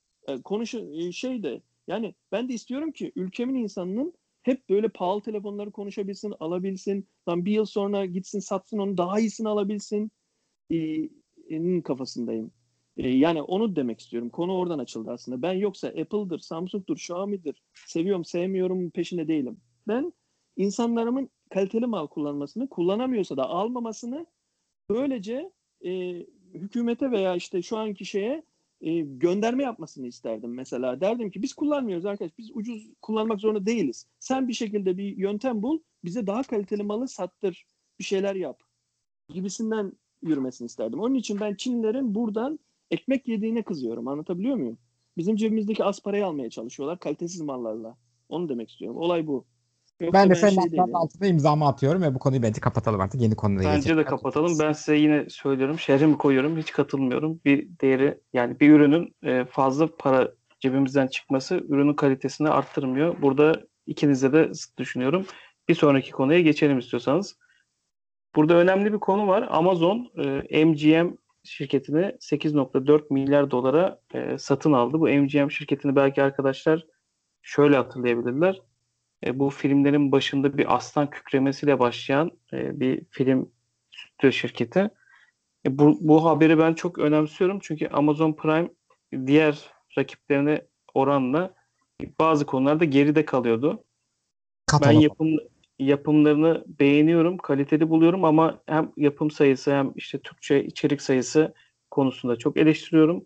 e, 0.92 1.12
şey 1.12 1.42
de 1.42 1.62
yani 1.86 2.14
ben 2.32 2.48
de 2.48 2.54
istiyorum 2.54 2.92
ki 2.92 3.12
ülkemin 3.16 3.54
insanının 3.54 4.14
hep 4.48 4.68
böyle 4.68 4.88
pahalı 4.88 5.22
telefonları 5.22 5.70
konuşabilsin, 5.70 6.34
alabilsin. 6.40 7.08
Lan 7.28 7.44
bir 7.44 7.52
yıl 7.52 7.64
sonra 7.64 8.06
gitsin 8.06 8.40
satsın 8.40 8.78
onu 8.78 8.96
daha 8.96 9.20
iyisini 9.20 9.48
alabilsin. 9.48 10.10
Ee, 10.72 11.82
kafasındayım. 11.82 12.50
Ee, 12.96 13.08
yani 13.08 13.42
onu 13.42 13.76
demek 13.76 14.00
istiyorum. 14.00 14.30
Konu 14.30 14.56
oradan 14.56 14.78
açıldı 14.78 15.10
aslında. 15.10 15.42
Ben 15.42 15.52
yoksa 15.52 15.88
Apple'dır, 15.88 16.38
Samsung'dur, 16.38 16.96
Xiaomi'dir. 16.96 17.62
Seviyorum, 17.86 18.24
sevmiyorum 18.24 18.90
peşinde 18.90 19.28
değilim. 19.28 19.60
Ben 19.88 20.12
insanlarımın 20.56 21.30
kaliteli 21.50 21.86
mal 21.86 22.06
kullanmasını, 22.06 22.68
kullanamıyorsa 22.68 23.36
da 23.36 23.48
almamasını 23.48 24.26
böylece 24.90 25.52
e, 25.84 25.90
hükümete 26.54 27.10
veya 27.10 27.36
işte 27.36 27.62
şu 27.62 27.76
anki 27.76 28.04
şeye 28.04 28.42
e, 28.80 29.00
gönderme 29.00 29.62
yapmasını 29.62 30.06
isterdim 30.06 30.54
mesela. 30.54 31.00
Derdim 31.00 31.30
ki 31.30 31.42
biz 31.42 31.54
kullanmıyoruz 31.54 32.06
arkadaş. 32.06 32.38
Biz 32.38 32.50
ucuz 32.54 32.90
kullanmak 33.02 33.40
zorunda 33.40 33.66
değiliz. 33.66 34.06
Sen 34.20 34.48
bir 34.48 34.52
şekilde 34.52 34.96
bir 34.98 35.16
yöntem 35.16 35.62
bul. 35.62 35.80
Bize 36.04 36.26
daha 36.26 36.42
kaliteli 36.42 36.82
malı 36.82 37.08
sattır. 37.08 37.66
Bir 37.98 38.04
şeyler 38.04 38.34
yap. 38.34 38.60
Gibisinden 39.28 39.92
yürümesini 40.22 40.66
isterdim. 40.66 41.00
Onun 41.00 41.14
için 41.14 41.40
ben 41.40 41.54
Çinlilerin 41.54 42.14
buradan 42.14 42.58
ekmek 42.90 43.28
yediğine 43.28 43.62
kızıyorum. 43.62 44.08
Anlatabiliyor 44.08 44.56
muyum? 44.56 44.78
Bizim 45.16 45.36
cebimizdeki 45.36 45.84
az 45.84 46.02
parayı 46.02 46.26
almaya 46.26 46.50
çalışıyorlar 46.50 46.98
kalitesiz 46.98 47.40
mallarla. 47.40 47.96
Onu 48.28 48.48
demek 48.48 48.70
istiyorum. 48.70 48.96
Olay 48.96 49.26
bu. 49.26 49.46
Yoksa 50.00 50.12
ben 50.18 50.30
de 50.30 50.34
senin 50.34 50.68
şey 50.68 50.80
altına 50.94 51.26
imzamı 51.26 51.68
atıyorum 51.68 52.02
ve 52.02 52.14
bu 52.14 52.18
konuyu 52.18 52.42
bence 52.42 52.60
kapatalım 52.60 53.00
artık. 53.00 53.20
Yeni 53.20 53.36
konuya 53.36 53.68
Bence 53.68 53.76
geçelim. 53.76 53.98
de 53.98 54.04
kapatalım. 54.04 54.58
Ben 54.58 54.72
size 54.72 54.96
yine 54.96 55.30
söylüyorum. 55.30 55.78
Şehrimi 55.78 56.18
koyuyorum. 56.18 56.56
Hiç 56.56 56.72
katılmıyorum. 56.72 57.40
Bir 57.44 57.68
değeri 57.80 58.20
yani 58.32 58.60
bir 58.60 58.70
ürünün 58.70 59.14
e, 59.22 59.44
fazla 59.44 59.96
para 59.96 60.32
cebimizden 60.60 61.06
çıkması 61.06 61.54
ürünün 61.68 61.94
kalitesini 61.94 62.48
arttırmıyor. 62.48 63.22
Burada 63.22 63.62
ikinize 63.86 64.32
de 64.32 64.52
düşünüyorum. 64.78 65.26
Bir 65.68 65.74
sonraki 65.74 66.10
konuya 66.10 66.40
geçelim 66.40 66.78
istiyorsanız. 66.78 67.36
Burada 68.36 68.54
önemli 68.54 68.92
bir 68.92 68.98
konu 68.98 69.26
var. 69.26 69.48
Amazon 69.50 70.10
e, 70.50 70.64
MGM 70.64 71.14
şirketini 71.44 72.00
8.4 72.00 73.02
milyar 73.10 73.50
dolara 73.50 74.00
e, 74.14 74.38
satın 74.38 74.72
aldı. 74.72 75.00
Bu 75.00 75.08
MGM 75.08 75.50
şirketini 75.50 75.96
belki 75.96 76.22
arkadaşlar 76.22 76.86
şöyle 77.42 77.76
hatırlayabilirler 77.76 78.60
e, 79.26 79.38
bu 79.38 79.50
filmlerin 79.50 80.12
başında 80.12 80.58
bir 80.58 80.76
aslan 80.76 81.10
kükremesiyle 81.10 81.78
başlayan 81.78 82.30
e, 82.52 82.80
bir 82.80 83.04
film 83.10 83.50
stüdyo 83.90 84.32
şirketi. 84.32 84.90
E, 85.66 85.78
bu, 85.78 85.98
bu 86.00 86.24
haberi 86.24 86.58
ben 86.58 86.74
çok 86.74 86.98
önemsiyorum 86.98 87.58
çünkü 87.62 87.88
Amazon 87.88 88.32
Prime 88.32 88.70
diğer 89.26 89.70
rakiplerine 89.98 90.66
oranla 90.94 91.54
bazı 92.20 92.46
konularda 92.46 92.84
geride 92.84 93.24
kalıyordu. 93.24 93.84
Katalog. 94.66 94.94
Ben 94.94 95.00
yapım 95.00 95.36
yapımlarını 95.78 96.64
beğeniyorum, 96.80 97.36
kaliteli 97.38 97.90
buluyorum 97.90 98.24
ama 98.24 98.60
hem 98.66 98.92
yapım 98.96 99.30
sayısı 99.30 99.72
hem 99.72 99.92
işte 99.96 100.18
Türkçe 100.18 100.64
içerik 100.64 101.02
sayısı 101.02 101.54
konusunda 101.90 102.36
çok 102.36 102.56
eleştiriyorum. 102.56 103.24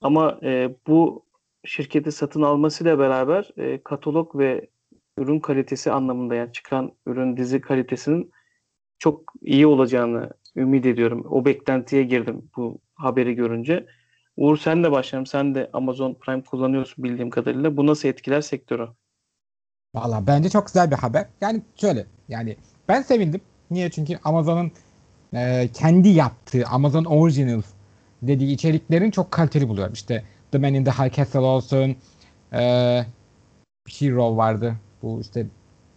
Ama 0.00 0.38
e, 0.42 0.74
bu 0.86 1.24
şirketi 1.64 2.12
satın 2.12 2.42
almasıyla 2.42 2.98
beraber 2.98 3.50
e, 3.56 3.82
katalog 3.82 4.38
ve 4.38 4.68
ürün 5.20 5.40
kalitesi 5.40 5.92
anlamında 5.92 6.34
yani 6.34 6.52
çıkan 6.52 6.92
ürün 7.06 7.36
dizi 7.36 7.60
kalitesinin 7.60 8.30
çok 8.98 9.32
iyi 9.42 9.66
olacağını 9.66 10.30
ümit 10.56 10.86
ediyorum. 10.86 11.26
O 11.30 11.44
beklentiye 11.44 12.02
girdim 12.02 12.50
bu 12.56 12.78
haberi 12.94 13.34
görünce. 13.34 13.86
Uğur 14.36 14.56
sen 14.56 14.84
de 14.84 14.92
başlayalım. 14.92 15.26
Sen 15.26 15.54
de 15.54 15.70
Amazon 15.72 16.14
Prime 16.14 16.44
kullanıyorsun 16.44 17.04
bildiğim 17.04 17.30
kadarıyla. 17.30 17.76
Bu 17.76 17.86
nasıl 17.86 18.08
etkiler 18.08 18.40
sektörü? 18.40 18.88
Valla 19.94 20.26
bence 20.26 20.50
çok 20.50 20.66
güzel 20.66 20.90
bir 20.90 20.96
haber. 20.96 21.26
Yani 21.40 21.62
şöyle 21.76 22.06
yani 22.28 22.56
ben 22.88 23.02
sevindim. 23.02 23.40
Niye? 23.70 23.90
Çünkü 23.90 24.18
Amazon'un 24.24 24.72
e, 25.34 25.68
kendi 25.74 26.08
yaptığı 26.08 26.64
Amazon 26.66 27.04
Originals 27.04 27.64
dediği 28.22 28.52
içeriklerin 28.52 29.10
çok 29.10 29.30
kaliteli 29.30 29.68
buluyorum. 29.68 29.92
İşte 29.92 30.24
The 30.52 30.58
Man 30.58 30.74
in 30.74 30.84
the 30.84 30.90
High 30.90 31.16
Castle 31.16 31.38
olsun 31.38 31.96
e, 32.52 32.60
Hero 33.98 34.36
vardı. 34.36 34.76
Bu 35.02 35.20
işte 35.20 35.46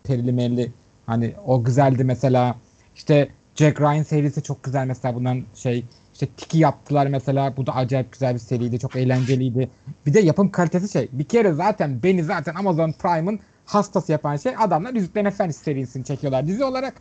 perili 0.04 0.32
merili 0.32 0.72
hani 1.06 1.34
o 1.46 1.64
güzeldi 1.64 2.04
mesela. 2.04 2.56
İşte 2.96 3.30
Jack 3.56 3.82
Ryan 3.82 4.04
serisi 4.04 4.44
çok 4.44 4.64
güzel 4.64 4.88
mesela 4.88 5.16
bundan 5.16 5.44
şey 5.56 5.86
işte 6.14 6.28
Tiki 6.28 6.58
yaptılar 6.58 7.08
mesela. 7.08 7.58
Bu 7.58 7.68
da 7.68 7.76
acayip 7.76 8.12
güzel 8.12 8.34
bir 8.34 8.40
seriydi. 8.40 8.80
Çok 8.80 8.96
eğlenceliydi. 8.96 9.70
Bir 10.06 10.14
de 10.14 10.20
yapım 10.20 10.52
kalitesi 10.52 10.92
şey. 10.92 11.10
Bir 11.12 11.24
kere 11.24 11.54
zaten 11.54 12.04
beni 12.04 12.24
zaten 12.24 12.56
Amazon 12.56 12.92
Prime'ın 12.92 13.40
hastası 13.66 14.12
yapan 14.12 14.36
şey 14.38 14.54
adamlar 14.60 14.94
Yüzüklerin 14.94 15.26
Efendisi 15.26 15.64
serisini 15.64 16.06
çekiyorlar 16.06 16.48
dizi 16.48 16.64
olarak. 16.64 16.94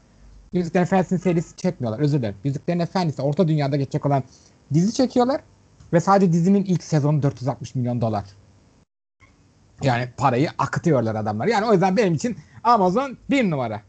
Yüzüklerin 0.53 0.85
Efendisi 0.85 1.19
serisi 1.19 1.57
çekmiyorlar. 1.57 2.01
Özür 2.01 2.19
dilerim. 2.19 2.37
Yüzüklerin 2.45 2.79
Efendisi 2.79 3.23
Orta 3.23 3.49
Dünya'da 3.49 3.77
geçecek 3.77 4.07
olan 4.07 4.23
dizi 4.75 4.95
çekiyorlar. 4.95 5.41
Ve 5.93 6.01
sadece 6.01 6.33
dizinin 6.33 6.65
ilk 6.65 6.83
sezonu 6.83 7.23
460 7.23 7.75
milyon 7.75 8.01
dolar. 8.01 8.25
Yani 9.85 10.09
parayı 10.17 10.49
akıtıyorlar 10.59 11.15
adamlar. 11.15 11.47
Yani 11.47 11.67
o 11.67 11.73
yüzden 11.73 11.97
benim 11.97 12.15
için 12.15 12.37
Amazon 12.65 13.17
bir 13.31 13.51
numara. 13.51 13.81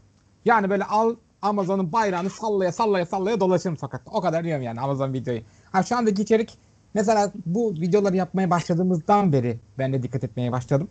Yani 0.44 0.70
böyle 0.70 0.84
al 0.84 1.14
Amazon'un 1.42 1.92
bayrağını 1.92 2.30
sallaya 2.30 2.72
sallaya 2.72 3.06
sallaya 3.06 3.40
dolaşırım 3.40 3.76
sokakta. 3.76 4.10
O 4.10 4.20
kadar 4.20 4.44
diyorum 4.44 4.62
yani 4.62 4.80
Amazon 4.80 5.12
videoyu. 5.12 5.40
Ha 5.72 5.82
şu 5.82 5.96
andaki 5.96 6.22
içerik 6.22 6.58
mesela 6.94 7.32
bu 7.46 7.72
videoları 7.74 8.16
yapmaya 8.16 8.50
başladığımızdan 8.50 9.32
beri 9.32 9.58
ben 9.78 9.92
de 9.92 10.02
dikkat 10.02 10.24
etmeye 10.24 10.52
başladım. 10.52 10.88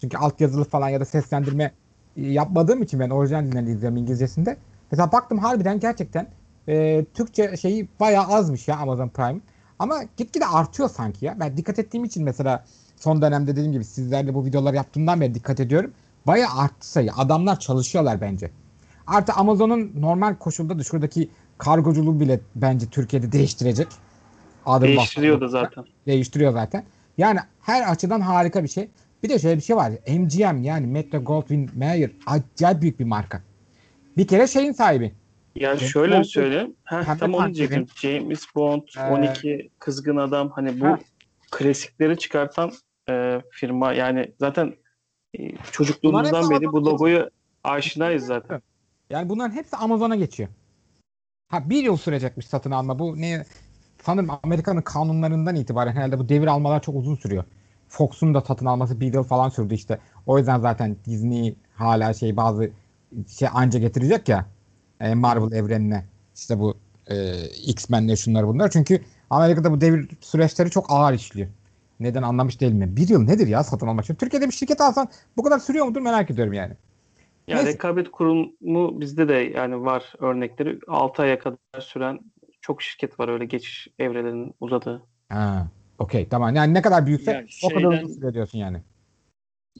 Çünkü 0.00 0.16
altyazılı 0.16 0.64
falan 0.64 0.88
ya 0.88 1.00
da 1.00 1.04
seslendirme 1.04 1.72
e, 2.16 2.26
yapmadığım 2.32 2.82
için 2.82 3.00
ben 3.00 3.10
orijinal 3.10 3.44
dilden 3.44 3.66
izliyorum 3.66 3.96
İngilizcesinde. 3.96 4.56
Mesela 4.90 5.12
baktım 5.12 5.38
harbiden 5.38 5.80
gerçekten 5.80 6.28
e, 6.68 7.04
Türkçe 7.14 7.56
şeyi 7.56 7.88
bayağı 8.00 8.24
azmış 8.26 8.68
ya 8.68 8.76
Amazon 8.76 9.08
Prime. 9.08 9.40
Ama 9.78 10.02
gitgide 10.16 10.46
artıyor 10.46 10.88
sanki 10.88 11.24
ya. 11.24 11.40
Ben 11.40 11.56
dikkat 11.56 11.78
ettiğim 11.78 12.04
için 12.04 12.24
mesela 12.24 12.64
son 12.96 13.22
dönemde 13.22 13.52
dediğim 13.52 13.72
gibi 13.72 13.84
sizlerle 13.84 14.34
bu 14.34 14.44
videoları 14.44 14.76
yaptığımdan 14.76 15.20
beri 15.20 15.34
dikkat 15.34 15.60
ediyorum. 15.60 15.92
Bayağı 16.26 16.50
arttı 16.58 16.90
sayı. 16.90 17.10
Adamlar 17.16 17.58
çalışıyorlar 17.60 18.20
bence. 18.20 18.50
Artı 19.06 19.32
Amazon'un 19.32 19.92
normal 20.00 20.34
koşulda 20.34 20.78
da 20.78 20.82
şuradaki 20.82 21.28
kargoculuğu 21.58 22.20
bile 22.20 22.40
bence 22.54 22.86
Türkiye'de 22.86 23.32
değiştirecek. 23.32 23.88
Adım 24.66 24.88
Değiştiriyordu 24.88 25.40
baktığında. 25.44 25.62
zaten. 25.62 25.84
Değiştiriyor 26.06 26.52
zaten. 26.52 26.84
Yani 27.18 27.38
her 27.62 27.92
açıdan 27.92 28.20
harika 28.20 28.62
bir 28.64 28.68
şey. 28.68 28.88
Bir 29.22 29.28
de 29.28 29.38
şöyle 29.38 29.56
bir 29.56 29.62
şey 29.62 29.76
var. 29.76 29.92
MGM 30.08 30.62
yani 30.62 30.86
Metro 30.86 31.24
Goldwyn 31.24 31.68
Mayer 31.78 32.10
acayip 32.26 32.82
büyük 32.82 33.00
bir 33.00 33.04
marka. 33.04 33.42
Bir 34.16 34.26
kere 34.26 34.46
şeyin 34.46 34.72
sahibi. 34.72 35.12
Yani 35.56 35.78
James 35.78 35.92
şöyle 35.92 36.14
Bond- 36.14 36.24
söyleyeyim. 36.24 36.74
Heh, 36.84 37.18
tam 37.18 37.34
onu 37.34 37.54
diyecektim. 37.54 37.86
James 37.96 38.42
Bond, 38.54 38.82
Ee, 38.98 39.10
12, 39.10 39.70
Kızgın 39.78 40.16
Adam 40.16 40.50
hani 40.50 40.80
bu 40.80 40.86
Ha. 40.86 40.98
klasikleri 41.50 42.18
çıkartan 42.18 42.72
e, 43.10 43.42
firma 43.50 43.92
yani 43.92 44.32
zaten 44.40 44.74
e, 45.38 45.56
çocukluğumuzdan 45.72 46.50
beri 46.50 46.72
bu 46.72 46.86
logoyu 46.86 47.30
aşinayız 47.64 48.26
zaten. 48.26 48.62
Yani 49.10 49.28
bunların 49.28 49.54
hepsi 49.54 49.76
Amazon'a 49.76 50.16
geçiyor. 50.16 50.48
Ha 51.48 51.70
bir 51.70 51.82
yıl 51.82 51.96
sürecekmiş 51.96 52.46
satın 52.46 52.70
alma. 52.70 52.98
Bu 52.98 53.20
ne? 53.20 53.44
Sanırım 54.02 54.30
Amerika'nın 54.42 54.82
kanunlarından 54.82 55.56
itibaren 55.56 55.92
herhalde 55.92 56.18
bu 56.18 56.28
devir 56.28 56.46
almalar 56.46 56.82
çok 56.82 56.96
uzun 56.96 57.16
sürüyor. 57.16 57.44
Fox'un 57.88 58.34
da 58.34 58.40
satın 58.40 58.66
alması 58.66 59.00
bir 59.00 59.14
yıl 59.14 59.22
falan 59.22 59.48
sürdü 59.48 59.74
işte. 59.74 59.98
O 60.26 60.38
yüzden 60.38 60.60
zaten 60.60 60.96
Disney 61.06 61.56
hala 61.74 62.14
şey 62.14 62.36
bazı 62.36 62.70
şey 63.28 63.48
anca 63.52 63.78
getirecek 63.78 64.28
ya 64.28 64.46
e, 65.00 65.14
Marvel 65.14 65.52
evrenine 65.52 66.04
işte 66.34 66.58
bu 66.58 66.76
e, 67.06 67.46
X-Men'le 67.48 68.16
şunlar 68.16 68.48
bunlar. 68.48 68.70
Çünkü 68.70 69.02
Amerika'da 69.30 69.72
bu 69.72 69.80
devir 69.80 70.08
süreçleri 70.20 70.70
çok 70.70 70.86
ağır 70.88 71.14
işliyor. 71.14 71.48
Neden 72.00 72.22
anlamış 72.22 72.60
değilim. 72.60 72.80
ben. 72.80 72.96
Bir 72.96 73.08
yıl 73.08 73.22
nedir 73.22 73.46
ya 73.46 73.64
satın 73.64 73.86
almak 73.86 74.04
için? 74.04 74.14
Türkiye'de 74.14 74.46
bir 74.46 74.52
şirket 74.52 74.80
alsan 74.80 75.08
bu 75.36 75.42
kadar 75.42 75.58
sürüyor 75.58 75.86
mudur 75.86 76.00
merak 76.00 76.30
ediyorum 76.30 76.52
yani. 76.52 76.74
Ya 77.48 77.56
Neyse. 77.56 77.72
rekabet 77.72 78.10
kurumu 78.10 79.00
bizde 79.00 79.28
de 79.28 79.34
yani 79.34 79.80
var 79.84 80.12
örnekleri. 80.18 80.78
6 80.88 81.22
aya 81.22 81.38
kadar 81.38 81.58
süren 81.80 82.20
çok 82.60 82.82
şirket 82.82 83.20
var 83.20 83.28
öyle 83.28 83.44
geçiş 83.44 83.88
evrelerinin 83.98 84.54
uzadığı. 84.60 85.02
Ha, 85.28 85.68
okey 85.98 86.28
tamam. 86.28 86.54
Yani 86.54 86.74
ne 86.74 86.82
kadar 86.82 87.06
büyükse 87.06 87.32
Yani 87.32 87.46
o 87.64 87.68
kadar 87.68 87.80
şeyden- 87.80 88.04
uzun 88.04 88.20
süre 88.20 88.34
diyorsun 88.34 88.58
yani. 88.58 88.78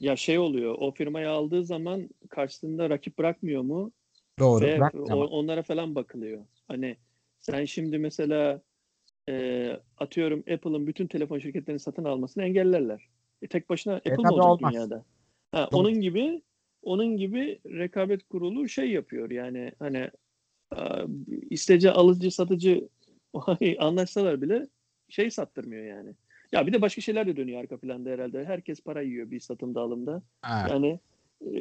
Ya 0.00 0.16
şey 0.16 0.38
oluyor. 0.38 0.74
O 0.79 0.90
firmayı 0.92 1.31
aldığı 1.31 1.64
zaman 1.64 2.09
karşısında 2.31 2.90
rakip 2.90 3.18
bırakmıyor 3.18 3.62
mu? 3.62 3.92
Doğru. 4.38 4.64
Ve 4.64 4.79
Bırak 4.79 4.94
o- 4.94 5.14
onlara 5.26 5.62
falan 5.62 5.94
bakılıyor. 5.94 6.44
Hani 6.68 6.96
sen 7.40 7.64
şimdi 7.64 7.98
mesela 7.98 8.61
e, 9.28 9.76
atıyorum 9.98 10.38
Apple'ın 10.38 10.86
bütün 10.86 11.06
telefon 11.06 11.38
şirketlerini 11.38 11.80
satın 11.80 12.04
almasını 12.04 12.44
engellerler. 12.44 13.08
E, 13.42 13.46
tek 13.46 13.70
başına 13.70 13.94
Apple 13.94 14.10
mi 14.10 14.16
tabii 14.22 14.32
olacak 14.32 14.50
olmaz. 14.50 14.72
dünyada? 14.74 15.04
Ha, 15.52 15.68
Doğru. 15.72 15.80
onun 15.80 16.00
gibi 16.00 16.42
onun 16.82 17.16
gibi 17.16 17.58
rekabet 17.66 18.28
kurulu 18.28 18.68
şey 18.68 18.90
yapıyor 18.90 19.30
yani 19.30 19.72
hani 19.78 20.10
e, 20.76 20.80
istece 21.50 21.90
alıcı 21.90 22.30
satıcı 22.30 22.88
anlaşsalar 23.78 24.42
bile 24.42 24.68
şey 25.08 25.30
sattırmıyor 25.30 25.84
yani. 25.84 26.14
Ya 26.52 26.66
bir 26.66 26.72
de 26.72 26.82
başka 26.82 27.00
şeyler 27.00 27.26
de 27.26 27.36
dönüyor 27.36 27.60
arka 27.60 27.76
planda 27.76 28.10
herhalde. 28.10 28.44
Herkes 28.44 28.80
para 28.80 29.02
yiyor 29.02 29.30
bir 29.30 29.40
satımda 29.40 29.80
alımda. 29.80 30.22
Ha, 30.42 30.66
Yani 30.70 31.00
e, 31.40 31.60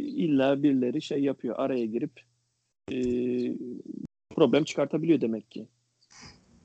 illa 0.00 0.62
birileri 0.62 1.02
şey 1.02 1.22
yapıyor 1.22 1.54
araya 1.58 1.86
girip 1.86 2.20
e, 2.92 2.96
problem 4.34 4.64
çıkartabiliyor 4.64 5.20
demek 5.20 5.50
ki. 5.50 5.66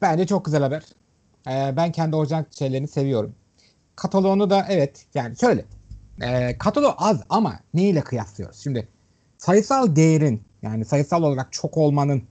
Bence 0.01 0.27
çok 0.27 0.45
güzel 0.45 0.63
haber. 0.63 0.83
Ee, 1.47 1.73
ben 1.77 1.91
kendi 1.91 2.15
orijinal 2.15 2.43
şeylerini 2.59 2.87
seviyorum. 2.87 3.35
Kataloğunu 3.95 4.49
da 4.49 4.65
evet 4.69 5.05
yani 5.13 5.37
şöyle. 5.37 5.65
Ee, 6.21 6.57
kataloğu 6.57 6.93
az 6.97 7.23
ama 7.29 7.59
neyle 7.73 8.01
kıyaslıyoruz? 8.01 8.57
Şimdi 8.57 8.87
sayısal 9.37 9.95
değerin 9.95 10.43
yani 10.61 10.85
sayısal 10.85 11.23
olarak 11.23 11.53
çok 11.53 11.77
olmanın 11.77 12.23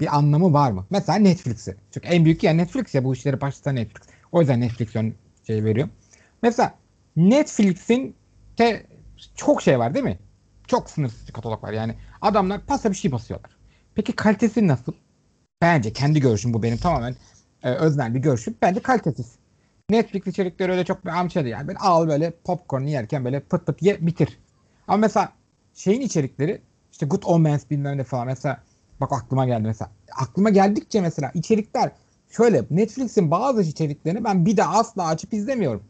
bir 0.00 0.16
anlamı 0.16 0.52
var 0.52 0.70
mı? 0.70 0.86
Mesela 0.90 1.18
Netflix'i. 1.18 1.76
Çünkü 1.90 2.08
en 2.08 2.24
büyük 2.24 2.42
yer 2.42 2.56
Netflix 2.56 2.94
ya 2.94 3.04
bu 3.04 3.14
işleri 3.14 3.40
başlatan 3.40 3.76
Netflix. 3.76 4.08
O 4.32 4.40
yüzden 4.40 4.60
Netflix 4.60 4.96
ön 4.96 5.14
şey 5.46 5.64
veriyor. 5.64 5.88
Mesela 6.42 6.74
Netflix'in 7.16 8.16
de 8.58 8.86
çok 9.34 9.62
şey 9.62 9.78
var 9.78 9.94
değil 9.94 10.04
mi? 10.04 10.18
Çok 10.66 10.90
sınırsız 10.90 11.30
katalog 11.32 11.64
var. 11.64 11.72
Yani 11.72 11.94
adamlar 12.22 12.66
pasa 12.66 12.90
bir 12.90 12.96
şey 12.96 13.12
basıyorlar. 13.12 13.50
Peki 13.94 14.12
kalitesi 14.12 14.66
nasıl? 14.66 14.92
Bence 15.62 15.92
kendi 15.92 16.20
görüşüm 16.20 16.54
bu 16.54 16.62
benim 16.62 16.78
tamamen 16.78 17.16
e, 17.62 17.70
öznel 17.70 18.14
bir 18.14 18.20
görüşüm. 18.20 18.54
Bence 18.62 18.80
kalitesiz. 18.80 19.32
Netflix 19.90 20.26
içerikleri 20.26 20.72
öyle 20.72 20.84
çok 20.84 21.04
bir 21.04 21.10
amca 21.10 21.44
değil. 21.44 21.52
Yani 21.52 21.68
böyle 21.68 21.78
al 21.78 22.08
böyle 22.08 22.30
popcorn 22.30 22.82
yerken 22.82 23.24
böyle 23.24 23.40
pıt 23.40 23.66
pıt 23.66 23.82
ye 23.82 24.06
bitir. 24.06 24.38
Ama 24.88 24.96
mesela 24.96 25.32
şeyin 25.74 26.00
içerikleri 26.00 26.62
işte 26.92 27.06
Good 27.06 27.22
Omens 27.26 27.70
bilmem 27.70 27.98
ne 27.98 28.04
falan 28.04 28.26
mesela 28.26 28.62
bak 29.00 29.12
aklıma 29.12 29.46
geldi 29.46 29.62
mesela. 29.66 29.90
Aklıma 30.12 30.50
geldikçe 30.50 31.00
mesela 31.00 31.30
içerikler 31.34 31.92
şöyle 32.30 32.64
Netflix'in 32.70 33.30
bazı 33.30 33.62
içeriklerini 33.62 34.24
ben 34.24 34.46
bir 34.46 34.56
daha 34.56 34.78
asla 34.78 35.06
açıp 35.06 35.34
izlemiyorum. 35.34 35.82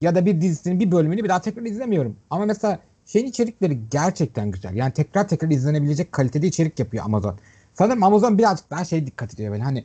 Ya 0.00 0.14
da 0.14 0.26
bir 0.26 0.40
dizisinin 0.40 0.80
bir 0.80 0.90
bölümünü 0.90 1.24
bir 1.24 1.28
daha 1.28 1.40
tekrar 1.40 1.62
izlemiyorum. 1.62 2.16
Ama 2.30 2.44
mesela 2.44 2.78
şeyin 3.06 3.26
içerikleri 3.26 3.78
gerçekten 3.90 4.50
güzel. 4.50 4.74
Yani 4.74 4.92
tekrar 4.92 5.28
tekrar 5.28 5.50
izlenebilecek 5.50 6.12
kalitede 6.12 6.46
içerik 6.46 6.78
yapıyor 6.78 7.04
Amazon. 7.04 7.38
Sanırım 7.74 8.02
Amazon 8.02 8.38
birazcık 8.38 8.70
daha 8.70 8.84
şey 8.84 9.06
dikkat 9.06 9.34
ediyor 9.34 9.52
böyle 9.52 9.62
hani 9.62 9.84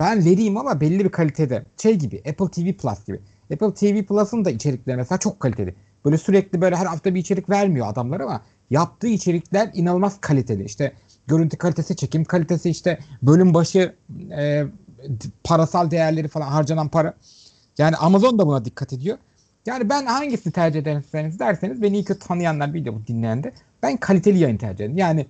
ben 0.00 0.24
vereyim 0.24 0.56
ama 0.56 0.80
belli 0.80 1.04
bir 1.04 1.10
kalitede. 1.10 1.64
Şey 1.82 1.94
gibi 1.94 2.22
Apple 2.28 2.48
TV 2.48 2.72
Plus 2.72 3.04
gibi. 3.06 3.20
Apple 3.52 3.74
TV 3.74 4.04
Plus'ın 4.04 4.44
da 4.44 4.50
içerikleri 4.50 4.96
mesela 4.96 5.18
çok 5.18 5.40
kaliteli. 5.40 5.74
Böyle 6.04 6.18
sürekli 6.18 6.60
böyle 6.60 6.76
her 6.76 6.86
hafta 6.86 7.14
bir 7.14 7.20
içerik 7.20 7.50
vermiyor 7.50 7.86
adamlar 7.88 8.20
ama 8.20 8.42
yaptığı 8.70 9.06
içerikler 9.08 9.70
inanılmaz 9.74 10.20
kaliteli. 10.20 10.64
İşte 10.64 10.92
görüntü 11.26 11.56
kalitesi, 11.56 11.96
çekim 11.96 12.24
kalitesi, 12.24 12.70
işte 12.70 12.98
bölüm 13.22 13.54
başı 13.54 13.94
e, 14.30 14.64
parasal 15.44 15.90
değerleri 15.90 16.28
falan 16.28 16.48
harcanan 16.48 16.88
para. 16.88 17.14
Yani 17.78 17.96
Amazon 17.96 18.38
da 18.38 18.46
buna 18.46 18.64
dikkat 18.64 18.92
ediyor. 18.92 19.18
Yani 19.66 19.88
ben 19.88 20.06
hangisini 20.06 20.52
tercih 20.52 20.80
ederseniz 20.80 21.38
derseniz 21.38 21.82
beni 21.82 21.96
iyi 21.96 22.04
kötü 22.04 22.26
tanıyanlar 22.28 22.74
bu 22.74 23.06
dinleyen 23.06 23.42
de. 23.42 23.52
Ben 23.82 23.96
kaliteli 23.96 24.38
yayın 24.38 24.56
tercih 24.56 24.84
ederim. 24.84 24.98
Yani 24.98 25.26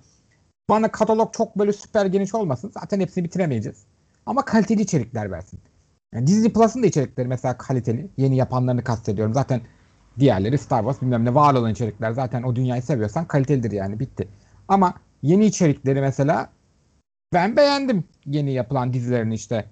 bana 0.71 0.91
katalog 0.91 1.33
çok 1.33 1.59
böyle 1.59 1.73
süper 1.73 2.05
geniş 2.05 2.35
olmasın. 2.35 2.71
Zaten 2.73 2.99
hepsini 2.99 3.23
bitiremeyeceğiz. 3.23 3.85
Ama 4.25 4.45
kaliteli 4.45 4.81
içerikler 4.81 5.31
versin. 5.31 5.59
Yani 6.13 6.27
Disney 6.27 6.53
Plus'ın 6.53 6.83
da 6.83 6.87
içerikleri 6.87 7.27
mesela 7.27 7.57
kaliteli. 7.57 8.09
Yeni 8.17 8.35
yapanlarını 8.37 8.83
kastediyorum. 8.83 9.33
Zaten 9.33 9.61
diğerleri 10.19 10.57
Star 10.57 10.79
Wars 10.79 11.01
bilmem 11.01 11.25
ne 11.25 11.35
var 11.35 11.53
olan 11.53 11.71
içerikler. 11.71 12.11
Zaten 12.11 12.43
o 12.43 12.55
dünyayı 12.55 12.81
seviyorsan 12.81 13.25
kalitelidir 13.25 13.71
yani 13.71 13.99
bitti. 13.99 14.27
Ama 14.67 14.93
yeni 15.21 15.45
içerikleri 15.45 16.01
mesela 16.01 16.49
ben 17.33 17.57
beğendim 17.57 18.03
yeni 18.25 18.53
yapılan 18.53 18.93
dizilerini 18.93 19.33
işte. 19.33 19.65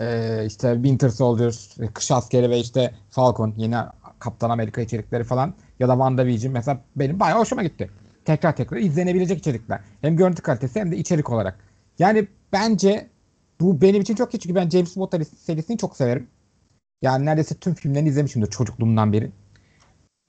Ee, 0.00 0.44
işte 0.46 0.74
Winter 0.74 1.08
Soldier, 1.08 1.54
Kış 1.94 2.10
Askeri 2.10 2.50
ve 2.50 2.58
işte 2.58 2.94
Falcon 3.10 3.54
yeni 3.56 3.76
Kaptan 4.18 4.50
Amerika 4.50 4.80
içerikleri 4.80 5.24
falan 5.24 5.54
ya 5.78 5.88
da 5.88 5.92
WandaVision 5.92 6.52
mesela 6.52 6.80
benim 6.96 7.20
bayağı 7.20 7.38
hoşuma 7.38 7.62
gitti. 7.62 7.90
Tekrar 8.28 8.56
tekrar 8.56 8.78
izlenebilecek 8.78 9.38
içerikler. 9.38 9.80
Hem 10.00 10.16
görüntü 10.16 10.42
kalitesi 10.42 10.80
hem 10.80 10.92
de 10.92 10.96
içerik 10.96 11.30
olarak. 11.30 11.58
Yani 11.98 12.28
bence 12.52 13.08
bu 13.60 13.80
benim 13.80 14.02
için 14.02 14.14
çok 14.14 14.34
iyi 14.34 14.38
çünkü 14.38 14.54
ben 14.54 14.70
James 14.70 14.96
Bond 14.96 15.12
serisini 15.36 15.78
çok 15.78 15.96
severim. 15.96 16.26
Yani 17.02 17.26
neredeyse 17.26 17.54
tüm 17.54 17.74
filmlerini 17.74 18.08
izlemişimdir 18.08 18.50
çocukluğumdan 18.50 19.12
beri. 19.12 19.30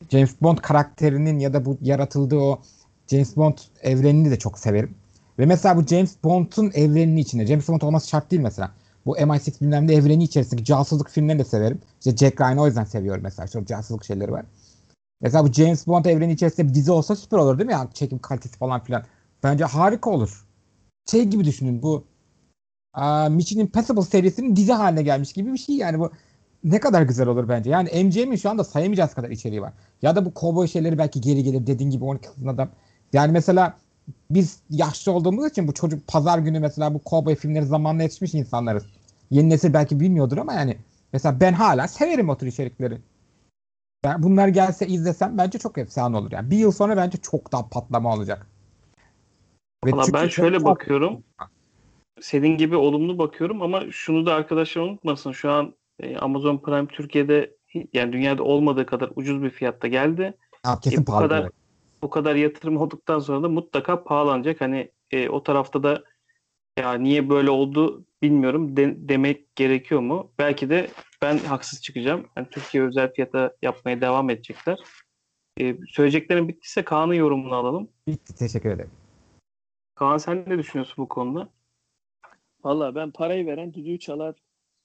James 0.09 0.41
Bond 0.41 0.57
karakterinin 0.57 1.39
ya 1.39 1.53
da 1.53 1.65
bu 1.65 1.77
yaratıldığı 1.81 2.37
o 2.37 2.61
James 3.07 3.37
Bond 3.37 3.57
evrenini 3.81 4.31
de 4.31 4.39
çok 4.39 4.59
severim. 4.59 4.95
Ve 5.39 5.45
mesela 5.45 5.77
bu 5.77 5.83
James 5.83 6.15
Bond'un 6.23 6.71
evreninin 6.73 7.17
içinde 7.17 7.45
James 7.45 7.67
Bond 7.67 7.81
olması 7.81 8.09
şart 8.09 8.31
değil 8.31 8.41
mesela. 8.41 8.71
Bu 9.05 9.17
MI6 9.17 9.61
bilmem 9.61 9.89
evreni 9.89 10.23
içerisindeki 10.23 10.65
casuslık 10.65 11.09
filmlerini 11.09 11.39
de 11.39 11.45
severim. 11.45 11.79
İşte 11.99 12.17
Jack 12.17 12.41
Ryan'ı 12.41 12.61
o 12.61 12.67
yüzden 12.67 12.83
seviyorum 12.83 13.23
mesela. 13.23 13.47
Çok 13.47 13.67
casuslık 13.67 14.05
şeyleri 14.05 14.31
var. 14.31 14.45
Mesela 15.21 15.47
bu 15.47 15.53
James 15.53 15.87
Bond 15.87 16.05
evreni 16.05 16.33
içerisinde 16.33 16.69
bir 16.69 16.73
dizi 16.73 16.91
olsa 16.91 17.15
süper 17.15 17.37
olur 17.37 17.57
değil 17.57 17.67
mi? 17.67 17.73
Yani 17.73 17.89
çekim 17.93 18.19
kalitesi 18.19 18.57
falan 18.57 18.83
filan. 18.83 19.03
Bence 19.43 19.65
harika 19.65 20.09
olur. 20.09 20.45
Şey 21.11 21.25
gibi 21.25 21.45
düşünün 21.45 21.81
bu 21.83 22.05
uh, 22.97 23.29
Mission 23.29 23.61
Impossible 23.61 24.01
serisinin 24.01 24.55
dizi 24.55 24.73
haline 24.73 25.03
gelmiş 25.03 25.33
gibi 25.33 25.53
bir 25.53 25.57
şey 25.57 25.75
yani 25.75 25.99
bu 25.99 26.11
ne 26.63 26.79
kadar 26.79 27.01
güzel 27.01 27.27
olur 27.27 27.49
bence. 27.49 27.69
Yani 27.69 28.03
MCM'in 28.03 28.35
şu 28.35 28.49
anda 28.49 28.63
sayamayacağız 28.63 29.13
kadar 29.13 29.29
içeriği 29.29 29.61
var. 29.61 29.73
Ya 30.01 30.15
da 30.15 30.25
bu 30.25 30.33
kovboy 30.33 30.67
şeyleri 30.67 30.97
belki 30.97 31.21
geri 31.21 31.43
gelir 31.43 31.67
dediğin 31.67 31.89
gibi 31.89 32.03
12 32.05 32.27
kızın 32.29 32.47
adam. 32.47 32.69
Yani 33.13 33.31
mesela 33.31 33.77
biz 34.31 34.59
yaşlı 34.69 35.11
olduğumuz 35.11 35.45
için 35.51 35.67
bu 35.67 35.73
çocuk 35.73 36.07
pazar 36.07 36.39
günü 36.39 36.59
mesela 36.59 36.93
bu 36.93 36.99
kovboy 36.99 37.35
filmleri 37.35 37.65
zamanla 37.65 38.03
yetişmiş 38.03 38.33
insanlarız. 38.33 38.83
Yeni 39.31 39.49
nesil 39.49 39.73
belki 39.73 39.99
bilmiyordur 39.99 40.37
ama 40.37 40.53
yani 40.53 40.77
mesela 41.13 41.39
ben 41.39 41.53
hala 41.53 41.87
severim 41.87 42.29
o 42.29 42.37
tür 42.37 42.47
içerikleri. 42.47 42.97
Ben 44.03 44.23
bunlar 44.23 44.47
gelse 44.47 44.87
izlesem 44.87 45.37
bence 45.37 45.59
çok 45.59 45.77
efsane 45.77 46.17
olur 46.17 46.31
yani. 46.31 46.51
Bir 46.51 46.57
yıl 46.57 46.71
sonra 46.71 46.97
bence 46.97 47.17
çok 47.17 47.51
daha 47.51 47.69
patlama 47.69 48.13
olacak. 48.15 48.47
Ve 49.85 49.91
Valla 49.91 50.13
ben 50.13 50.27
şöyle 50.27 50.63
bakıyorum. 50.65 51.23
Senin 52.21 52.57
gibi 52.57 52.75
olumlu 52.75 53.17
bakıyorum 53.17 53.61
ama 53.61 53.91
şunu 53.91 54.25
da 54.25 54.33
arkadaşlar 54.33 54.81
unutmasın. 54.81 55.31
Şu 55.31 55.51
an 55.51 55.73
e, 55.99 56.17
Amazon 56.17 56.57
Prime 56.57 56.87
Türkiye'de 56.87 57.55
yani 57.93 58.13
dünyada 58.13 58.43
olmadığı 58.43 58.85
kadar 58.85 59.11
ucuz 59.15 59.43
bir 59.43 59.49
fiyatta 59.49 59.87
geldi. 59.87 60.33
Ha, 60.63 60.79
kesin 60.79 61.01
E, 61.03 61.07
bu 61.07 61.11
kadar- 61.11 61.49
bu 62.01 62.09
kadar 62.09 62.35
yatırım 62.35 62.77
olduktan 62.77 63.19
sonra 63.19 63.43
da 63.43 63.49
mutlaka 63.49 64.03
pahalanacak. 64.03 64.61
Hani 64.61 64.91
e, 65.11 65.29
o 65.29 65.43
tarafta 65.43 65.83
da 65.83 66.03
ya 66.79 66.93
niye 66.93 67.29
böyle 67.29 67.49
oldu 67.49 68.05
bilmiyorum 68.21 68.77
de- 68.77 68.95
demek 69.09 69.55
gerekiyor 69.55 70.01
mu? 70.01 70.31
Belki 70.39 70.69
de 70.69 70.89
ben 71.21 71.37
haksız 71.37 71.81
çıkacağım. 71.81 72.27
Yani 72.37 72.47
Türkiye 72.51 72.83
özel 72.83 73.13
fiyata 73.13 73.53
yapmaya 73.61 74.01
devam 74.01 74.29
edecekler. 74.29 74.79
E, 75.61 75.77
söyleyeceklerim 75.87 76.47
bittiyse 76.47 76.83
Kaan'ın 76.83 77.13
yorumunu 77.13 77.55
alalım. 77.55 77.89
Bitti. 78.07 78.35
Teşekkür 78.35 78.69
ederim. 78.69 78.91
Kaan 79.95 80.17
sen 80.17 80.43
ne 80.47 80.57
düşünüyorsun 80.57 80.95
bu 80.97 81.09
konuda? 81.09 81.49
Valla 82.63 82.95
ben 82.95 83.11
parayı 83.11 83.45
veren 83.45 83.73
düdüğü 83.73 83.99
çalar 83.99 84.35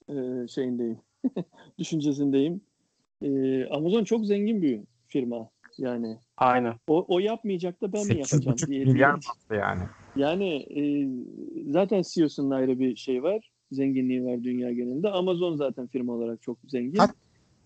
e, 0.09 0.49
şeyindeyim. 0.49 0.99
Düşüncesindeyim. 1.79 2.61
E, 3.23 3.29
Amazon 3.67 4.05
çok 4.05 4.27
zengin 4.27 4.63
bir 4.63 4.81
firma. 5.09 5.51
Yani 5.79 6.19
Aynen. 6.37 6.75
o, 6.89 7.05
o 7.09 7.19
yapmayacak 7.19 7.81
da 7.83 7.93
ben 7.93 8.07
mi 8.07 8.19
yapacağım 8.19 8.57
8,5 8.57 8.67
diye. 8.67 8.85
milyar 8.85 9.17
bastı 9.17 9.55
yani. 9.55 9.83
Yani 10.17 10.55
e, 10.55 10.83
zaten 11.73 12.03
CEO'sunun 12.03 12.51
ayrı 12.51 12.79
bir 12.79 12.97
şey 12.97 13.23
var. 13.23 13.51
Zenginliği 13.75 14.25
var 14.25 14.45
dünya 14.45 14.73
genelinde. 14.73 15.09
Amazon 15.11 15.57
zaten 15.57 15.87
firma 15.87 16.13
olarak 16.13 16.43
çok 16.43 16.59
zengin. 16.69 16.99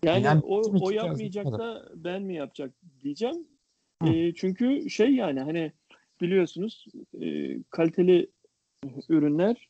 Yani, 0.03 0.23
Yani 0.23 0.41
o, 0.43 0.61
o 0.81 0.89
yapmayacak 0.89 1.45
da 1.45 1.89
ben 1.95 2.21
mi 2.21 2.35
yapacak 2.35 2.71
diyeceğim. 3.03 3.47
Hı. 4.03 4.09
E, 4.09 4.33
çünkü 4.33 4.89
şey 4.89 5.15
yani 5.15 5.39
hani 5.39 5.71
biliyorsunuz 6.21 6.85
e, 7.21 7.57
kaliteli 7.69 8.29
ürünler 9.09 9.69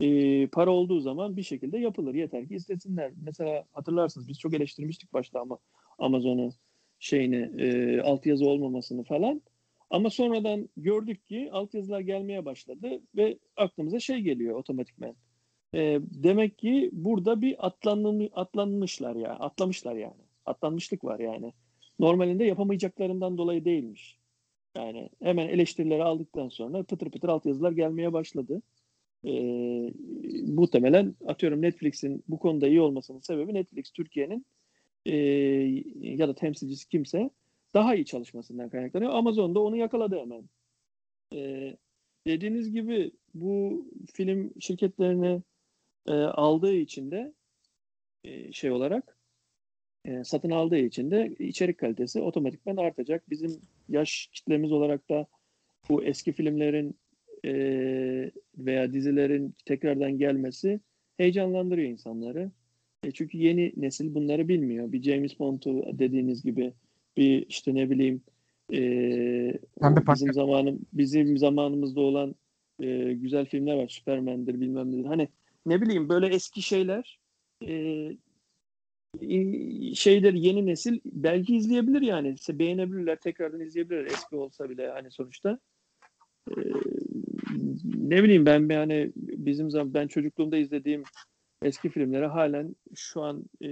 e, 0.00 0.46
para 0.46 0.70
olduğu 0.70 1.00
zaman 1.00 1.36
bir 1.36 1.42
şekilde 1.42 1.78
yapılır. 1.78 2.14
Yeter 2.14 2.48
ki 2.48 2.54
istesinler. 2.54 3.12
Mesela 3.22 3.64
hatırlarsınız 3.72 4.28
biz 4.28 4.38
çok 4.38 4.54
eleştirmiştik 4.54 5.12
başta 5.12 5.40
ama 5.40 5.58
Amazon'u 5.98 6.50
şeyini 6.98 7.50
e, 7.58 8.00
altyazı 8.00 8.46
olmamasını 8.46 9.04
falan. 9.04 9.42
Ama 9.90 10.10
sonradan 10.10 10.68
gördük 10.76 11.28
ki 11.28 11.48
altyazılar 11.52 12.00
gelmeye 12.00 12.44
başladı 12.44 13.00
ve 13.16 13.38
aklımıza 13.56 14.00
şey 14.00 14.20
geliyor 14.20 14.58
otomatikmen. 14.58 15.14
E, 15.74 16.00
demek 16.02 16.58
ki 16.58 16.90
burada 16.92 17.40
bir 17.40 17.66
atlanmış, 17.66 18.28
atlanmışlar 18.34 19.16
ya, 19.16 19.30
atlamışlar 19.30 19.94
yani. 19.94 20.22
Atlanmışlık 20.46 21.04
var 21.04 21.18
yani. 21.18 21.52
Normalinde 21.98 22.44
yapamayacaklarından 22.44 23.38
dolayı 23.38 23.64
değilmiş. 23.64 24.18
Yani 24.76 25.10
hemen 25.22 25.48
eleştirileri 25.48 26.04
aldıktan 26.04 26.48
sonra 26.48 26.82
pıtır 26.82 27.10
pıtır 27.10 27.28
altyazılar 27.28 27.72
gelmeye 27.72 28.12
başladı. 28.12 28.62
Ee, 29.24 29.92
muhtemelen 30.46 31.14
atıyorum 31.26 31.62
Netflix'in 31.62 32.24
bu 32.28 32.38
konuda 32.38 32.68
iyi 32.68 32.80
olmasının 32.80 33.20
sebebi 33.20 33.54
Netflix 33.54 33.90
Türkiye'nin 33.90 34.46
e, 35.06 35.16
ya 36.00 36.28
da 36.28 36.34
temsilcisi 36.34 36.88
kimse 36.88 37.30
daha 37.74 37.94
iyi 37.94 38.04
çalışmasından 38.04 38.70
kaynaklanıyor. 38.70 39.10
Amazon 39.12 39.54
da 39.54 39.60
onu 39.60 39.76
yakaladı 39.76 40.18
hemen. 40.18 40.48
Ee, 41.34 41.76
dediğiniz 42.26 42.72
gibi 42.72 43.12
bu 43.34 43.84
film 44.14 44.52
şirketlerini 44.60 45.42
e, 46.08 46.12
aldığı 46.12 46.74
için 46.74 47.10
de 47.10 47.32
e, 48.24 48.52
şey 48.52 48.70
olarak 48.70 49.18
e, 50.04 50.24
satın 50.24 50.50
aldığı 50.50 50.78
için 50.78 51.10
de 51.10 51.34
içerik 51.38 51.78
kalitesi 51.78 52.20
otomatikman 52.20 52.76
artacak. 52.76 53.30
Bizim 53.30 53.60
yaş 53.88 54.30
kitlemiz 54.32 54.72
olarak 54.72 55.08
da 55.10 55.26
bu 55.88 56.04
eski 56.04 56.32
filmlerin 56.32 56.96
e, 57.44 57.52
veya 58.58 58.92
dizilerin 58.92 59.54
tekrardan 59.64 60.18
gelmesi 60.18 60.80
heyecanlandırıyor 61.16 61.90
insanları. 61.90 62.50
E, 63.04 63.10
çünkü 63.10 63.38
yeni 63.38 63.72
nesil 63.76 64.14
bunları 64.14 64.48
bilmiyor. 64.48 64.92
Bir 64.92 65.02
James 65.02 65.38
Bond'u 65.38 65.98
dediğiniz 65.98 66.42
gibi 66.42 66.72
bir 67.16 67.46
işte 67.48 67.74
ne 67.74 67.90
bileyim 67.90 68.22
e, 68.72 68.78
Pembe 69.80 70.00
bizim 70.14 70.32
zamanım 70.32 70.80
bizim 70.92 71.38
zamanımızda 71.38 72.00
olan 72.00 72.34
e, 72.82 73.12
güzel 73.12 73.46
filmler 73.46 73.76
var. 73.76 73.88
Superman'dir 73.88 74.60
bilmem 74.60 74.92
nedir. 74.92 75.04
Hani 75.04 75.28
ne 75.66 75.82
bileyim 75.82 76.08
böyle 76.08 76.26
eski 76.26 76.62
şeyler 76.62 77.18
e, 77.62 77.72
e, 79.20 79.94
şeyler 79.94 80.34
yeni 80.34 80.66
nesil 80.66 81.00
belki 81.04 81.56
izleyebilir 81.56 82.02
yani. 82.02 82.34
İşte 82.34 82.58
beğenebilirler, 82.58 83.16
tekrardan 83.16 83.60
izleyebilirler 83.60 84.06
eski 84.06 84.36
olsa 84.36 84.70
bile 84.70 84.90
hani 84.90 85.10
sonuçta. 85.10 85.58
E, 86.50 86.60
ne 87.94 88.22
bileyim 88.24 88.46
ben 88.46 88.68
yani 88.68 89.12
bizim 89.16 89.70
zaman 89.70 89.94
ben 89.94 90.06
çocukluğumda 90.06 90.56
izlediğim 90.56 91.02
eski 91.62 91.88
filmleri 91.88 92.26
halen 92.26 92.76
şu 92.94 93.22
an 93.22 93.44
e, 93.62 93.68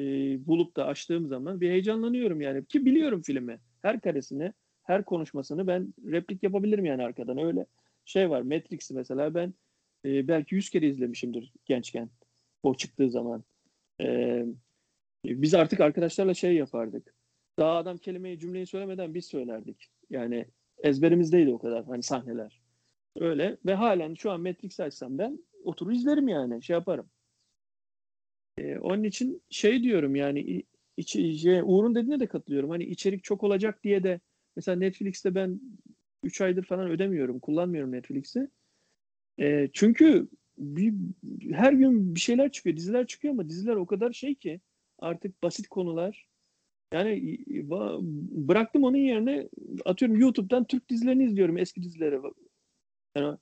bulup 0.47 0.77
da 0.77 0.87
açtığım 0.87 1.29
zaman 1.29 1.61
bir 1.61 1.71
heyecanlanıyorum 1.71 2.41
yani 2.41 2.65
ki 2.65 2.87
biliyorum 2.87 3.23
filmi. 3.23 3.59
Her 3.83 4.01
karesini, 4.01 4.53
her 4.83 5.05
konuşmasını 5.05 5.67
ben 5.67 5.95
replik 6.05 6.43
yapabilirim 6.43 6.85
yani 6.85 7.05
arkadan 7.05 7.39
öyle 7.39 7.67
şey 8.05 8.31
var. 8.31 8.41
Matrix'i 8.43 8.95
mesela 8.95 9.35
ben 9.35 9.55
e, 10.07 10.29
belki 10.29 10.55
yüz 10.55 10.71
kere 10.71 10.89
izlemişimdir 10.89 11.53
gençken 11.65 12.11
o 12.63 12.75
çıktığı 12.75 13.11
zaman. 13.11 13.45
E, 14.01 14.45
biz 15.25 15.55
artık 15.55 15.81
arkadaşlarla 15.81 16.35
şey 16.35 16.55
yapardık. 16.55 17.15
Daha 17.59 17.77
adam 17.77 17.99
kelimeyi 17.99 18.39
cümleyi 18.39 18.67
söylemeden 18.67 19.15
biz 19.15 19.27
söylerdik. 19.27 19.89
Yani 20.11 20.47
ezberimizdeydi 20.83 21.51
o 21.51 21.59
kadar 21.59 21.85
hani 21.85 22.03
sahneler. 22.03 22.61
Öyle 23.17 23.57
ve 23.67 23.75
halen 23.75 24.15
şu 24.15 24.31
an 24.31 24.41
Matrix 24.41 24.81
açsam 24.81 25.19
ben 25.19 25.39
oturur 25.65 25.93
izlerim 25.93 26.29
yani 26.29 26.63
şey 26.63 26.75
yaparım. 26.75 27.11
Ee, 28.59 28.79
onun 28.79 29.05
için 29.05 29.43
şey 29.51 29.83
diyorum 29.83 30.17
yani 30.17 30.41
i- 30.41 30.67
içi, 30.97 31.39
şey, 31.39 31.61
Uğur'un 31.65 31.95
dediğine 31.95 32.21
de 32.21 32.27
katılıyorum. 32.27 32.71
Hani 32.71 32.85
içerik 32.85 33.25
çok 33.25 33.43
olacak 33.45 33.85
diye 33.85 34.03
de 34.03 34.21
mesela 34.57 34.77
Netflix'te 34.79 35.35
ben 35.35 35.61
3 36.23 36.41
aydır 36.41 36.65
falan 36.65 36.91
ödemiyorum. 36.91 37.39
Kullanmıyorum 37.41 37.93
Netflix'i. 37.93 38.49
Ee, 39.41 39.69
çünkü 39.73 40.29
bir, 40.59 40.95
her 41.53 41.73
gün 41.73 42.15
bir 42.15 42.21
şeyler 42.21 42.53
çıkıyor. 42.53 42.77
Diziler 42.77 43.07
çıkıyor 43.07 43.35
ama 43.35 43.49
diziler 43.49 43.77
o 43.77 43.87
kadar 43.87 44.13
şey 44.13 44.35
ki 44.35 44.61
artık 44.99 45.43
basit 45.43 45.69
konular. 45.69 46.27
Yani 46.93 47.39
bıraktım 48.31 48.85
onun 48.85 48.97
yerine 48.97 49.49
atıyorum 49.85 50.21
YouTube'dan 50.21 50.65
Türk 50.65 50.89
dizilerini 50.89 51.25
izliyorum. 51.25 51.59
Eski 51.59 51.83
dizileri. 51.83 52.21
Yani 53.17 53.39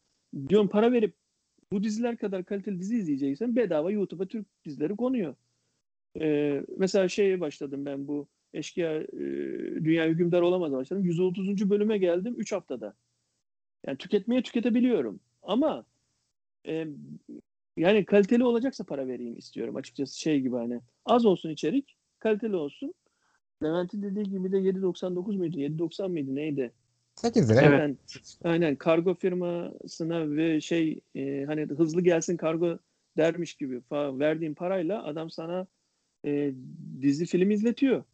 diyorum 0.49 0.69
para 0.69 0.93
verip 0.93 1.15
bu 1.73 1.83
diziler 1.83 2.17
kadar 2.17 2.45
kaliteli 2.45 2.81
dizi 2.81 2.97
izleyeceksen 2.97 3.57
bedava 3.57 3.91
YouTube'a 3.91 4.27
Türk 4.27 4.47
dizileri 4.65 4.97
konuyor. 4.97 5.35
Ee, 6.21 6.63
mesela 6.77 7.09
şeye 7.09 7.41
başladım 7.41 7.87
ben 7.87 8.09
bu 8.09 8.29
eşkıya 8.55 8.97
e, 8.97 9.19
dünya 9.85 10.07
hükümdar 10.07 10.43
olamaz 10.43 10.73
başladım. 10.73 11.05
130. 11.05 11.71
bölüme 11.71 11.99
geldim 11.99 12.35
3 12.39 12.53
haftada. 12.53 12.95
Yani 13.87 13.99
tüketmeye 13.99 14.43
tüketebiliyorum. 14.43 15.21
Ama 15.45 15.85
e, 16.67 16.87
yani 17.77 18.05
kaliteli 18.05 18.45
olacaksa 18.45 18.85
para 18.85 19.09
vereyim 19.09 19.39
istiyorum 19.39 19.77
açıkçası 19.77 20.21
şey 20.21 20.41
gibi 20.41 20.57
hani. 20.57 20.81
Az 21.05 21.27
olsun 21.27 21.51
içerik, 21.51 21.97
kaliteli 22.19 22.57
olsun. 22.57 22.95
Levent'in 23.63 24.03
dediği 24.03 24.25
gibi 24.25 24.53
de 24.53 24.57
7.99 24.57 25.37
muydu? 25.37 25.57
7.90 25.57 26.09
mıydı? 26.09 26.35
Neydi? 26.35 26.73
8 27.15 27.51
lira. 27.51 27.61
Evet. 27.61 27.81
Aynen, 27.81 27.97
aynen 28.45 28.77
kargo 28.77 29.15
firmasına 29.15 30.37
ve 30.37 30.61
şey 30.61 31.01
e, 31.15 31.45
hani 31.45 31.63
hızlı 31.63 32.01
gelsin 32.01 32.37
kargo 32.37 32.79
dermiş 33.17 33.55
gibi 33.55 33.81
falan 33.81 34.21
verdiğin 34.21 34.55
parayla 34.55 35.05
adam 35.05 35.31
sana 35.31 35.67
e, 36.27 36.55
dizi 37.03 37.27
film 37.27 37.51
izletiyor. 37.51 38.05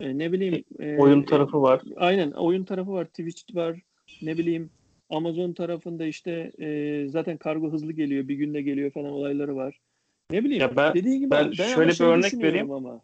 E, 0.00 0.18
ne 0.18 0.32
bileyim 0.32 0.64
e, 0.78 0.98
Oyun 0.98 1.22
tarafı 1.22 1.62
var. 1.62 1.82
Aynen 1.96 2.30
oyun 2.30 2.64
tarafı 2.64 2.92
var, 2.92 3.04
Twitch 3.04 3.54
var, 3.54 3.80
ne 4.22 4.38
bileyim 4.38 4.70
Amazon 5.10 5.52
tarafında 5.52 6.06
işte 6.06 6.52
e, 6.58 7.08
zaten 7.08 7.36
kargo 7.36 7.72
hızlı 7.72 7.92
geliyor, 7.92 8.28
bir 8.28 8.34
günde 8.34 8.62
geliyor 8.62 8.90
falan 8.90 9.10
olayları 9.10 9.56
var. 9.56 9.80
Ne 10.30 10.44
bileyim. 10.44 10.60
Ya 10.62 10.76
ben- 10.76 10.94
dediği 10.94 11.18
gibi 11.18 11.30
ben 11.30 11.44
ama 11.44 11.52
şöyle 11.54 11.92
bir 11.92 12.04
örnek 12.04 12.34
vereyim. 12.34 12.70
Ama. 12.70 13.00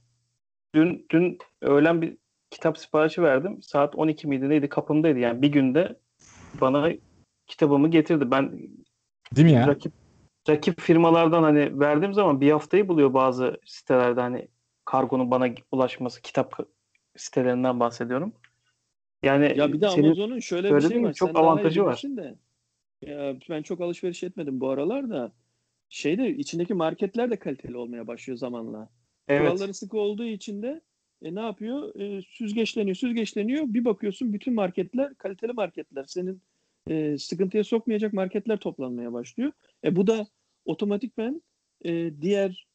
Dün 0.74 1.06
dün 1.10 1.38
öğlen 1.60 2.02
bir 2.02 2.16
kitap 2.50 2.78
siparişi 2.78 3.22
verdim. 3.22 3.62
Saat 3.62 3.96
12 3.96 4.28
miydi 4.28 4.48
neydi 4.48 4.68
kapımdaydı. 4.68 5.18
Yani 5.18 5.42
bir 5.42 5.52
günde 5.52 5.96
bana 6.60 6.92
kitabımı 7.46 7.90
getirdi. 7.90 8.30
Ben 8.30 8.52
Değil 9.36 9.46
mi 9.46 9.52
ya? 9.52 9.66
rakip 9.66 9.92
rakip 10.48 10.80
firmalardan 10.80 11.42
hani 11.42 11.80
verdiğim 11.80 12.14
zaman 12.14 12.40
bir 12.40 12.50
haftayı 12.50 12.88
buluyor 12.88 13.14
bazı 13.14 13.60
sitelerde 13.64 14.20
hani 14.20 14.48
kargonun 14.84 15.30
bana 15.30 15.48
ulaşması 15.72 16.22
kitap 16.22 16.58
sitelerinden 17.16 17.80
bahsediyorum. 17.80 18.32
Yani 19.22 19.54
Ya 19.56 19.72
bir 19.72 19.80
de 19.80 19.88
Amazon'un 19.88 20.38
şöyle 20.38 20.76
bir 20.76 20.80
şey 20.80 21.02
var. 21.02 21.12
çok 21.12 21.28
Sen 21.28 21.34
avantajı 21.34 21.84
var. 21.84 22.02
De, 22.04 22.34
Ya, 23.02 23.36
ben 23.50 23.62
çok 23.62 23.80
alışveriş 23.80 24.22
etmedim 24.22 24.60
bu 24.60 24.68
aralar 24.68 25.10
da. 25.10 25.32
Şeyde 25.88 26.30
içindeki 26.30 26.74
marketler 26.74 27.30
de 27.30 27.36
kaliteli 27.36 27.76
olmaya 27.76 28.06
başlıyor 28.06 28.38
zamanla. 28.38 28.88
Evet. 29.28 29.40
Kuralları 29.40 29.74
sıkı 29.74 29.98
olduğu 29.98 30.24
için 30.24 30.62
de 30.62 30.80
e, 31.22 31.34
ne 31.34 31.40
yapıyor? 31.40 32.00
E, 32.00 32.22
süzgeçleniyor, 32.22 32.96
süzgeçleniyor. 32.96 33.64
Bir 33.66 33.84
bakıyorsun 33.84 34.32
bütün 34.32 34.54
marketler 34.54 35.14
kaliteli 35.14 35.52
marketler. 35.52 36.04
Senin 36.06 36.42
e, 36.90 37.18
sıkıntıya 37.18 37.64
sokmayacak 37.64 38.12
marketler 38.12 38.56
toplanmaya 38.56 39.12
başlıyor. 39.12 39.52
E, 39.84 39.96
bu 39.96 40.06
da 40.06 40.26
otomatikmen 40.64 41.42
e, 41.84 42.20
diğer 42.20 42.66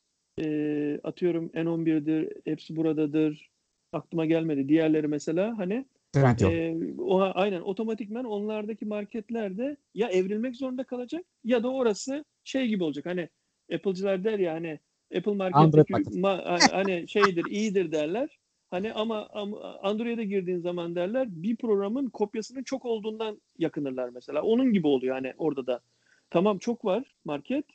e, 0.41 0.99
atıyorum 1.03 1.47
N11'dir, 1.53 2.33
hepsi 2.45 2.75
buradadır. 2.75 3.49
Aklıma 3.93 4.25
gelmedi. 4.25 4.69
Diğerleri 4.69 5.07
mesela 5.07 5.57
hani 5.57 5.85
Trendyol. 6.13 6.51
ee, 6.51 6.77
o, 6.99 7.31
aynen 7.33 7.61
otomatikmen 7.61 8.23
onlardaki 8.23 8.85
marketlerde 8.85 9.77
ya 9.93 10.09
evrilmek 10.09 10.55
zorunda 10.55 10.83
kalacak 10.83 11.25
ya 11.43 11.63
da 11.63 11.71
orası 11.71 12.25
şey 12.43 12.67
gibi 12.67 12.83
olacak. 12.83 13.05
Hani 13.05 13.29
Apple'cılar 13.73 14.23
der 14.23 14.39
ya 14.39 14.53
hani 14.53 14.79
Apple 15.17 15.33
marketteki 15.33 15.93
market. 15.93 16.13
ma- 16.13 16.71
hani 16.71 17.07
şeydir 17.07 17.45
iyidir 17.45 17.91
derler. 17.91 18.39
Hani 18.69 18.93
ama, 18.93 19.27
ama 19.33 19.79
Android'e 19.79 20.23
girdiğin 20.23 20.59
zaman 20.59 20.95
derler 20.95 21.27
bir 21.29 21.55
programın 21.55 22.09
kopyasının 22.09 22.63
çok 22.63 22.85
olduğundan 22.85 23.41
yakınırlar 23.57 24.09
mesela. 24.09 24.41
Onun 24.41 24.73
gibi 24.73 24.87
oluyor 24.87 25.15
hani 25.15 25.33
orada 25.37 25.67
da. 25.67 25.81
Tamam 26.29 26.57
çok 26.57 26.85
var 26.85 27.03
market. 27.25 27.65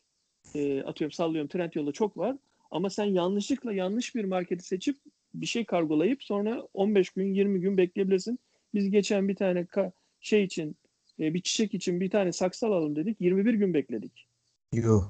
Ee, 0.54 0.82
atıyorum 0.82 1.12
sallıyorum 1.12 1.48
Trendyol'da 1.48 1.92
çok 1.92 2.16
var. 2.16 2.36
Ama 2.70 2.90
sen 2.90 3.04
yanlışlıkla 3.04 3.72
yanlış 3.72 4.14
bir 4.14 4.24
marketi 4.24 4.64
seçip 4.64 4.96
bir 5.34 5.46
şey 5.46 5.64
kargolayıp 5.64 6.22
sonra 6.22 6.68
15 6.74 7.10
gün 7.10 7.34
20 7.34 7.60
gün 7.60 7.76
bekleyebilirsin. 7.76 8.38
Biz 8.74 8.90
geçen 8.90 9.28
bir 9.28 9.36
tane 9.36 9.66
şey 10.20 10.44
için 10.44 10.76
e, 11.20 11.34
bir 11.34 11.42
çiçek 11.42 11.74
için 11.74 12.00
bir 12.00 12.10
tane 12.10 12.32
saksı 12.32 12.66
alalım 12.66 12.96
dedik. 12.96 13.20
21 13.20 13.54
gün 13.54 13.74
bekledik. 13.74 14.28
Yuh. 14.72 15.02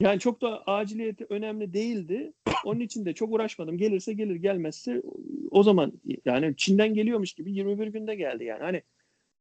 Yani 0.00 0.20
çok 0.20 0.42
da 0.42 0.62
aciliyeti 0.66 1.26
önemli 1.28 1.72
değildi. 1.72 2.32
Onun 2.64 2.80
için 2.80 3.04
de 3.04 3.12
çok 3.12 3.32
uğraşmadım. 3.32 3.78
Gelirse 3.78 4.12
gelir 4.12 4.34
gelmezse 4.34 5.02
o 5.50 5.62
zaman 5.62 5.92
yani 6.24 6.54
Çin'den 6.56 6.94
geliyormuş 6.94 7.32
gibi 7.32 7.52
21 7.52 7.86
günde 7.86 8.14
geldi 8.14 8.44
yani. 8.44 8.62
Hani 8.62 8.82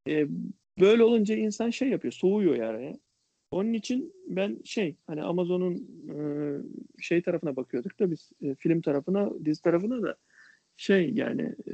e, 0.09 0.27
böyle 0.79 1.03
olunca 1.03 1.36
insan 1.36 1.69
şey 1.69 1.89
yapıyor 1.89 2.11
soğuyor 2.11 2.55
yani. 2.55 2.99
Onun 3.56 3.74
için 3.74 4.14
ben 4.28 4.58
şey 4.64 4.95
hani 5.08 5.24
Amazon'un 5.24 5.74
e, 6.10 6.16
şey 7.01 7.22
tarafına 7.22 7.56
bakıyorduk 7.56 7.99
da 7.99 8.12
biz 8.12 8.32
e, 8.41 8.56
film 8.56 8.82
tarafına 8.82 9.45
dizi 9.45 9.62
tarafına 9.62 10.01
da 10.01 10.16
şey 10.78 11.10
yani 11.14 11.41
e, 11.41 11.74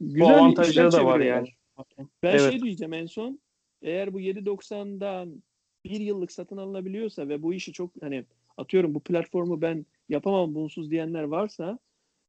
Bu 0.00 0.14
güzel 0.14 0.20
işler 0.20 0.34
avantajları 0.38 0.92
da 0.92 1.04
var 1.04 1.12
çeviriyorlar. 1.18 1.56
yani. 1.98 2.08
Ben 2.22 2.30
Evet. 2.30 2.50
şey 2.52 2.62
diyeceğim 2.62 2.92
en 2.92 3.06
son. 3.06 3.38
Eğer 3.82 4.12
bu 4.12 4.20
7.90'dan 4.20 5.42
bir 5.84 6.00
yıllık 6.00 6.32
satın 6.32 6.56
alınabiliyorsa 6.56 7.28
ve 7.28 7.42
bu 7.42 7.54
işi 7.54 7.72
çok 7.72 7.90
hani 8.00 8.24
atıyorum 8.56 8.94
bu 8.94 9.00
platformu 9.00 9.62
ben 9.62 9.86
yapamam 10.08 10.54
bunsuz 10.54 10.90
diyenler 10.90 11.22
varsa 11.22 11.78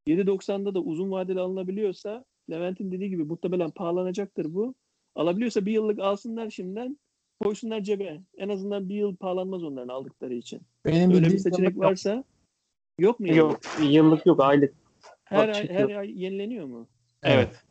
7.90'da 0.07 0.73
da 0.73 0.79
uzun 0.79 1.11
vadeli 1.11 1.39
alınabiliyorsa 1.39 2.25
Levent'in 2.49 2.91
dediği 2.91 3.09
gibi 3.09 3.23
muhtemelen 3.23 3.71
pahalanacaktır 3.71 4.53
bu. 4.53 4.75
Alabiliyorsa 5.15 5.65
bir 5.65 5.71
yıllık 5.71 5.99
alsınlar 5.99 6.49
şimdiden 6.49 6.97
koysunlar 7.43 7.81
cebe. 7.81 8.21
En 8.37 8.49
azından 8.49 8.89
bir 8.89 8.95
yıl 8.95 9.15
pahalanmaz 9.15 9.63
onların 9.63 9.87
aldıkları 9.87 10.33
için. 10.33 10.61
Benim 10.85 11.11
Öyle 11.11 11.25
bir 11.25 11.37
seçenek 11.37 11.59
yıllık 11.59 11.75
yok. 11.75 11.83
varsa 11.85 12.23
yok 12.99 13.19
mu? 13.19 13.27
yıllık? 13.27 13.39
Yok 13.39 13.61
yıllık 13.91 14.25
yok 14.25 14.39
aylık. 14.39 14.73
Her 15.23 15.49
ay, 15.49 15.69
her 15.69 15.89
ay 15.89 16.23
yenileniyor 16.23 16.65
mu? 16.65 16.87
Evet. 17.23 17.63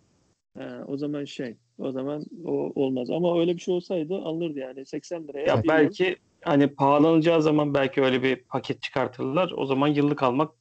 Ha, 0.59 0.85
o 0.89 0.97
zaman 0.97 1.25
şey, 1.25 1.57
o 1.79 1.93
zaman 1.93 2.25
o 2.45 2.51
olmaz. 2.75 3.11
Ama 3.11 3.41
öyle 3.41 3.55
bir 3.55 3.61
şey 3.61 3.75
olsaydı 3.75 4.15
alınırdı 4.15 4.59
yani 4.59 4.87
80 4.87 5.29
liraya. 5.29 5.47
Ya 5.47 5.63
bir 5.63 5.69
yıl. 5.69 5.75
belki 5.75 6.17
hani 6.45 6.69
pahalanacağı 6.69 7.43
zaman 7.43 7.75
belki 7.75 8.03
öyle 8.03 8.23
bir 8.23 8.37
paket 8.37 8.83
çıkartırlar. 8.83 9.53
O 9.57 9.67
zaman 9.67 9.89
yıllık 9.89 10.23
almak 10.23 10.53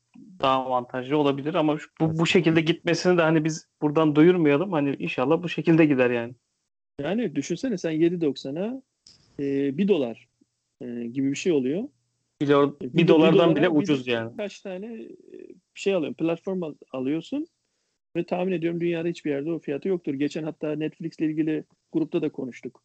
daha 0.41 0.65
avantajlı 0.65 1.17
olabilir 1.17 1.53
ama 1.53 1.77
şu- 1.77 1.89
bu, 2.01 2.19
bu 2.19 2.25
şekilde 2.25 2.61
gitmesini 2.61 3.17
de 3.17 3.21
hani 3.21 3.43
biz 3.43 3.67
buradan 3.81 4.15
duyurmayalım. 4.15 4.71
Hani 4.71 4.95
inşallah 4.99 5.43
bu 5.43 5.49
şekilde 5.49 5.85
gider 5.85 6.09
yani. 6.09 6.33
Yani 7.01 7.35
düşünsene 7.35 7.77
sen 7.77 7.91
7.90'a 7.91 8.81
e, 9.39 9.77
1 9.77 9.87
dolar 9.87 10.27
e, 10.81 10.85
gibi 11.07 11.29
bir 11.31 11.35
şey 11.35 11.51
oluyor. 11.51 11.83
Bir, 12.41 12.47
do- 12.47 12.75
E, 12.85 12.93
bir 12.97 13.03
do- 13.03 13.07
dolardan 13.07 13.37
dolara 13.37 13.55
bile 13.55 13.75
bir- 13.75 13.81
ucuz 13.81 14.07
yani. 14.07 14.37
Kaç 14.37 14.59
tane 14.61 14.85
e, 14.93 15.09
şey 15.73 15.93
alıyorsun, 15.93 16.15
platform 16.15 16.63
al- 16.63 16.75
alıyorsun 16.91 17.47
ve 18.15 18.23
tahmin 18.25 18.51
ediyorum 18.51 18.79
dünyada 18.79 19.07
hiçbir 19.07 19.29
yerde 19.31 19.51
o 19.51 19.59
fiyatı 19.59 19.87
yoktur. 19.87 20.13
Geçen 20.13 20.43
hatta 20.43 20.75
Netflix 20.75 21.19
ile 21.19 21.25
ilgili 21.25 21.63
grupta 21.91 22.21
da 22.21 22.29
konuştuk. 22.29 22.83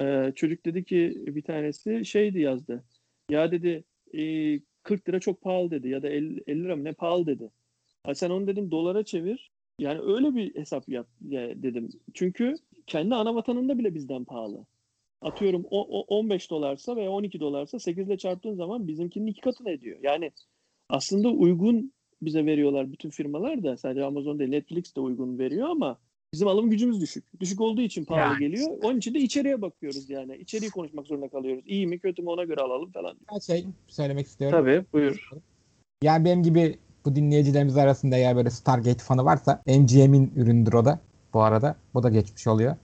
E, 0.00 0.32
çocuk 0.36 0.66
dedi 0.66 0.84
ki 0.84 1.24
bir 1.26 1.42
tanesi 1.42 2.04
şeydi 2.04 2.40
yazdı. 2.40 2.84
Ya 3.30 3.52
dedi 3.52 3.84
e, 4.14 4.60
40 4.82 5.08
lira 5.08 5.20
çok 5.20 5.40
pahalı 5.42 5.70
dedi 5.70 5.88
ya 5.88 6.02
da 6.02 6.08
50, 6.08 6.42
50 6.46 6.64
lira 6.64 6.76
mı 6.76 6.84
ne 6.84 6.92
pahalı 6.92 7.26
dedi. 7.26 7.50
Ha, 8.04 8.14
sen 8.14 8.30
onu 8.30 8.46
dedim 8.46 8.70
dolara 8.70 9.04
çevir. 9.04 9.50
Yani 9.78 10.00
öyle 10.00 10.34
bir 10.34 10.54
hesap 10.54 10.88
yap 10.88 11.08
ya 11.28 11.62
dedim. 11.62 11.88
Çünkü 12.14 12.54
kendi 12.86 13.14
ana 13.14 13.34
vatanında 13.34 13.78
bile 13.78 13.94
bizden 13.94 14.24
pahalı. 14.24 14.66
Atıyorum 15.22 15.64
o, 15.70 16.00
o 16.00 16.18
15 16.18 16.50
dolarsa 16.50 16.96
veya 16.96 17.10
12 17.10 17.40
dolarsa 17.40 17.78
8 17.78 18.08
ile 18.08 18.18
çarptığın 18.18 18.54
zaman 18.54 18.88
bizimkinin 18.88 19.26
iki 19.26 19.40
katını 19.40 19.70
ediyor. 19.70 19.98
Yani 20.02 20.30
aslında 20.88 21.28
uygun 21.28 21.92
bize 22.22 22.46
veriyorlar 22.46 22.92
bütün 22.92 23.10
firmalar 23.10 23.62
da 23.62 23.76
sadece 23.76 24.04
Amazon 24.04 24.38
değil 24.38 24.50
Netflix 24.50 24.96
de 24.96 25.00
uygun 25.00 25.38
veriyor 25.38 25.68
ama 25.68 25.98
bizim 26.32 26.48
alım 26.48 26.70
gücümüz 26.70 27.00
düşük. 27.00 27.40
Düşük 27.40 27.60
olduğu 27.60 27.80
için 27.80 28.04
pahalı 28.04 28.32
Yani. 28.32 28.38
geliyor. 28.38 28.70
Onun 28.82 28.98
için 28.98 29.14
de 29.14 29.18
içeriye 29.18 29.62
bakıyoruz 29.62 30.10
yani. 30.10 30.36
İçeriği 30.36 30.70
konuşmak 30.70 31.06
zorunda 31.06 31.28
kalıyoruz. 31.28 31.64
İyi 31.66 31.86
mi 31.86 31.98
kötü 31.98 32.22
mü 32.22 32.28
ona 32.28 32.44
göre 32.44 32.60
alalım 32.60 32.92
falan. 32.92 33.16
Bir 33.36 33.40
şey 33.40 33.66
söylemek 33.88 34.26
istiyorum. 34.26 34.58
Tabii 34.58 34.84
buyur. 34.92 35.30
Yani 36.02 36.24
benim 36.24 36.42
gibi 36.42 36.78
bu 37.04 37.16
dinleyicilerimiz 37.16 37.76
arasında 37.76 38.16
eğer 38.16 38.36
böyle 38.36 38.50
Stargate 38.50 39.04
fanı 39.04 39.24
varsa 39.24 39.62
MGM'in 39.66 40.32
ürünüdür 40.36 40.72
o 40.72 40.84
da 40.84 41.00
bu 41.34 41.42
arada. 41.42 41.76
Bu 41.94 42.02
da 42.02 42.08
geçmiş 42.08 42.46
oluyor. 42.46 42.76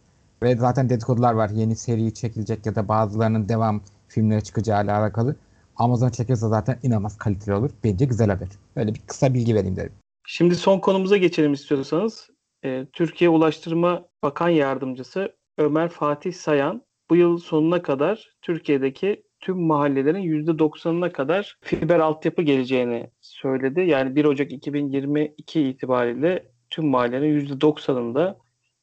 Ve 0.42 0.56
zaten 0.56 0.88
dedikodular 0.88 1.34
var. 1.34 1.50
Yeni 1.50 1.76
seri 1.76 2.14
çekilecek 2.14 2.66
ya 2.66 2.74
da 2.74 2.88
bazılarının 2.88 3.48
devam 3.48 3.80
filmleri 4.08 4.44
çıkacağı 4.44 4.84
ile 4.84 4.92
alakalı. 4.92 5.36
Amazon 5.76 6.08
çekiyorsa 6.08 6.48
zaten 6.48 6.78
inanılmaz 6.82 7.18
kaliteli 7.18 7.54
olur. 7.54 7.70
Bence 7.84 8.04
güzel 8.04 8.28
haber. 8.28 8.48
Böyle 8.76 8.94
bir 8.94 9.00
kısa 9.06 9.34
bilgi 9.34 9.54
vereyim 9.54 9.76
dedim. 9.76 9.92
Şimdi 10.26 10.56
son 10.56 10.78
konumuza 10.78 11.16
geçelim 11.16 11.52
istiyorsanız. 11.52 12.30
Ee, 12.64 12.86
Türkiye 12.92 13.30
Ulaştırma 13.30 14.04
Bakan 14.22 14.48
Yardımcısı 14.48 15.32
Ömer 15.58 15.88
Fatih 15.88 16.32
Sayan 16.32 16.82
bu 17.10 17.16
yıl 17.16 17.38
sonuna 17.38 17.82
kadar 17.82 18.36
Türkiye'deki 18.42 19.22
tüm 19.40 19.58
mahallelerin 19.58 20.22
%90'ına 20.22 21.12
kadar 21.12 21.58
fiber 21.60 21.98
altyapı 21.98 22.42
geleceğini 22.42 23.10
söyledi. 23.20 23.80
Yani 23.80 24.16
1 24.16 24.24
Ocak 24.24 24.52
2022 24.52 25.60
itibariyle 25.60 26.50
tüm 26.70 26.86
mahallelerin 26.86 27.46
%90'ında 27.46 28.36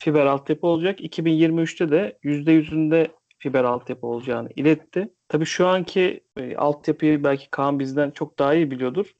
fiber 0.03 0.25
altyapı 0.25 0.67
olacak. 0.67 1.01
2023'te 1.01 1.91
de 1.91 2.17
%100'ünde 2.23 3.07
fiber 3.39 3.63
altyapı 3.63 4.07
olacağını 4.07 4.49
iletti. 4.55 5.13
Tabii 5.27 5.45
şu 5.45 5.67
anki 5.67 6.23
e, 6.37 6.55
altyapıyı 6.55 7.23
belki 7.23 7.49
Kaan 7.51 7.79
bizden 7.79 8.11
çok 8.11 8.39
daha 8.39 8.53
iyi 8.53 8.71
biliyordur. 8.71 9.11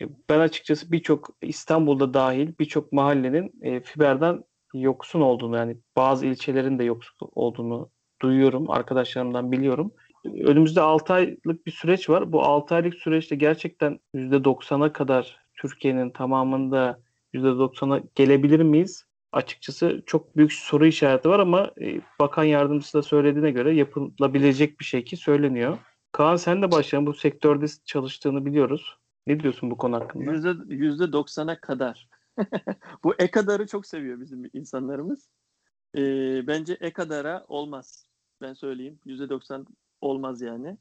E, 0.00 0.04
Ben 0.30 0.40
açıkçası 0.40 0.92
birçok 0.92 1.30
İstanbul'da 1.42 2.14
dahil 2.14 2.52
birçok 2.60 2.92
mahallenin 2.92 3.52
e, 3.62 3.80
fiberden 3.80 4.44
yoksun 4.74 5.20
olduğunu 5.20 5.56
yani 5.56 5.76
bazı 5.96 6.26
ilçelerin 6.26 6.78
de 6.78 6.84
yoksun 6.84 7.28
olduğunu 7.34 7.90
duyuyorum. 8.22 8.70
Arkadaşlarımdan 8.70 9.52
biliyorum. 9.52 9.92
Önümüzde 10.24 10.80
6 10.80 11.12
aylık 11.12 11.66
bir 11.66 11.72
süreç 11.72 12.10
var. 12.10 12.32
Bu 12.32 12.42
6 12.42 12.74
aylık 12.74 12.94
süreçte 12.94 13.36
gerçekten 13.36 14.00
%90'a 14.14 14.92
kadar 14.92 15.40
Türkiye'nin 15.54 16.10
tamamında 16.10 17.00
%90'a 17.34 18.02
gelebilir 18.14 18.60
miyiz? 18.60 19.05
Açıkçası 19.36 20.02
çok 20.06 20.36
büyük 20.36 20.52
soru 20.52 20.86
işareti 20.86 21.28
var 21.28 21.40
ama 21.40 21.70
e, 21.80 22.00
bakan 22.20 22.44
yardımcısı 22.44 22.98
da 22.98 23.02
söylediğine 23.02 23.50
göre 23.50 23.74
yapılabilecek 23.74 24.80
bir 24.80 24.84
şey 24.84 25.04
ki 25.04 25.16
söyleniyor. 25.16 25.78
Kaan 26.12 26.36
sen 26.36 26.62
de 26.62 26.70
başlayalım. 26.70 27.06
Bu 27.06 27.14
sektörde 27.14 27.66
çalıştığını 27.84 28.46
biliyoruz. 28.46 28.98
Ne 29.26 29.40
diyorsun 29.40 29.70
bu 29.70 29.76
konu 29.76 29.96
hakkında? 29.96 30.32
Yüzde, 30.32 30.74
yüzde 30.74 31.04
90'a 31.04 31.60
kadar. 31.60 32.08
Bu 33.04 33.14
e 33.18 33.30
kadarı 33.30 33.66
çok 33.66 33.86
seviyor 33.86 34.20
bizim 34.20 34.50
insanlarımız. 34.52 35.28
Ee, 35.96 36.46
bence 36.46 36.76
e 36.80 36.92
kadara 36.92 37.44
olmaz. 37.48 38.06
Ben 38.40 38.54
söyleyeyim. 38.54 38.98
Yüzde 39.04 39.28
90 39.28 39.66
olmaz 40.00 40.42
yani. 40.42 40.78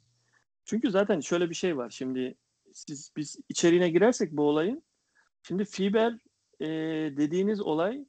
Çünkü 0.66 0.91
zaten 0.91 1.20
şöyle 1.20 1.49
bir 1.49 1.56
şey 1.56 1.78
var. 1.78 1.89
Şimdi 1.89 2.36
siz 2.74 3.12
biz 3.18 3.36
içeriğine 3.49 3.89
girersek 3.89 4.32
bu 4.32 4.43
olayın. 4.43 4.84
Şimdi 5.43 5.66
fiber 5.66 6.14
e, 6.60 6.68
dediğiniz 7.18 7.62
olay 7.62 8.06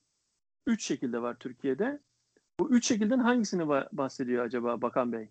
üç 0.67 0.85
şekilde 0.85 1.23
var 1.23 1.37
Türkiye'de. 1.39 2.01
Bu 2.61 2.71
üç 2.71 2.87
şekilden 2.87 3.19
hangisini 3.19 3.63
ba- 3.63 3.89
bahsediyor 3.93 4.45
acaba 4.45 4.83
Bakan 4.83 5.13
Bey? 5.13 5.29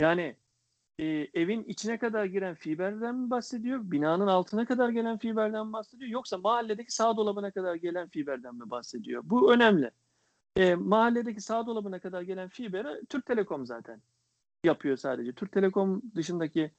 Yani 0.00 0.36
e, 0.98 1.04
evin 1.34 1.64
içine 1.64 1.98
kadar 1.98 2.24
giren 2.24 2.54
fiberden 2.54 3.14
mi 3.14 3.30
bahsediyor? 3.30 3.80
Binanın 3.82 4.26
altına 4.26 4.66
kadar 4.66 4.88
gelen 4.88 5.18
fiberden 5.18 5.66
mi 5.66 5.72
bahsediyor? 5.72 6.10
Yoksa 6.10 6.38
mahalledeki 6.38 6.94
sağ 6.94 7.16
dolabına 7.16 7.50
kadar 7.50 7.74
gelen 7.74 8.08
fiberden 8.08 8.54
mi 8.54 8.70
bahsediyor? 8.70 9.22
Bu 9.24 9.52
önemli. 9.52 9.90
E, 10.56 10.74
mahalledeki 10.74 11.40
sağ 11.40 11.66
dolabına 11.66 11.98
kadar 11.98 12.22
gelen 12.22 12.48
fibere 12.48 13.00
Türk 13.08 13.26
Telekom 13.26 13.66
zaten. 13.66 14.02
yapıyor 14.64 14.96
sadece. 14.96 15.32
Türk 15.32 15.52
Telekom 15.52 16.02
dışındaki 16.14 16.70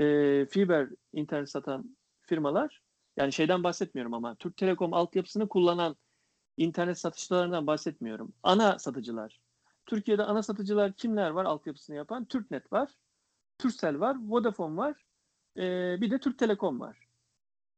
e, 0.00 0.46
fiber 0.46 0.88
internet 1.12 1.50
satan 1.50 1.96
firmalar 2.22 2.82
yani 3.16 3.32
şeyden 3.32 3.64
bahsetmiyorum 3.64 4.14
ama 4.14 4.34
Türk 4.34 4.56
Telekom 4.56 4.94
altyapısını 4.94 5.48
kullanan 5.48 5.96
internet 6.58 6.98
satışlarından 6.98 7.66
bahsetmiyorum. 7.66 8.32
Ana 8.42 8.78
satıcılar. 8.78 9.40
Türkiye'de 9.86 10.22
ana 10.22 10.42
satıcılar 10.42 10.92
kimler 10.92 11.30
var 11.30 11.44
altyapısını 11.44 11.96
yapan? 11.96 12.24
Türknet 12.24 12.72
var, 12.72 12.90
Turkcell 13.58 14.00
var, 14.00 14.16
Vodafone 14.28 14.76
var, 14.76 15.04
e, 15.56 15.62
bir 16.00 16.10
de 16.10 16.18
Türk 16.18 16.38
Telekom 16.38 16.80
var. 16.80 17.08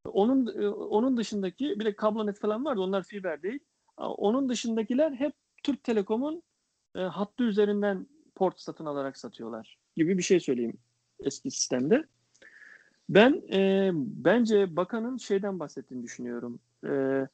Onun 0.05 0.61
e, 0.61 0.67
onun 0.69 1.17
dışındaki 1.17 1.79
bir 1.79 1.85
de 1.85 1.95
kablonet 1.95 2.39
falan 2.39 2.65
var 2.65 2.77
da 2.77 2.81
onlar 2.81 3.03
fiber 3.03 3.43
değil. 3.43 3.59
Onun 3.97 4.49
dışındakiler 4.49 5.11
hep 5.11 5.33
Türk 5.63 5.83
Telekom'un 5.83 6.43
e, 6.95 6.99
hattı 6.99 7.43
üzerinden 7.43 8.07
port 8.35 8.59
satın 8.59 8.85
alarak 8.85 9.17
satıyorlar 9.17 9.77
gibi 9.97 10.17
bir 10.17 10.23
şey 10.23 10.39
söyleyeyim 10.39 10.77
eski 11.19 11.51
sistemde. 11.51 12.05
Ben 13.09 13.41
e, 13.53 13.91
bence 13.95 14.75
bakanın 14.75 15.17
şeyden 15.17 15.59
bahsettiğini 15.59 16.03
düşünüyorum. 16.03 16.59
E, 16.85 17.27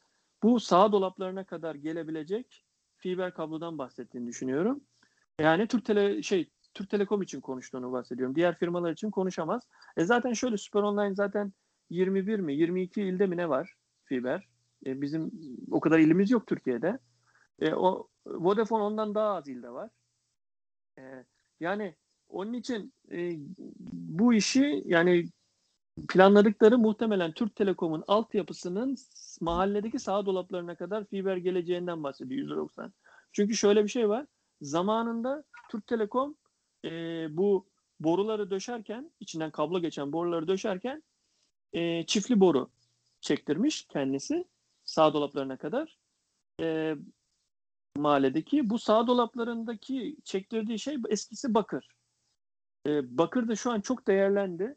bu 0.43 0.59
sağ 0.59 0.91
dolaplarına 0.91 1.43
kadar 1.43 1.75
gelebilecek 1.75 2.65
fiber 2.97 3.33
kablodan 3.33 3.77
bahsettiğini 3.77 4.27
düşünüyorum. 4.27 4.81
Yani 5.39 5.67
Türk 5.67 5.85
Tele 5.85 6.23
şey 6.23 6.49
Türk 6.73 6.89
Telekom 6.89 7.21
için 7.21 7.41
konuştuğunu 7.41 7.91
bahsediyorum. 7.91 8.35
Diğer 8.35 8.57
firmalar 8.57 8.91
için 8.91 9.11
konuşamaz. 9.11 9.67
E 9.97 10.05
zaten 10.05 10.33
şöyle 10.33 10.57
Süper 10.57 10.81
Online 10.81 11.15
zaten 11.15 11.53
21 11.89 12.39
mi 12.39 12.55
22 12.55 13.01
ilde 13.01 13.27
mi 13.27 13.37
ne 13.37 13.49
var 13.49 13.73
fiber? 14.05 14.47
E, 14.85 15.01
bizim 15.01 15.31
o 15.71 15.79
kadar 15.79 15.99
ilimiz 15.99 16.31
yok 16.31 16.47
Türkiye'de. 16.47 16.99
E, 17.59 17.73
o 17.73 18.07
Vodafone 18.25 18.83
ondan 18.83 19.15
daha 19.15 19.35
az 19.35 19.47
ilde 19.47 19.69
var. 19.69 19.89
E, 20.99 21.25
yani 21.59 21.95
onun 22.29 22.53
için 22.53 22.93
e, 23.11 23.31
bu 23.89 24.33
işi 24.33 24.83
yani 24.85 25.25
planladıkları 26.05 26.77
muhtemelen 26.77 27.31
Türk 27.31 27.55
Telekom'un 27.55 28.03
altyapısının 28.07 28.97
mahalledeki 29.41 29.99
sağ 29.99 30.25
dolaplarına 30.25 30.75
kadar 30.75 31.05
fiber 31.05 31.37
geleceğinden 31.37 32.03
bahsediyor 32.03 32.47
%90. 32.47 32.91
Çünkü 33.31 33.55
şöyle 33.55 33.83
bir 33.83 33.89
şey 33.89 34.09
var. 34.09 34.25
Zamanında 34.61 35.43
Türk 35.71 35.87
Telekom 35.87 36.35
e, 36.85 36.89
bu 37.37 37.67
boruları 37.99 38.51
döşerken, 38.51 39.11
içinden 39.19 39.51
kablo 39.51 39.79
geçen 39.79 40.13
boruları 40.13 40.47
döşerken 40.47 41.03
e, 41.73 42.05
çiftli 42.05 42.39
boru 42.39 42.69
çektirmiş 43.21 43.85
kendisi 43.85 44.45
sağ 44.83 45.13
dolaplarına 45.13 45.57
kadar. 45.57 45.97
E, 46.61 46.95
mahalledeki 47.97 48.69
bu 48.69 48.79
sağ 48.79 49.07
dolaplarındaki 49.07 50.17
çektirdiği 50.23 50.79
şey 50.79 50.97
eskisi 51.09 51.53
bakır. 51.53 51.87
E, 52.87 53.17
bakır 53.17 53.47
da 53.47 53.55
şu 53.55 53.71
an 53.71 53.81
çok 53.81 54.07
değerlendi. 54.07 54.75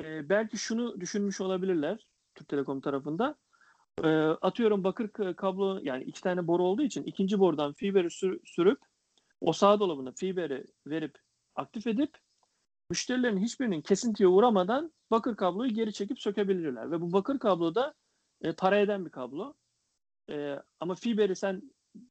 E, 0.00 0.28
belki 0.28 0.58
şunu 0.58 1.00
düşünmüş 1.00 1.40
olabilirler 1.40 2.06
Türk 2.34 2.48
Telekom 2.48 2.80
tarafında. 2.80 3.36
E, 4.04 4.08
atıyorum 4.18 4.84
bakır 4.84 5.34
kablo 5.36 5.80
yani 5.82 6.04
iki 6.04 6.20
tane 6.20 6.46
boru 6.46 6.62
olduğu 6.62 6.82
için 6.82 7.04
ikinci 7.04 7.38
borudan 7.38 7.72
fiberi 7.72 8.10
sür, 8.10 8.40
sürüp 8.44 8.78
o 9.40 9.52
sağ 9.52 9.80
dolabına 9.80 10.12
fiberi 10.12 10.64
verip 10.86 11.18
aktif 11.54 11.86
edip 11.86 12.18
müşterilerin 12.90 13.38
hiçbirinin 13.38 13.80
kesintiye 13.80 14.28
uğramadan 14.28 14.92
bakır 15.10 15.36
kabloyu 15.36 15.74
geri 15.74 15.92
çekip 15.92 16.20
sökebilirler. 16.20 16.90
Ve 16.90 17.00
bu 17.00 17.12
bakır 17.12 17.38
kablo 17.38 17.74
da 17.74 17.94
e, 18.42 18.52
para 18.52 18.78
eden 18.78 19.04
bir 19.04 19.10
kablo. 19.10 19.54
E, 20.30 20.58
ama 20.80 20.94
fiberi 20.94 21.36
sen 21.36 21.62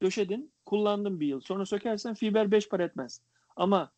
döşedin, 0.01 0.53
kullandın 0.65 1.19
bir 1.19 1.27
yıl. 1.27 1.41
Sonra 1.41 1.65
sökersen 1.65 2.13
fiber 2.13 2.51
5 2.51 2.69
para 2.69 2.83
etmez. 2.83 3.21
Ama 3.55 3.91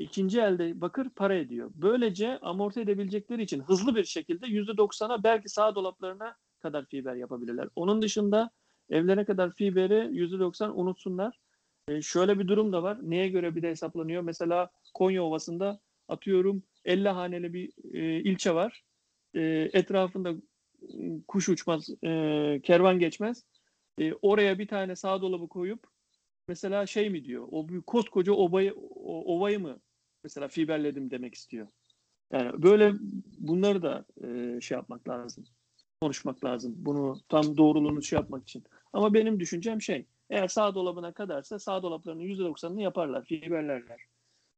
ikinci 0.00 0.40
elde 0.40 0.80
bakır 0.80 1.10
para 1.10 1.34
ediyor. 1.34 1.70
Böylece 1.74 2.38
amorti 2.38 2.80
edebilecekleri 2.80 3.42
için 3.42 3.60
hızlı 3.60 3.96
bir 3.96 4.04
şekilde 4.04 4.46
%90'a 4.46 5.22
belki 5.22 5.48
sağ 5.48 5.74
dolaplarına 5.74 6.36
kadar 6.58 6.86
fiber 6.86 7.14
yapabilirler. 7.14 7.68
Onun 7.76 8.02
dışında 8.02 8.50
evlere 8.90 9.24
kadar 9.24 9.54
fiberi 9.54 10.08
%90 10.12 10.70
unutsunlar. 10.70 11.40
E, 11.88 12.02
şöyle 12.02 12.38
bir 12.38 12.48
durum 12.48 12.72
da 12.72 12.82
var. 12.82 12.98
Neye 13.02 13.28
göre 13.28 13.56
bir 13.56 13.62
de 13.62 13.70
hesaplanıyor? 13.70 14.22
Mesela 14.22 14.70
Konya 14.94 15.24
Ovası'nda 15.24 15.80
atıyorum 16.08 16.62
50 16.84 17.08
haneli 17.08 17.52
bir 17.52 17.72
e, 17.94 18.20
ilçe 18.20 18.54
var. 18.54 18.82
E, 19.34 19.40
etrafında 19.72 20.34
kuş 21.28 21.48
uçmaz, 21.48 21.88
e, 22.04 22.60
kervan 22.62 22.98
geçmez. 22.98 23.44
E, 23.98 24.12
oraya 24.12 24.58
bir 24.58 24.68
tane 24.68 24.96
sağ 24.96 25.22
dolabı 25.22 25.48
koyup 25.48 25.86
mesela 26.48 26.86
şey 26.86 27.10
mi 27.10 27.24
diyor? 27.24 27.48
O 27.50 27.68
büyük 27.68 27.86
koskoca 27.86 28.32
obayı, 28.32 28.74
o, 28.74 29.36
ovayı 29.36 29.60
mı 29.60 29.80
mesela 30.24 30.48
fiberledim 30.48 31.10
demek 31.10 31.34
istiyor. 31.34 31.66
Yani 32.32 32.62
böyle 32.62 32.92
bunları 33.38 33.82
da 33.82 34.04
e, 34.24 34.60
şey 34.60 34.76
yapmak 34.76 35.08
lazım. 35.08 35.44
Konuşmak 36.02 36.44
lazım. 36.44 36.74
Bunu 36.76 37.20
tam 37.28 37.56
doğruluğunu 37.56 38.02
şey 38.02 38.16
yapmak 38.16 38.42
için. 38.42 38.64
Ama 38.92 39.14
benim 39.14 39.40
düşüncem 39.40 39.82
şey. 39.82 40.06
Eğer 40.30 40.48
sağ 40.48 40.74
dolabına 40.74 41.12
kadarsa 41.12 41.58
sağ 41.58 41.82
dolaplarının 41.82 42.22
%90'ını 42.22 42.82
yaparlar. 42.82 43.24
Fiberlerler. 43.24 44.00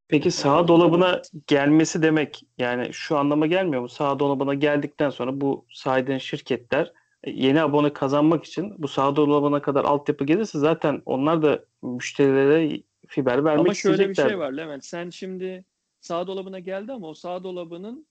Peki 0.08 0.30
sağ 0.30 0.68
dolabına 0.68 1.22
gelmesi 1.46 2.02
demek 2.02 2.42
yani 2.58 2.92
şu 2.92 3.18
anlama 3.18 3.46
gelmiyor 3.46 3.82
mu? 3.82 3.88
Sağ 3.88 4.18
dolabına 4.18 4.54
geldikten 4.54 5.10
sonra 5.10 5.40
bu 5.40 5.66
saydığın 5.72 6.18
şirketler 6.18 6.92
e, 7.24 7.30
yeni 7.30 7.62
abone 7.62 7.92
kazanmak 7.92 8.44
için 8.44 8.74
bu 8.78 8.88
sağ 8.88 9.16
dolabına 9.16 9.62
kadar 9.62 9.84
altyapı 9.84 10.24
gelirse 10.24 10.58
zaten 10.58 11.02
onlar 11.06 11.42
da 11.42 11.64
müşterilere 11.82 12.82
fiber 13.12 13.44
vermek 13.44 13.60
Ama 13.60 13.74
şöyle 13.74 14.08
bir 14.08 14.14
şey 14.14 14.38
var 14.38 14.52
Levent. 14.52 14.84
Sen 14.84 15.10
şimdi 15.10 15.64
sağ 16.00 16.26
dolabına 16.26 16.58
geldi 16.58 16.92
ama 16.92 17.08
o 17.08 17.14
sağ 17.14 17.44
dolabının 17.44 18.06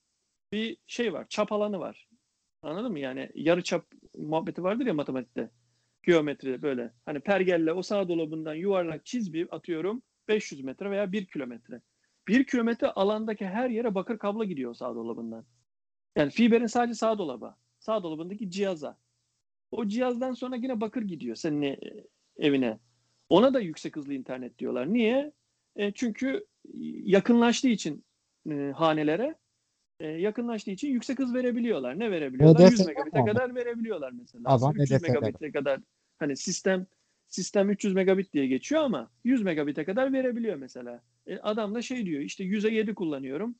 bir 0.52 0.76
şey 0.86 1.12
var. 1.12 1.26
Çap 1.28 1.52
alanı 1.52 1.78
var. 1.80 2.08
Anladın 2.62 2.92
mı? 2.92 2.98
Yani 2.98 3.30
yarı 3.34 3.62
çap 3.62 3.86
muhabbeti 4.16 4.62
vardır 4.62 4.86
ya 4.86 4.94
matematikte. 4.94 5.50
Geometride 6.02 6.62
böyle. 6.62 6.92
Hani 7.06 7.20
pergelle 7.20 7.72
o 7.72 7.82
sağ 7.82 8.08
dolabından 8.08 8.54
yuvarlak 8.54 9.06
çiz 9.06 9.32
bir 9.32 9.54
atıyorum 9.56 10.02
500 10.28 10.64
metre 10.64 10.90
veya 10.90 11.12
1 11.12 11.26
kilometre. 11.26 11.80
1 12.28 12.46
kilometre 12.46 12.90
alandaki 12.90 13.46
her 13.46 13.70
yere 13.70 13.94
bakır 13.94 14.18
kablo 14.18 14.44
gidiyor 14.44 14.74
sağ 14.74 14.94
dolabından. 14.94 15.44
Yani 16.16 16.30
fiberin 16.30 16.66
sadece 16.66 16.94
sağ 16.94 17.18
dolaba. 17.18 17.56
Sağ 17.78 18.02
dolabındaki 18.02 18.50
cihaza. 18.50 18.98
O 19.70 19.86
cihazdan 19.88 20.34
sonra 20.34 20.56
yine 20.56 20.80
bakır 20.80 21.02
gidiyor 21.02 21.36
senin 21.36 21.62
e, 21.62 21.78
evine. 22.36 22.78
Ona 23.28 23.54
da 23.54 23.60
yüksek 23.60 23.96
hızlı 23.96 24.14
internet 24.14 24.58
diyorlar. 24.58 24.92
Niye? 24.92 25.32
E, 25.76 25.92
çünkü 25.92 26.46
yakınlaştığı 27.04 27.68
için 27.68 28.04
e, 28.50 28.72
hanelere 28.76 29.34
e, 30.00 30.06
yakınlaştığı 30.08 30.70
için 30.70 30.88
yüksek 30.88 31.18
hız 31.18 31.34
verebiliyorlar. 31.34 31.98
Ne 31.98 32.10
verebiliyorlar? 32.10 32.66
HDF 32.66 32.72
100 32.72 32.86
megabit'e 32.86 33.20
mı? 33.20 33.26
kadar 33.26 33.54
verebiliyorlar 33.54 34.12
mesela. 34.12 34.44
Adam 34.44 34.72
300 34.76 34.90
HDF 34.90 35.02
'de. 35.02 35.08
megabit'e 35.08 35.52
kadar 35.52 35.80
hani 36.18 36.36
sistem 36.36 36.86
sistem 37.28 37.70
300 37.70 37.94
megabit 37.94 38.32
diye 38.32 38.46
geçiyor 38.46 38.82
ama 38.82 39.10
100 39.24 39.42
megabit'e 39.42 39.84
kadar 39.84 40.12
verebiliyor 40.12 40.56
mesela. 40.56 41.02
E, 41.26 41.38
adam 41.38 41.74
da 41.74 41.82
şey 41.82 42.06
diyor 42.06 42.20
işte 42.20 42.44
100'e 42.44 42.74
7 42.74 42.94
kullanıyorum. 42.94 43.54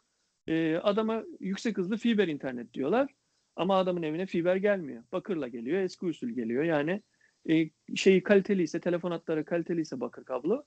E, 0.47 0.77
adama 0.77 1.25
yüksek 1.41 1.79
hızlı 1.79 1.97
fiber 1.97 2.29
internet 2.29 2.75
diyorlar. 2.75 3.15
Ama 3.57 3.79
adamın 3.79 4.03
evine 4.03 4.27
fiber 4.27 4.57
gelmiyor. 4.57 5.03
Bakırla 5.13 5.49
geliyor, 5.49 5.83
eski 5.83 6.07
usul 6.07 6.29
geliyor. 6.29 6.65
Yani 6.65 7.03
e, 7.51 7.71
şeyi 7.97 8.23
kaliteliyse, 8.23 8.81
telefon 8.81 9.11
hatları 9.11 9.45
kaliteliyse 9.45 10.01
bakır 10.01 10.25
kablo, 10.25 10.65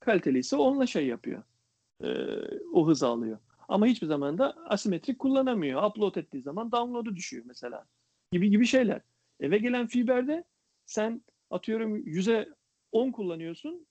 kaliteliyse 0.00 0.56
onunla 0.56 0.86
şey 0.86 1.06
yapıyor. 1.06 1.42
E, 2.04 2.08
o 2.72 2.88
hızı 2.88 3.06
alıyor. 3.06 3.38
Ama 3.68 3.86
hiçbir 3.86 4.06
zaman 4.06 4.38
da 4.38 4.56
asimetrik 4.66 5.18
kullanamıyor. 5.18 5.82
Upload 5.82 6.14
ettiği 6.14 6.42
zaman 6.42 6.72
download'u 6.72 7.16
düşüyor 7.16 7.44
mesela. 7.46 7.86
Gibi 8.32 8.50
gibi 8.50 8.66
şeyler. 8.66 9.00
Eve 9.40 9.58
gelen 9.58 9.86
fiberde 9.86 10.44
sen 10.86 11.22
atıyorum 11.50 11.96
100'e 11.96 12.48
10 12.92 13.12
kullanıyorsun. 13.12 13.86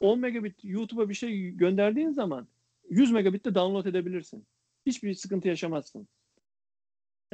10 0.00 0.18
megabit 0.18 0.64
YouTube'a 0.64 1.08
bir 1.08 1.14
şey 1.14 1.50
gönderdiğin 1.50 2.10
zaman 2.10 2.48
100 2.90 3.12
megabit 3.12 3.44
de 3.44 3.54
download 3.54 3.86
edebilirsin. 3.86 4.46
Hiçbir 4.86 5.14
sıkıntı 5.14 5.48
yaşamazsın. 5.48 6.08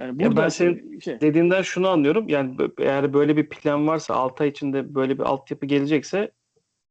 Yani 0.00 0.22
Ya 0.22 0.30
burada 0.30 0.42
ben 0.42 0.48
senin 0.48 1.00
şey, 1.00 1.20
Dediğinden 1.20 1.62
şunu 1.62 1.88
anlıyorum. 1.88 2.28
Yani 2.28 2.56
eğer 2.78 3.12
böyle 3.12 3.36
bir 3.36 3.48
plan 3.48 3.86
varsa 3.88 4.14
6 4.14 4.42
ay 4.42 4.48
içinde 4.48 4.94
böyle 4.94 5.18
bir 5.18 5.22
altyapı 5.22 5.66
gelecekse 5.66 6.30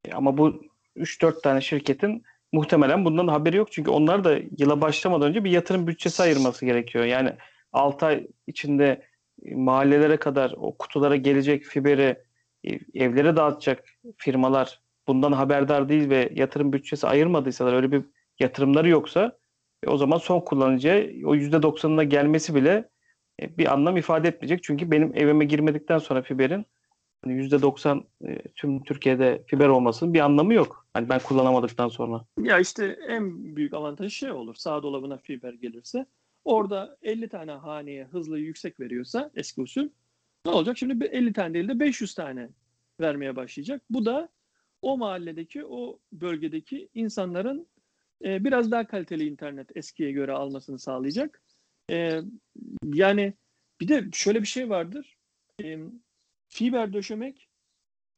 e, 0.06 0.12
ama 0.14 0.38
bu 0.38 0.62
3-4 0.97 1.41
tane 1.41 1.62
şirketin 1.62 2.24
muhtemelen 2.51 3.06
bundan 3.06 3.28
haberi 3.28 3.58
yok. 3.58 3.72
Çünkü 3.72 3.91
onlar 3.91 4.24
da 4.24 4.39
yıla 4.58 4.82
başlamadan 4.82 5.30
önce 5.30 5.43
bir 5.43 5.51
yatırım 5.51 5.88
bütçesi 5.88 6.24
ayırması 6.24 6.66
gerekiyor. 6.66 7.06
Yani 7.06 7.34
6 7.74 8.06
ay 8.06 8.28
içinde 8.47 9.08
e, 9.45 9.56
mahallelere 9.56 10.18
kadar 10.18 10.54
o 10.58 10.78
kutulara 10.78 11.16
gelecek 11.16 11.64
fiberi 11.64 12.24
e, 12.64 12.80
evlere 12.93 13.36
dağıtacak 13.36 13.84
firmalar 14.18 14.82
bundan 15.08 15.32
haberdar 15.32 15.89
değil 15.89 16.10
ve 16.10 16.30
yatırım 16.36 16.74
bütçesi 16.74 17.08
ayırmadıysalar 17.08 17.74
öyle 17.74 17.91
bir 17.91 18.01
yatırımları 18.39 18.89
yoksa 18.89 19.38
o 19.88 19.97
zaman 19.97 20.18
son 20.18 20.39
kullanıcıya 20.39 20.95
o 21.26 21.36
%90'ına 21.36 22.04
gelmesi 22.04 22.56
bile 22.56 22.89
bir 23.40 23.74
anlam 23.74 23.98
ifade 23.98 24.28
etmeyecek. 24.28 24.64
Çünkü 24.64 24.92
benim 24.92 25.16
evime 25.16 25.46
girmedikten 25.46 25.98
sonra 25.98 26.22
fiberin 26.22 26.66
hani 27.24 27.34
%90 27.34 28.04
e, 28.28 28.42
tüm 28.56 28.84
Türkiye'de 28.84 29.44
fiber 29.48 29.68
olmasının 29.68 30.14
bir 30.14 30.20
anlamı 30.20 30.54
yok. 30.54 30.88
Hani 30.94 31.10
ben 31.10 31.20
kullanamadıktan 31.20 31.88
sonra. 31.88 32.26
Ya 32.40 32.60
işte 32.60 32.98
en 33.08 33.56
büyük 33.56 33.74
avantajı 33.74 34.16
şey 34.16 34.32
olur. 34.32 34.56
Sağ 34.56 34.84
dolabına 34.84 35.18
fiber 35.18 35.54
gelirse 35.54 36.06
orada 36.46 36.98
50 37.02 37.30
tane 37.30 37.52
haneye 37.52 38.06
hızlı 38.06 38.40
yüksek 38.40 38.80
veriyorsa 38.80 39.32
eski 39.36 39.62
usul 39.62 39.90
ne 40.46 40.52
olacak? 40.52 40.78
Şimdi 40.78 41.06
50 41.06 41.34
tane 41.34 41.54
değil 41.54 41.68
de 41.68 41.80
500 41.80 42.16
tane 42.16 42.50
vermeye 43.02 43.36
başlayacak. 43.36 43.82
Bu 43.90 44.06
da 44.06 44.30
o 44.82 44.98
mahalledeki, 44.98 45.66
o 45.66 46.00
bölgedeki 46.12 46.90
insanların 46.94 47.68
e, 48.26 48.44
biraz 48.44 48.72
daha 48.72 48.88
kaliteli 48.88 49.28
internet 49.28 49.78
eskiye 49.78 50.12
göre 50.12 50.32
almasını 50.32 50.80
sağlayacak. 50.80 51.42
E, 51.92 52.22
yani 52.84 53.34
bir 53.82 53.88
de 53.88 54.06
şöyle 54.14 54.42
bir 54.42 54.48
şey 54.48 54.70
vardır. 54.70 55.18
E, 55.64 55.78
fiber 56.50 56.94
döşemek 56.94 57.50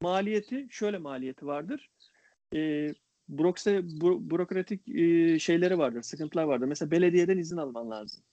maliyeti 0.02 0.68
şöyle 0.70 0.98
maliyeti 0.98 1.46
vardır. 1.46 1.90
E, 2.56 2.90
bürokse, 3.30 3.72
bü- 3.78 4.30
bürokratik 4.30 4.90
e, 4.90 5.40
şeyleri 5.40 5.78
vardır, 5.78 6.02
sıkıntılar 6.02 6.44
vardır. 6.44 6.68
Mesela 6.68 6.92
belediyeden 6.92 7.38
izin 7.38 7.58
alman 7.58 7.92
lazım. 7.92 8.24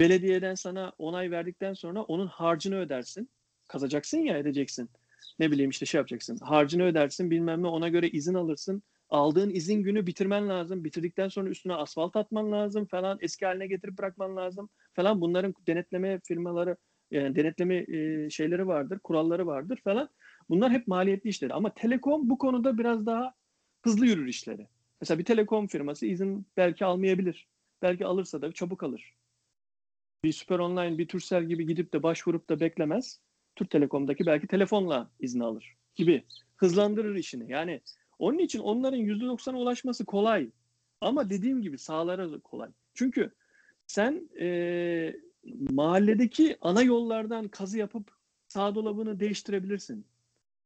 Belediyeden 0.00 0.54
sana 0.54 0.92
onay 0.98 1.30
verdikten 1.30 1.74
sonra 1.74 2.02
onun 2.02 2.26
harcını 2.26 2.76
ödersin. 2.78 3.30
Kazacaksın 3.68 4.18
ya 4.18 4.38
edeceksin. 4.38 4.90
Ne 5.38 5.50
bileyim 5.50 5.70
işte 5.70 5.86
şey 5.86 5.98
yapacaksın. 5.98 6.38
Harcını 6.38 6.82
ödersin 6.84 7.30
bilmem 7.30 7.62
ne 7.62 7.66
ona 7.66 7.88
göre 7.88 8.08
izin 8.08 8.34
alırsın. 8.34 8.82
Aldığın 9.10 9.50
izin 9.50 9.82
günü 9.82 10.06
bitirmen 10.06 10.48
lazım. 10.48 10.84
Bitirdikten 10.84 11.28
sonra 11.28 11.48
üstüne 11.48 11.74
asfalt 11.74 12.16
atman 12.16 12.52
lazım 12.52 12.86
falan. 12.86 13.18
Eski 13.20 13.46
haline 13.46 13.66
getirip 13.66 13.98
bırakman 13.98 14.36
lazım 14.36 14.68
falan. 14.94 15.20
Bunların 15.20 15.54
denetleme 15.66 16.20
firmaları 16.24 16.76
yani 17.10 17.36
denetleme 17.36 17.76
e, 17.76 18.30
şeyleri 18.30 18.66
vardır, 18.66 18.98
kuralları 18.98 19.46
vardır 19.46 19.80
falan. 19.84 20.08
Bunlar 20.48 20.72
hep 20.72 20.88
maliyetli 20.88 21.30
işleri. 21.30 21.54
Ama 21.54 21.74
telekom 21.74 22.30
bu 22.30 22.38
konuda 22.38 22.78
biraz 22.78 23.06
daha 23.06 23.34
hızlı 23.82 24.06
yürür 24.06 24.26
işleri. 24.26 24.66
Mesela 25.00 25.18
bir 25.18 25.24
telekom 25.24 25.66
firması 25.66 26.06
izin 26.06 26.46
belki 26.56 26.84
almayabilir. 26.84 27.48
Belki 27.82 28.06
alırsa 28.06 28.42
da 28.42 28.52
çabuk 28.52 28.82
alır. 28.82 29.14
Bir 30.24 30.32
Süper 30.32 30.58
Online, 30.58 30.98
bir 30.98 31.08
Turkcell 31.08 31.44
gibi 31.44 31.66
gidip 31.66 31.92
de 31.92 32.02
başvurup 32.02 32.48
da 32.48 32.60
beklemez. 32.60 33.20
Türk 33.56 33.70
Telekom'daki 33.70 34.26
belki 34.26 34.46
telefonla 34.46 35.10
izni 35.20 35.44
alır 35.44 35.76
gibi. 35.94 36.24
Hızlandırır 36.56 37.14
işini. 37.16 37.52
Yani 37.52 37.80
onun 38.18 38.38
için 38.38 38.58
onların 38.58 38.98
%90'a 38.98 39.58
ulaşması 39.58 40.04
kolay. 40.04 40.50
Ama 41.00 41.30
dediğim 41.30 41.62
gibi 41.62 41.78
sağlara 41.78 42.40
kolay. 42.40 42.70
Çünkü 42.94 43.30
sen 43.86 44.28
eee, 44.40 45.20
mahalledeki 45.70 46.56
ana 46.60 46.82
yollardan 46.82 47.48
kazı 47.48 47.78
yapıp 47.78 48.10
sağ 48.48 48.74
dolabını 48.74 49.20
değiştirebilirsin. 49.20 50.06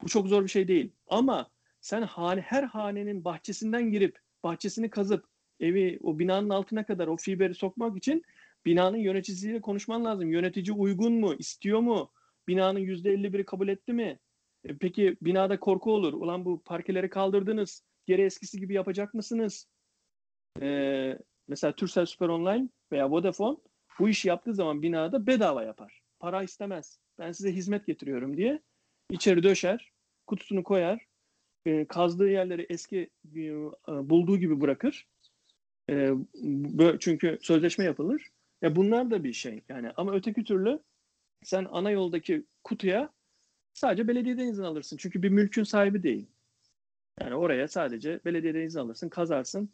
Bu 0.02 0.08
çok 0.08 0.28
zor 0.28 0.42
bir 0.42 0.48
şey 0.48 0.68
değil. 0.68 0.92
Ama 1.06 1.50
sen 1.80 2.02
hane, 2.02 2.40
her 2.40 2.62
hanenin 2.62 3.24
bahçesinden 3.24 3.90
girip 3.90 4.18
bahçesini 4.44 4.90
kazıp 4.90 5.26
evi 5.60 5.98
o 6.02 6.18
binanın 6.18 6.50
altına 6.50 6.86
kadar 6.86 7.08
o 7.08 7.16
fiberi 7.16 7.54
sokmak 7.54 7.96
için 7.96 8.22
binanın 8.66 8.96
yöneticisiyle 8.96 9.60
konuşman 9.60 10.04
lazım. 10.04 10.30
Yönetici 10.30 10.72
uygun 10.76 11.12
mu? 11.12 11.34
istiyor 11.34 11.80
mu? 11.80 12.10
Binanın 12.48 12.80
%51'i 12.80 13.44
kabul 13.44 13.68
etti 13.68 13.92
mi? 13.92 14.18
E, 14.64 14.76
peki 14.78 15.16
binada 15.22 15.60
korku 15.60 15.92
olur. 15.92 16.12
Ulan 16.12 16.44
bu 16.44 16.62
parkeleri 16.62 17.10
kaldırdınız. 17.10 17.84
Geri 18.06 18.22
eskisi 18.22 18.60
gibi 18.60 18.74
yapacak 18.74 19.14
mısınız? 19.14 19.68
Ee, 20.60 21.18
mesela 21.48 21.74
Turkcell 21.74 22.06
Süper 22.06 22.28
Online 22.28 22.68
veya 22.92 23.10
Vodafone 23.10 23.56
bu 23.98 24.08
işi 24.08 24.28
yaptığı 24.28 24.54
zaman 24.54 24.82
binada 24.82 25.26
bedava 25.26 25.62
yapar. 25.62 26.02
Para 26.20 26.42
istemez. 26.42 26.98
Ben 27.18 27.32
size 27.32 27.52
hizmet 27.52 27.86
getiriyorum 27.86 28.36
diye 28.36 28.62
içeri 29.10 29.42
döşer, 29.42 29.92
kutusunu 30.26 30.62
koyar, 30.64 31.06
e, 31.66 31.84
kazdığı 31.84 32.30
yerleri 32.30 32.66
eski 32.70 33.10
e, 33.36 33.40
bulduğu 33.88 34.38
gibi 34.38 34.60
bırakır. 34.60 35.06
E, 35.90 36.10
çünkü 37.00 37.38
sözleşme 37.42 37.84
yapılır. 37.84 38.28
Ya 38.62 38.76
bunlar 38.76 39.10
da 39.10 39.24
bir 39.24 39.32
şey 39.32 39.62
yani 39.68 39.90
ama 39.96 40.12
öteki 40.12 40.44
türlü 40.44 40.80
sen 41.42 41.66
ana 41.70 41.90
yoldaki 41.90 42.44
kutuya 42.64 43.12
sadece 43.74 44.08
belediyeden 44.08 44.46
izin 44.46 44.62
alırsın. 44.62 44.96
Çünkü 44.96 45.22
bir 45.22 45.28
mülkün 45.28 45.64
sahibi 45.64 46.02
değil. 46.02 46.26
Yani 47.20 47.34
oraya 47.34 47.68
sadece 47.68 48.20
belediyeden 48.24 48.60
izin 48.60 48.80
alırsın, 48.80 49.08
kazarsın. 49.08 49.70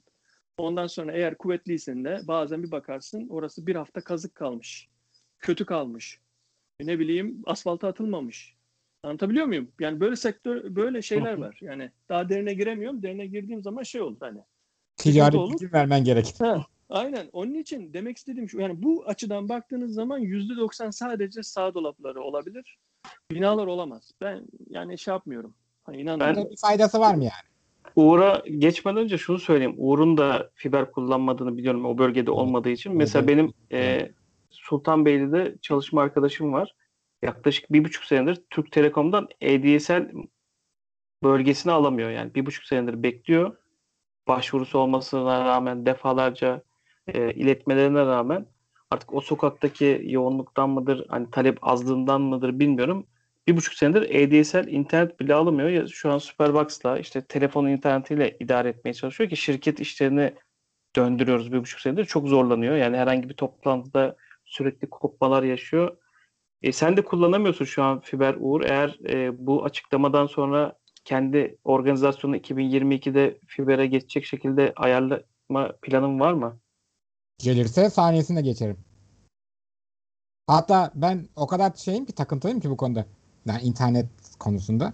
Ondan 0.58 0.86
sonra 0.86 1.12
eğer 1.12 1.38
kuvvetliysen 1.38 2.04
de 2.04 2.20
bazen 2.28 2.62
bir 2.62 2.70
bakarsın 2.70 3.28
orası 3.28 3.66
bir 3.66 3.76
hafta 3.76 4.00
kazık 4.00 4.34
kalmış. 4.34 4.88
Kötü 5.38 5.66
kalmış. 5.66 6.20
E 6.80 6.86
Ne 6.86 6.98
bileyim 6.98 7.42
asfalta 7.46 7.88
atılmamış. 7.88 8.54
Anlatabiliyor 9.02 9.46
muyum? 9.46 9.72
Yani 9.80 10.00
böyle 10.00 10.16
sektör 10.16 10.76
böyle 10.76 11.02
şeyler 11.02 11.34
var. 11.34 11.58
Yani 11.60 11.90
daha 12.08 12.28
derine 12.28 12.54
giremiyorum. 12.54 13.02
Derine 13.02 13.26
girdiğim 13.26 13.62
zaman 13.62 13.82
şey 13.82 14.00
olur 14.00 14.16
hani. 14.20 14.40
Ticari 14.96 15.36
izin 15.54 15.72
vermen 15.72 16.04
gerekir. 16.04 16.34
Ha, 16.38 16.66
aynen. 16.88 17.28
Onun 17.32 17.54
için 17.54 17.92
demek 17.92 18.16
istediğim 18.16 18.48
şu. 18.48 18.60
Yani 18.60 18.82
bu 18.82 19.04
açıdan 19.06 19.48
baktığınız 19.48 19.94
zaman 19.94 20.22
%90 20.22 20.92
sadece 20.92 21.42
sağ 21.42 21.74
dolapları 21.74 22.22
olabilir. 22.22 22.78
Binalar 23.30 23.66
olamaz. 23.66 24.12
Ben 24.20 24.46
yani 24.70 24.98
şey 24.98 25.12
yapmıyorum. 25.12 25.54
Hani 25.84 26.00
inanmıyorum. 26.00 26.36
Burada 26.36 26.50
bir 26.50 26.56
faydası 26.56 27.00
var 27.00 27.14
mı 27.14 27.24
yani? 27.24 27.48
Uğur'a 27.96 28.42
geçmeden 28.58 28.98
önce 28.98 29.18
şunu 29.18 29.38
söyleyeyim. 29.38 29.74
Uğur'un 29.78 30.16
da 30.16 30.50
fiber 30.54 30.92
kullanmadığını 30.92 31.56
biliyorum 31.56 31.84
o 31.84 31.98
bölgede 31.98 32.30
olmadığı 32.30 32.70
için. 32.70 32.96
Mesela 32.96 33.28
benim 33.28 33.52
e, 33.72 34.10
Sultanbeyli'de 34.50 35.56
çalışma 35.62 36.02
arkadaşım 36.02 36.52
var. 36.52 36.74
Yaklaşık 37.22 37.72
bir 37.72 37.84
buçuk 37.84 38.04
senedir 38.04 38.42
Türk 38.50 38.72
Telekom'dan 38.72 39.28
ADSL 39.42 40.12
bölgesini 41.22 41.72
alamıyor. 41.72 42.10
Yani 42.10 42.34
bir 42.34 42.46
buçuk 42.46 42.64
senedir 42.64 43.02
bekliyor. 43.02 43.56
Başvurusu 44.28 44.78
olmasına 44.78 45.44
rağmen 45.44 45.86
defalarca 45.86 46.62
e, 47.14 47.32
iletmelerine 47.32 48.06
rağmen 48.06 48.46
artık 48.90 49.14
o 49.14 49.20
sokaktaki 49.20 50.00
yoğunluktan 50.04 50.70
mıdır, 50.70 51.06
hani 51.08 51.30
talep 51.30 51.58
azlığından 51.62 52.20
mıdır 52.20 52.58
bilmiyorum. 52.58 53.06
Bir 53.48 53.56
buçuk 53.56 53.74
senedir 53.74 54.02
ADSL 54.02 54.68
internet 54.68 55.20
bile 55.20 55.34
alamıyor. 55.34 55.88
Şu 55.88 56.12
an 56.12 56.18
Superbox'la 56.18 56.98
işte 56.98 57.22
telefon 57.24 57.66
internetiyle 57.66 58.36
idare 58.40 58.68
etmeye 58.68 58.94
çalışıyor 58.94 59.30
ki 59.30 59.36
şirket 59.36 59.80
işlerini 59.80 60.34
döndürüyoruz 60.96 61.52
bir 61.52 61.60
buçuk 61.60 61.80
senedir. 61.80 62.04
Çok 62.04 62.28
zorlanıyor. 62.28 62.76
Yani 62.76 62.96
herhangi 62.96 63.28
bir 63.28 63.34
toplantıda 63.34 64.16
sürekli 64.44 64.90
kopmalar 64.90 65.42
yaşıyor. 65.42 65.96
E, 66.62 66.72
sen 66.72 66.96
de 66.96 67.02
kullanamıyorsun 67.02 67.64
şu 67.64 67.82
an 67.82 68.00
fiber 68.00 68.36
Uğur. 68.38 68.60
Eğer 68.62 68.98
e, 69.08 69.46
bu 69.46 69.64
açıklamadan 69.64 70.26
sonra 70.26 70.78
kendi 71.04 71.58
organizasyonu 71.64 72.36
2022'de 72.36 73.38
fibere 73.46 73.86
geçecek 73.86 74.24
şekilde 74.24 74.72
ayarlama 74.76 75.72
planın 75.82 76.20
var 76.20 76.32
mı? 76.32 76.60
Gelirse 77.38 77.90
saniyesinde 77.90 78.40
geçerim. 78.40 78.76
Hatta 80.46 80.90
ben 80.94 81.28
o 81.36 81.46
kadar 81.46 81.72
şeyim 81.76 82.04
ki 82.06 82.12
takıntılıyım 82.12 82.60
ki 82.60 82.70
bu 82.70 82.76
konuda. 82.76 83.06
Yani 83.46 83.62
internet 83.62 84.06
konusunda. 84.38 84.92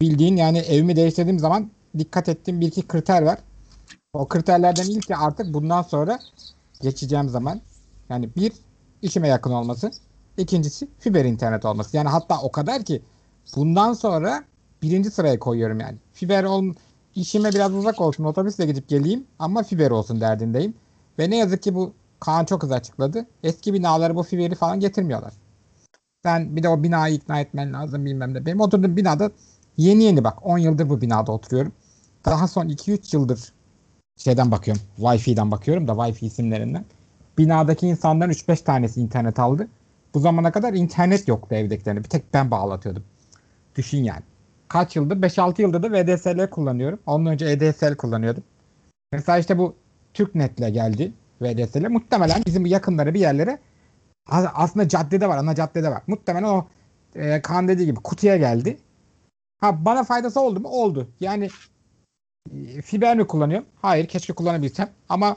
Bildiğin 0.00 0.36
yani 0.36 0.58
evimi 0.58 0.96
değiştirdiğim 0.96 1.38
zaman 1.38 1.70
dikkat 1.98 2.28
ettiğim 2.28 2.60
bir 2.60 2.66
iki 2.66 2.88
kriter 2.88 3.22
var. 3.22 3.38
O 4.12 4.28
kriterlerden 4.28 4.84
ilki 4.84 5.16
artık 5.16 5.54
bundan 5.54 5.82
sonra 5.82 6.18
geçeceğim 6.80 7.28
zaman 7.28 7.60
yani 8.08 8.30
bir 8.36 8.52
işime 9.02 9.28
yakın 9.28 9.52
olması. 9.52 9.90
ikincisi 10.38 10.88
fiber 10.98 11.24
internet 11.24 11.64
olması. 11.64 11.96
Yani 11.96 12.08
hatta 12.08 12.40
o 12.42 12.52
kadar 12.52 12.84
ki 12.84 13.02
bundan 13.56 13.92
sonra 13.92 14.44
birinci 14.82 15.10
sıraya 15.10 15.38
koyuyorum 15.38 15.80
yani. 15.80 15.98
Fiber 16.12 16.44
ol 16.44 16.74
işime 17.14 17.54
biraz 17.54 17.74
uzak 17.74 18.00
olsun 18.00 18.24
otobüsle 18.24 18.66
gidip 18.66 18.88
geleyim 18.88 19.26
ama 19.38 19.62
fiber 19.62 19.90
olsun 19.90 20.20
derdindeyim. 20.20 20.74
Ve 21.18 21.30
ne 21.30 21.36
yazık 21.36 21.62
ki 21.62 21.74
bu 21.74 21.94
Kaan 22.20 22.44
çok 22.44 22.62
hızlı 22.62 22.74
açıkladı. 22.74 23.26
Eski 23.42 23.74
binalara 23.74 24.16
bu 24.16 24.22
fiberi 24.22 24.54
falan 24.54 24.80
getirmiyorlar. 24.80 25.32
Ben 26.24 26.56
bir 26.56 26.62
de 26.62 26.68
o 26.68 26.82
binayı 26.82 27.14
ikna 27.14 27.40
etmen 27.40 27.72
lazım 27.72 28.04
bilmem 28.04 28.34
ne. 28.34 28.46
Benim 28.46 28.60
oturduğum 28.60 28.96
binada 28.96 29.30
yeni 29.76 30.04
yeni 30.04 30.24
bak 30.24 30.46
10 30.46 30.58
yıldır 30.58 30.88
bu 30.88 31.00
binada 31.00 31.32
oturuyorum. 31.32 31.72
Daha 32.24 32.48
son 32.48 32.68
2-3 32.68 33.16
yıldır 33.16 33.52
şeyden 34.16 34.50
bakıyorum. 34.50 34.82
Wi-Fi'den 34.98 35.50
bakıyorum 35.50 35.88
da 35.88 35.92
Wi-Fi 35.92 36.26
isimlerinden. 36.26 36.84
Binadaki 37.38 37.86
insanların 37.86 38.32
3-5 38.32 38.64
tanesi 38.64 39.00
internet 39.00 39.38
aldı. 39.38 39.68
Bu 40.14 40.20
zamana 40.20 40.52
kadar 40.52 40.72
internet 40.72 41.28
yoktu 41.28 41.54
evdekilerine. 41.54 42.04
Bir 42.04 42.08
tek 42.08 42.34
ben 42.34 42.50
bağlatıyordum. 42.50 43.04
Düşün 43.76 44.04
yani. 44.04 44.22
Kaç 44.68 44.96
yıldır? 44.96 45.16
5-6 45.16 45.62
yıldır 45.62 45.82
da 45.82 45.92
VDSL 45.92 46.50
kullanıyorum. 46.50 46.98
Ondan 47.06 47.32
önce 47.32 47.46
EDSL 47.46 47.94
kullanıyordum. 47.96 48.42
Mesela 49.12 49.38
işte 49.38 49.58
bu 49.58 49.74
TürkNet'le 50.14 50.74
geldi 50.74 51.12
VDSL. 51.42 51.88
Muhtemelen 51.90 52.42
bizim 52.46 52.66
yakınları 52.66 53.14
bir 53.14 53.20
yerlere 53.20 53.58
aslında 54.28 54.88
caddede 54.88 55.28
var. 55.28 55.36
Ana 55.36 55.54
caddede 55.54 55.90
var. 55.90 56.02
Muhtemelen 56.06 56.48
o 56.48 56.66
e, 57.14 57.42
Kaan 57.42 57.68
dediği 57.68 57.86
gibi 57.86 58.00
kutuya 58.00 58.36
geldi. 58.36 58.78
Ha 59.60 59.84
bana 59.84 60.04
faydası 60.04 60.40
oldu 60.40 60.60
mu? 60.60 60.68
Oldu. 60.68 61.08
Yani 61.20 61.48
e, 62.52 62.82
fiber 62.82 63.16
mi 63.16 63.26
kullanıyorum? 63.26 63.66
Hayır. 63.82 64.06
Keşke 64.06 64.32
kullanabilsem. 64.32 64.90
Ama 65.08 65.36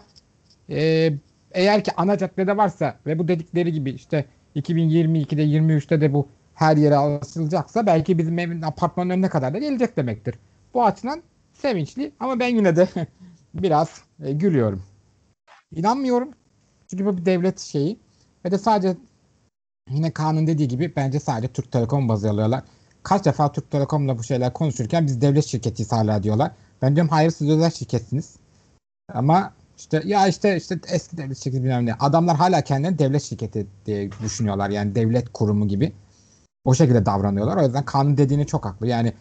e, 0.70 1.14
eğer 1.52 1.84
ki 1.84 1.92
ana 1.98 2.18
caddede 2.18 2.58
varsa 2.58 3.00
ve 3.06 3.20
bu 3.20 3.28
dedikleri 3.28 3.72
gibi 3.72 3.92
işte 3.92 4.26
2022'de 4.56 5.44
23'te 5.44 6.02
de 6.02 6.14
bu 6.14 6.28
her 6.56 6.78
yere 6.78 6.98
asılacaksa 6.98 7.86
belki 7.86 8.18
bizim 8.18 8.40
evin 8.40 8.62
apartmanın 8.62 9.10
önüne 9.10 9.30
kadar 9.30 9.54
da 9.54 9.58
gelecek 9.58 9.98
demektir. 9.98 10.36
Bu 10.74 10.86
açıdan 10.86 11.24
sevinçli 11.54 12.12
ama 12.20 12.40
ben 12.40 12.56
yine 12.56 12.76
de 12.76 12.88
biraz 13.54 14.02
e, 14.24 14.34
gülüyorum. 14.34 14.84
İnanmıyorum. 15.76 16.30
Çünkü 16.90 17.06
bu 17.06 17.18
bir 17.18 17.26
devlet 17.26 17.60
şeyi. 17.60 18.00
Ve 18.46 18.52
de 18.52 18.58
sadece 18.58 18.98
yine 19.90 20.12
kanun 20.12 20.48
dediği 20.48 20.68
gibi 20.68 20.94
bence 20.96 21.20
sadece 21.20 21.54
Türk 21.54 21.72
Telekom 21.72 22.10
baz 22.10 22.26
alıyorlar. 22.26 22.64
Kaç 23.04 23.26
defa 23.26 23.52
Türk 23.52 23.72
Telekom'la 23.72 24.18
bu 24.18 24.24
şeyler 24.24 24.54
konuşurken 24.54 25.06
biz 25.06 25.22
devlet 25.22 25.46
şirketiyiz 25.46 25.92
hala 25.92 26.24
diyorlar. 26.24 26.52
Ben 26.82 26.96
diyorum 26.96 27.12
hayır 27.12 27.32
siz 27.32 27.50
özel 27.50 27.72
şirketsiniz. 27.72 28.36
Ama 29.14 29.54
işte 29.78 30.02
ya 30.06 30.28
işte 30.28 30.58
işte 30.58 30.80
eski 30.88 31.18
devlet 31.18 31.38
şirketi 31.38 31.64
bilmem 31.64 31.86
ne. 31.86 31.94
Adamlar 31.94 32.38
hala 32.38 32.62
kendilerini 32.62 33.00
devlet 33.00 33.24
şirketi 33.24 33.68
diye 33.86 34.10
düşünüyorlar. 34.12 34.70
Yani 34.70 34.96
devlet 34.96 35.34
kurumu 35.34 35.68
gibi. 35.68 35.94
O 36.66 36.76
şekilde 36.76 37.06
davranıyorlar. 37.06 37.58
O 37.58 37.64
yüzden 37.64 37.86
kanun 37.86 38.18
dediğini 38.18 38.48
çok 38.48 38.66
haklı. 38.66 38.88
Yani 38.88 39.14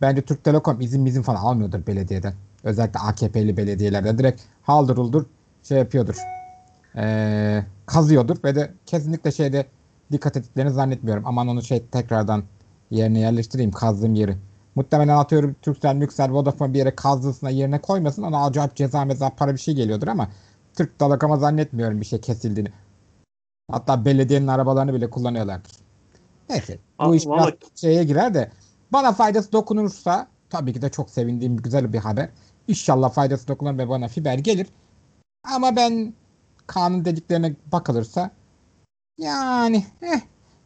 bence 0.00 0.22
Türk 0.22 0.44
Telekom 0.44 0.80
izin 0.80 1.06
bizim 1.06 1.22
falan 1.22 1.40
almıyordur 1.40 1.86
belediyeden. 1.86 2.34
Özellikle 2.66 3.00
AKP'li 3.00 3.56
belediyelerde 3.56 4.18
direkt 4.18 4.42
haldır 4.62 4.96
uldur 4.96 5.24
şey 5.62 5.78
yapıyordur. 5.78 6.16
Ee, 6.96 7.64
kazıyordur 7.86 8.36
ve 8.44 8.54
de 8.54 8.72
kesinlikle 8.86 9.32
şeyde 9.32 9.66
dikkat 10.12 10.36
ettiklerini 10.36 10.72
zannetmiyorum. 10.72 11.26
Aman 11.26 11.48
onu 11.48 11.62
şey 11.62 11.86
tekrardan 11.86 12.44
yerine 12.90 13.18
yerleştireyim 13.18 13.70
kazdığım 13.70 14.14
yeri. 14.14 14.36
Muhtemelen 14.74 15.16
atıyorum 15.16 15.56
Turkcell, 15.62 15.94
Müksel, 15.94 16.30
Vodafone 16.30 16.72
bir 16.72 16.78
yere 16.78 16.96
kazdığısına 16.96 17.50
yerine 17.50 17.80
koymasın. 17.80 18.22
Ona 18.22 18.44
acayip 18.44 18.76
ceza 18.76 19.04
meza 19.04 19.30
para 19.30 19.52
bir 19.52 19.58
şey 19.58 19.74
geliyordur 19.74 20.08
ama 20.08 20.28
Türk 20.76 20.98
Telekom'a 20.98 21.36
zannetmiyorum 21.36 22.00
bir 22.00 22.06
şey 22.06 22.20
kesildiğini. 22.20 22.68
Hatta 23.70 24.04
belediyenin 24.04 24.46
arabalarını 24.46 24.94
bile 24.94 25.10
kullanıyorlardır. 25.10 25.72
Neyse. 26.50 26.78
Bu 27.00 27.14
iş 27.14 27.26
biraz 27.26 27.50
şeye 27.74 28.04
girer 28.04 28.34
de 28.34 28.50
bana 28.92 29.12
faydası 29.12 29.52
dokunursa 29.52 30.28
tabii 30.50 30.72
ki 30.72 30.82
de 30.82 30.88
çok 30.88 31.10
sevindiğim 31.10 31.56
güzel 31.56 31.92
bir 31.92 31.98
haber. 31.98 32.28
İnşallah 32.68 33.12
faydası 33.12 33.48
dokunur 33.48 33.78
ve 33.78 33.88
bana 33.88 34.08
fiber 34.08 34.38
gelir. 34.38 34.66
Ama 35.54 35.76
ben 35.76 36.14
kanun 36.66 37.04
dediklerine 37.04 37.54
bakılırsa 37.72 38.30
yani 39.18 39.84
eh, 40.02 40.20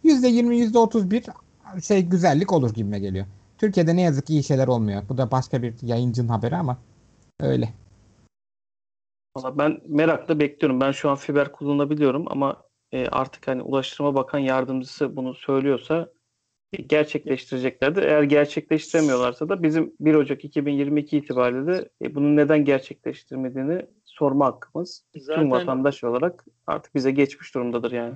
%20 0.05 0.55
%31 0.55 1.83
şey 1.83 2.03
güzellik 2.03 2.53
olur 2.53 2.75
gibime 2.75 2.99
geliyor. 2.99 3.27
Türkiye'de 3.59 3.97
ne 3.97 4.03
yazık 4.03 4.27
ki 4.27 4.33
iyi 4.33 4.45
şeyler 4.45 4.69
olmuyor. 4.69 5.03
Bu 5.09 5.19
da 5.19 5.31
başka 5.31 5.63
bir 5.63 5.75
yayıncının 5.83 6.29
haberi 6.29 6.57
ama 6.57 6.79
öyle. 7.41 7.69
Valla 9.37 9.59
ben 9.59 9.81
merakla 9.87 10.41
bekliyorum. 10.41 10.81
Ben 10.81 10.93
şu 10.93 11.11
an 11.11 11.17
fiber 11.17 11.53
kullanabiliyorum 11.53 12.25
ama 12.31 12.63
e, 12.93 13.07
artık 13.07 13.49
hani 13.49 13.63
Ulaştırma 13.63 14.15
Bakan 14.15 14.39
Yardımcısı 14.39 15.17
bunu 15.17 15.35
söylüyorsa 15.35 16.13
gerçekleştireceklerdir. 16.73 18.03
Eğer 18.03 18.23
gerçekleştiremiyorlarsa 18.23 19.49
da 19.49 19.62
bizim 19.62 19.93
1 20.01 20.14
Ocak 20.14 20.45
2022 20.45 21.16
itibariyle 21.16 21.66
de 21.66 21.89
e, 22.03 22.14
bunu 22.14 22.37
neden 22.37 22.64
gerçekleştirmediğini 22.64 23.87
sorma 24.05 24.47
hakkımız 24.47 25.05
tüm 25.12 25.23
Zaten 25.23 25.51
vatandaş 25.51 26.05
olarak 26.05 26.45
artık 26.66 26.95
bize 26.95 27.11
geçmiş 27.11 27.55
durumdadır 27.55 27.93
yani. 27.93 28.14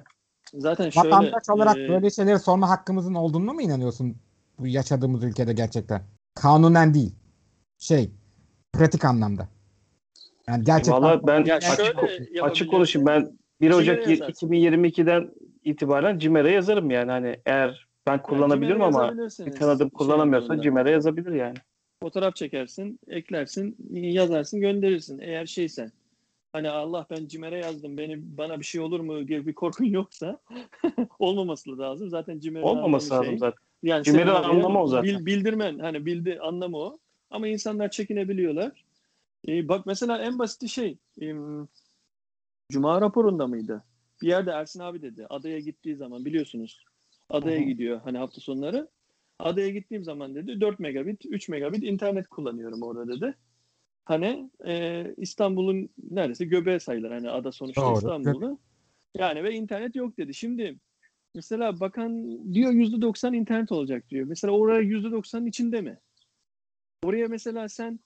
zaten 0.54 0.90
şöyle 0.90 1.08
Vatandaş 1.08 1.50
olarak 1.50 1.78
e, 1.78 1.88
böyle 1.88 2.10
şeyleri 2.10 2.38
sorma 2.38 2.68
hakkımızın 2.68 3.14
olduğunu 3.14 3.54
mu 3.54 3.62
inanıyorsun 3.62 4.16
bu 4.58 4.66
yaşadığımız 4.66 5.24
ülkede 5.24 5.52
gerçekten? 5.52 6.02
Kanunen 6.34 6.94
değil. 6.94 7.14
Şey, 7.78 8.10
pratik 8.72 9.04
anlamda. 9.04 9.48
Yani 10.48 10.64
gerçekten 10.64 11.02
Valla 11.02 11.26
ben 11.26 11.44
Ya 11.44 11.56
açık, 11.56 11.76
şöyle 11.76 12.42
açık 12.42 12.70
konuşayım. 12.70 13.06
Ben 13.06 13.38
1 13.60 13.70
Ocak 13.70 14.04
Cimer'e 14.04 14.10
yazarsın. 14.10 14.48
2022'den 14.48 15.30
itibaren 15.64 16.18
Cimer'e 16.18 16.50
yazarım 16.50 16.90
yani. 16.90 17.10
Hani 17.10 17.40
eğer 17.46 17.88
ben 18.06 18.22
kullanabilirim 18.22 18.76
Cimer'e 18.76 18.88
ama 18.88 19.16
bir 19.18 19.54
tanıdığım 19.58 19.88
Şey 19.88 19.90
kullanamıyorsa. 19.90 20.62
Cimer'e 20.62 20.90
yazabilir 20.90 21.32
yani. 21.32 21.54
fotoğraf 22.02 22.36
çekersin, 22.36 22.98
eklersin, 23.08 23.76
yazarsın, 23.90 24.60
gönderirsin. 24.60 25.18
Eğer 25.18 25.46
şeysen 25.46 25.92
hani 26.52 26.70
Allah 26.70 27.06
ben 27.10 27.26
Cimer'e 27.26 27.58
yazdım 27.58 27.98
beni 27.98 28.38
bana 28.38 28.60
bir 28.60 28.64
şey 28.64 28.80
olur 28.80 29.00
mu 29.00 29.22
gibi 29.22 29.46
bir 29.46 29.54
korkun 29.54 29.84
yoksa 29.84 30.40
olmaması 31.18 31.78
lazım. 31.78 32.10
Zaten 32.10 32.38
Cimer'in 32.40 32.64
Olmaması 32.66 33.14
anlamı 33.14 33.20
lazım 33.22 33.32
şey. 33.32 33.38
zaten. 33.38 33.58
Yani 33.82 34.04
Cimer'in 34.04 34.30
anlamı 34.30 34.82
o 34.82 34.86
zaten. 34.86 35.04
bil- 35.18 35.26
bildirmen 35.26 35.78
hani 35.78 36.06
bildi 36.06 36.38
anlamı 36.42 36.76
o. 36.76 36.98
Ama 37.30 37.48
insanlar 37.48 37.90
çekinebiliyorlar. 37.90 38.84
Ee, 39.48 39.68
bak 39.68 39.86
mesela 39.86 40.18
en 40.18 40.38
basit 40.38 40.68
şey 40.68 40.98
Cuma 42.72 43.00
raporunda 43.00 43.46
mıydı? 43.46 43.84
Bir 44.22 44.28
yerde 44.28 44.50
Ersin 44.50 44.80
abi 44.80 45.02
dedi. 45.02 45.26
Adaya 45.30 45.58
gittiği 45.60 45.96
zaman 45.96 46.24
biliyorsunuz. 46.24 46.84
Adaya 47.30 47.58
Hı 47.58 47.62
hı. 47.62 47.66
gidiyor 47.66 48.00
hani 48.04 48.18
hafta 48.18 48.40
sonları. 48.40 48.88
Adaya 49.38 49.68
gittiğim 49.68 50.04
zaman 50.04 50.34
dedi 50.34 50.60
4 50.60 50.78
megabit, 50.78 51.26
3 51.26 51.48
megabit 51.48 51.84
internet 51.84 52.28
kullanıyorum 52.28 52.82
orada 52.82 53.08
dedi. 53.08 53.34
Hani 54.04 54.50
e, 54.66 55.04
İstanbul'un 55.16 55.88
neredeyse 56.10 56.44
göbeği 56.44 56.80
sayılır 56.80 57.10
hani 57.10 57.30
ada 57.30 57.52
sonuçta 57.52 57.82
Doğru. 57.82 57.94
İstanbul'da. 57.94 58.58
Yani 59.14 59.44
ve 59.44 59.52
internet 59.52 59.96
yok 59.96 60.16
dedi. 60.18 60.34
Şimdi 60.34 60.76
mesela 61.34 61.80
bakan 61.80 62.24
diyor 62.54 62.72
%90 62.72 63.36
internet 63.36 63.72
olacak 63.72 64.10
diyor. 64.10 64.26
Mesela 64.26 64.52
oraya 64.52 64.82
%90'ın 64.82 65.46
içinde 65.46 65.80
mi? 65.80 65.98
Oraya 67.04 67.28
mesela 67.28 67.68
sen 67.68 68.00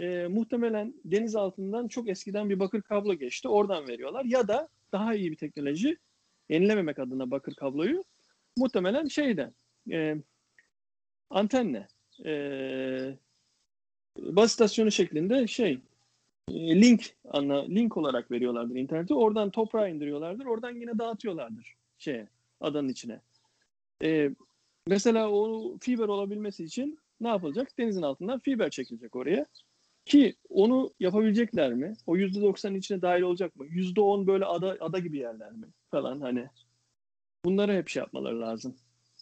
e, 0.00 0.26
muhtemelen 0.26 0.94
deniz 1.04 1.36
altından 1.36 1.88
çok 1.88 2.08
eskiden 2.08 2.50
bir 2.50 2.60
bakır 2.60 2.82
kablo 2.82 3.14
geçti. 3.14 3.48
Oradan 3.48 3.88
veriyorlar. 3.88 4.24
Ya 4.24 4.48
da 4.48 4.68
daha 4.92 5.14
iyi 5.14 5.30
bir 5.30 5.36
teknoloji 5.36 5.96
yenilememek 6.48 6.98
adına 6.98 7.30
bakır 7.30 7.54
kabloyu 7.54 8.04
muhtemelen 8.58 9.06
şeyden 9.06 9.54
e, 9.90 10.16
antenle 11.30 11.88
e, 12.24 12.32
baz 14.18 14.50
istasyonu 14.50 14.90
şeklinde 14.90 15.46
şey 15.46 15.80
e, 16.50 16.80
link 16.82 17.16
anla 17.30 17.64
link 17.66 17.96
olarak 17.96 18.30
veriyorlardır 18.30 18.76
interneti. 18.76 19.14
Oradan 19.14 19.50
toprağa 19.50 19.88
indiriyorlardır. 19.88 20.46
Oradan 20.46 20.74
yine 20.74 20.98
dağıtıyorlardır 20.98 21.76
şeye 21.98 22.28
adanın 22.60 22.88
içine. 22.88 23.20
E, 24.02 24.30
mesela 24.86 25.30
o 25.30 25.76
fiber 25.80 26.08
olabilmesi 26.08 26.64
için 26.64 26.98
ne 27.20 27.28
yapılacak? 27.28 27.78
Denizin 27.78 28.02
altından 28.02 28.38
fiber 28.38 28.70
çekilecek 28.70 29.16
oraya. 29.16 29.46
Ki 30.04 30.34
onu 30.48 30.92
yapabilecekler 31.00 31.74
mi? 31.74 31.92
O 32.06 32.16
%90'ın 32.16 32.74
içine 32.74 33.02
dahil 33.02 33.22
olacak 33.22 33.56
mı? 33.56 33.66
%10 33.66 34.26
böyle 34.26 34.44
ada, 34.44 34.76
ada 34.80 34.98
gibi 34.98 35.18
yerler 35.18 35.52
mi? 35.52 35.66
Falan 35.90 36.20
hani. 36.20 36.48
Bunları 37.44 37.72
hep 37.72 37.88
şey 37.88 38.00
yapmaları 38.00 38.40
lazım. 38.40 38.76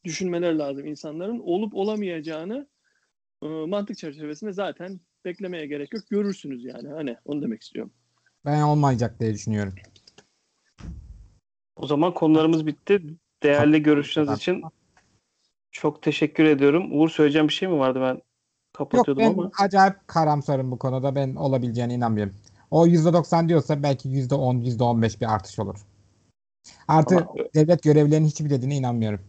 Düşünmeleri 0.05 0.59
lazım 0.59 0.87
insanların. 0.87 1.39
Olup 1.39 1.75
olamayacağını 1.75 2.67
e, 3.43 3.47
mantık 3.47 3.99
çerçevesinde 3.99 4.53
zaten 4.53 5.01
beklemeye 5.25 5.67
gerek 5.67 5.95
yok. 5.95 6.03
Görürsünüz 6.11 6.65
yani. 6.65 6.89
Hani 6.89 7.17
onu 7.25 7.43
demek 7.43 7.63
istiyorum. 7.63 7.93
ben 8.45 8.63
olmayacak 8.63 9.21
diye 9.21 9.35
düşünüyorum. 9.35 9.75
O 11.77 11.87
zaman 11.87 12.15
konularımız 12.15 12.67
bitti. 12.67 13.03
Değerli 13.43 13.83
görüşleriniz 13.83 14.39
için 14.39 14.63
çok 15.71 16.03
teşekkür 16.03 16.45
ediyorum. 16.45 17.01
Uğur 17.01 17.09
söyleyeceğim 17.09 17.49
bir 17.49 17.53
şey 17.53 17.69
mi 17.69 17.79
vardı 17.79 18.01
ben 18.01 18.15
Yok 18.15 18.25
kapatıyordum 18.73 19.23
ben 19.25 19.31
ama. 19.31 19.51
acayip 19.59 20.09
karamsarım 20.09 20.71
bu 20.71 20.79
konuda. 20.79 21.15
Ben 21.15 21.35
olabileceğine 21.35 21.95
inanmıyorum. 21.95 22.35
O 22.71 22.87
%90 22.87 23.49
diyorsa 23.49 23.83
belki 23.83 24.09
%10, 24.09 24.63
%15 24.63 25.21
bir 25.21 25.35
artış 25.35 25.59
olur. 25.59 25.77
Artı 26.89 27.17
Ama 27.17 27.35
devlet 27.55 27.83
görevlilerinin 27.83 28.27
hiçbir 28.27 28.51
dediğine 28.51 28.77
inanmıyorum. 28.77 29.21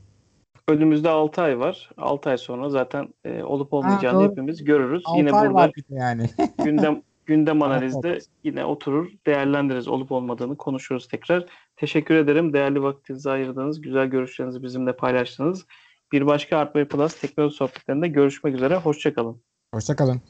önümüzde 0.69 1.09
6 1.09 1.41
ay 1.41 1.59
var. 1.59 1.89
6 1.97 2.29
ay 2.29 2.37
sonra 2.37 2.69
zaten 2.69 3.07
e, 3.25 3.43
olup 3.43 3.73
olmayacağını 3.73 4.19
doğru. 4.19 4.31
hepimiz 4.31 4.63
görürüz. 4.63 5.03
6 5.05 5.17
Yine 5.17 5.31
ay 5.31 5.49
burada 5.49 5.71
yani. 5.89 6.29
gündem 6.63 7.01
gündem 7.25 7.61
analizde 7.63 8.19
yine 8.43 8.65
oturur, 8.65 9.11
değerlendiririz 9.27 9.87
olup 9.87 10.11
olmadığını 10.11 10.57
konuşuruz 10.57 11.07
tekrar. 11.07 11.45
Teşekkür 11.75 12.15
ederim. 12.15 12.53
Değerli 12.53 12.83
vaktinizi 12.83 13.29
ayırdığınız, 13.29 13.81
güzel 13.81 14.07
görüşlerinizi 14.07 14.63
bizimle 14.63 14.95
paylaştınız. 14.95 15.65
Bir 16.11 16.25
başka 16.25 16.57
Artway 16.57 16.87
Plus 16.87 17.19
teknoloji 17.19 17.55
sohbetlerinde 17.55 18.07
görüşmek 18.07 18.55
üzere. 18.55 18.75
Hoşçakalın. 18.75 19.41
Hoşçakalın. 19.73 20.21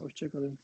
Hoşçakalın. 0.00 0.58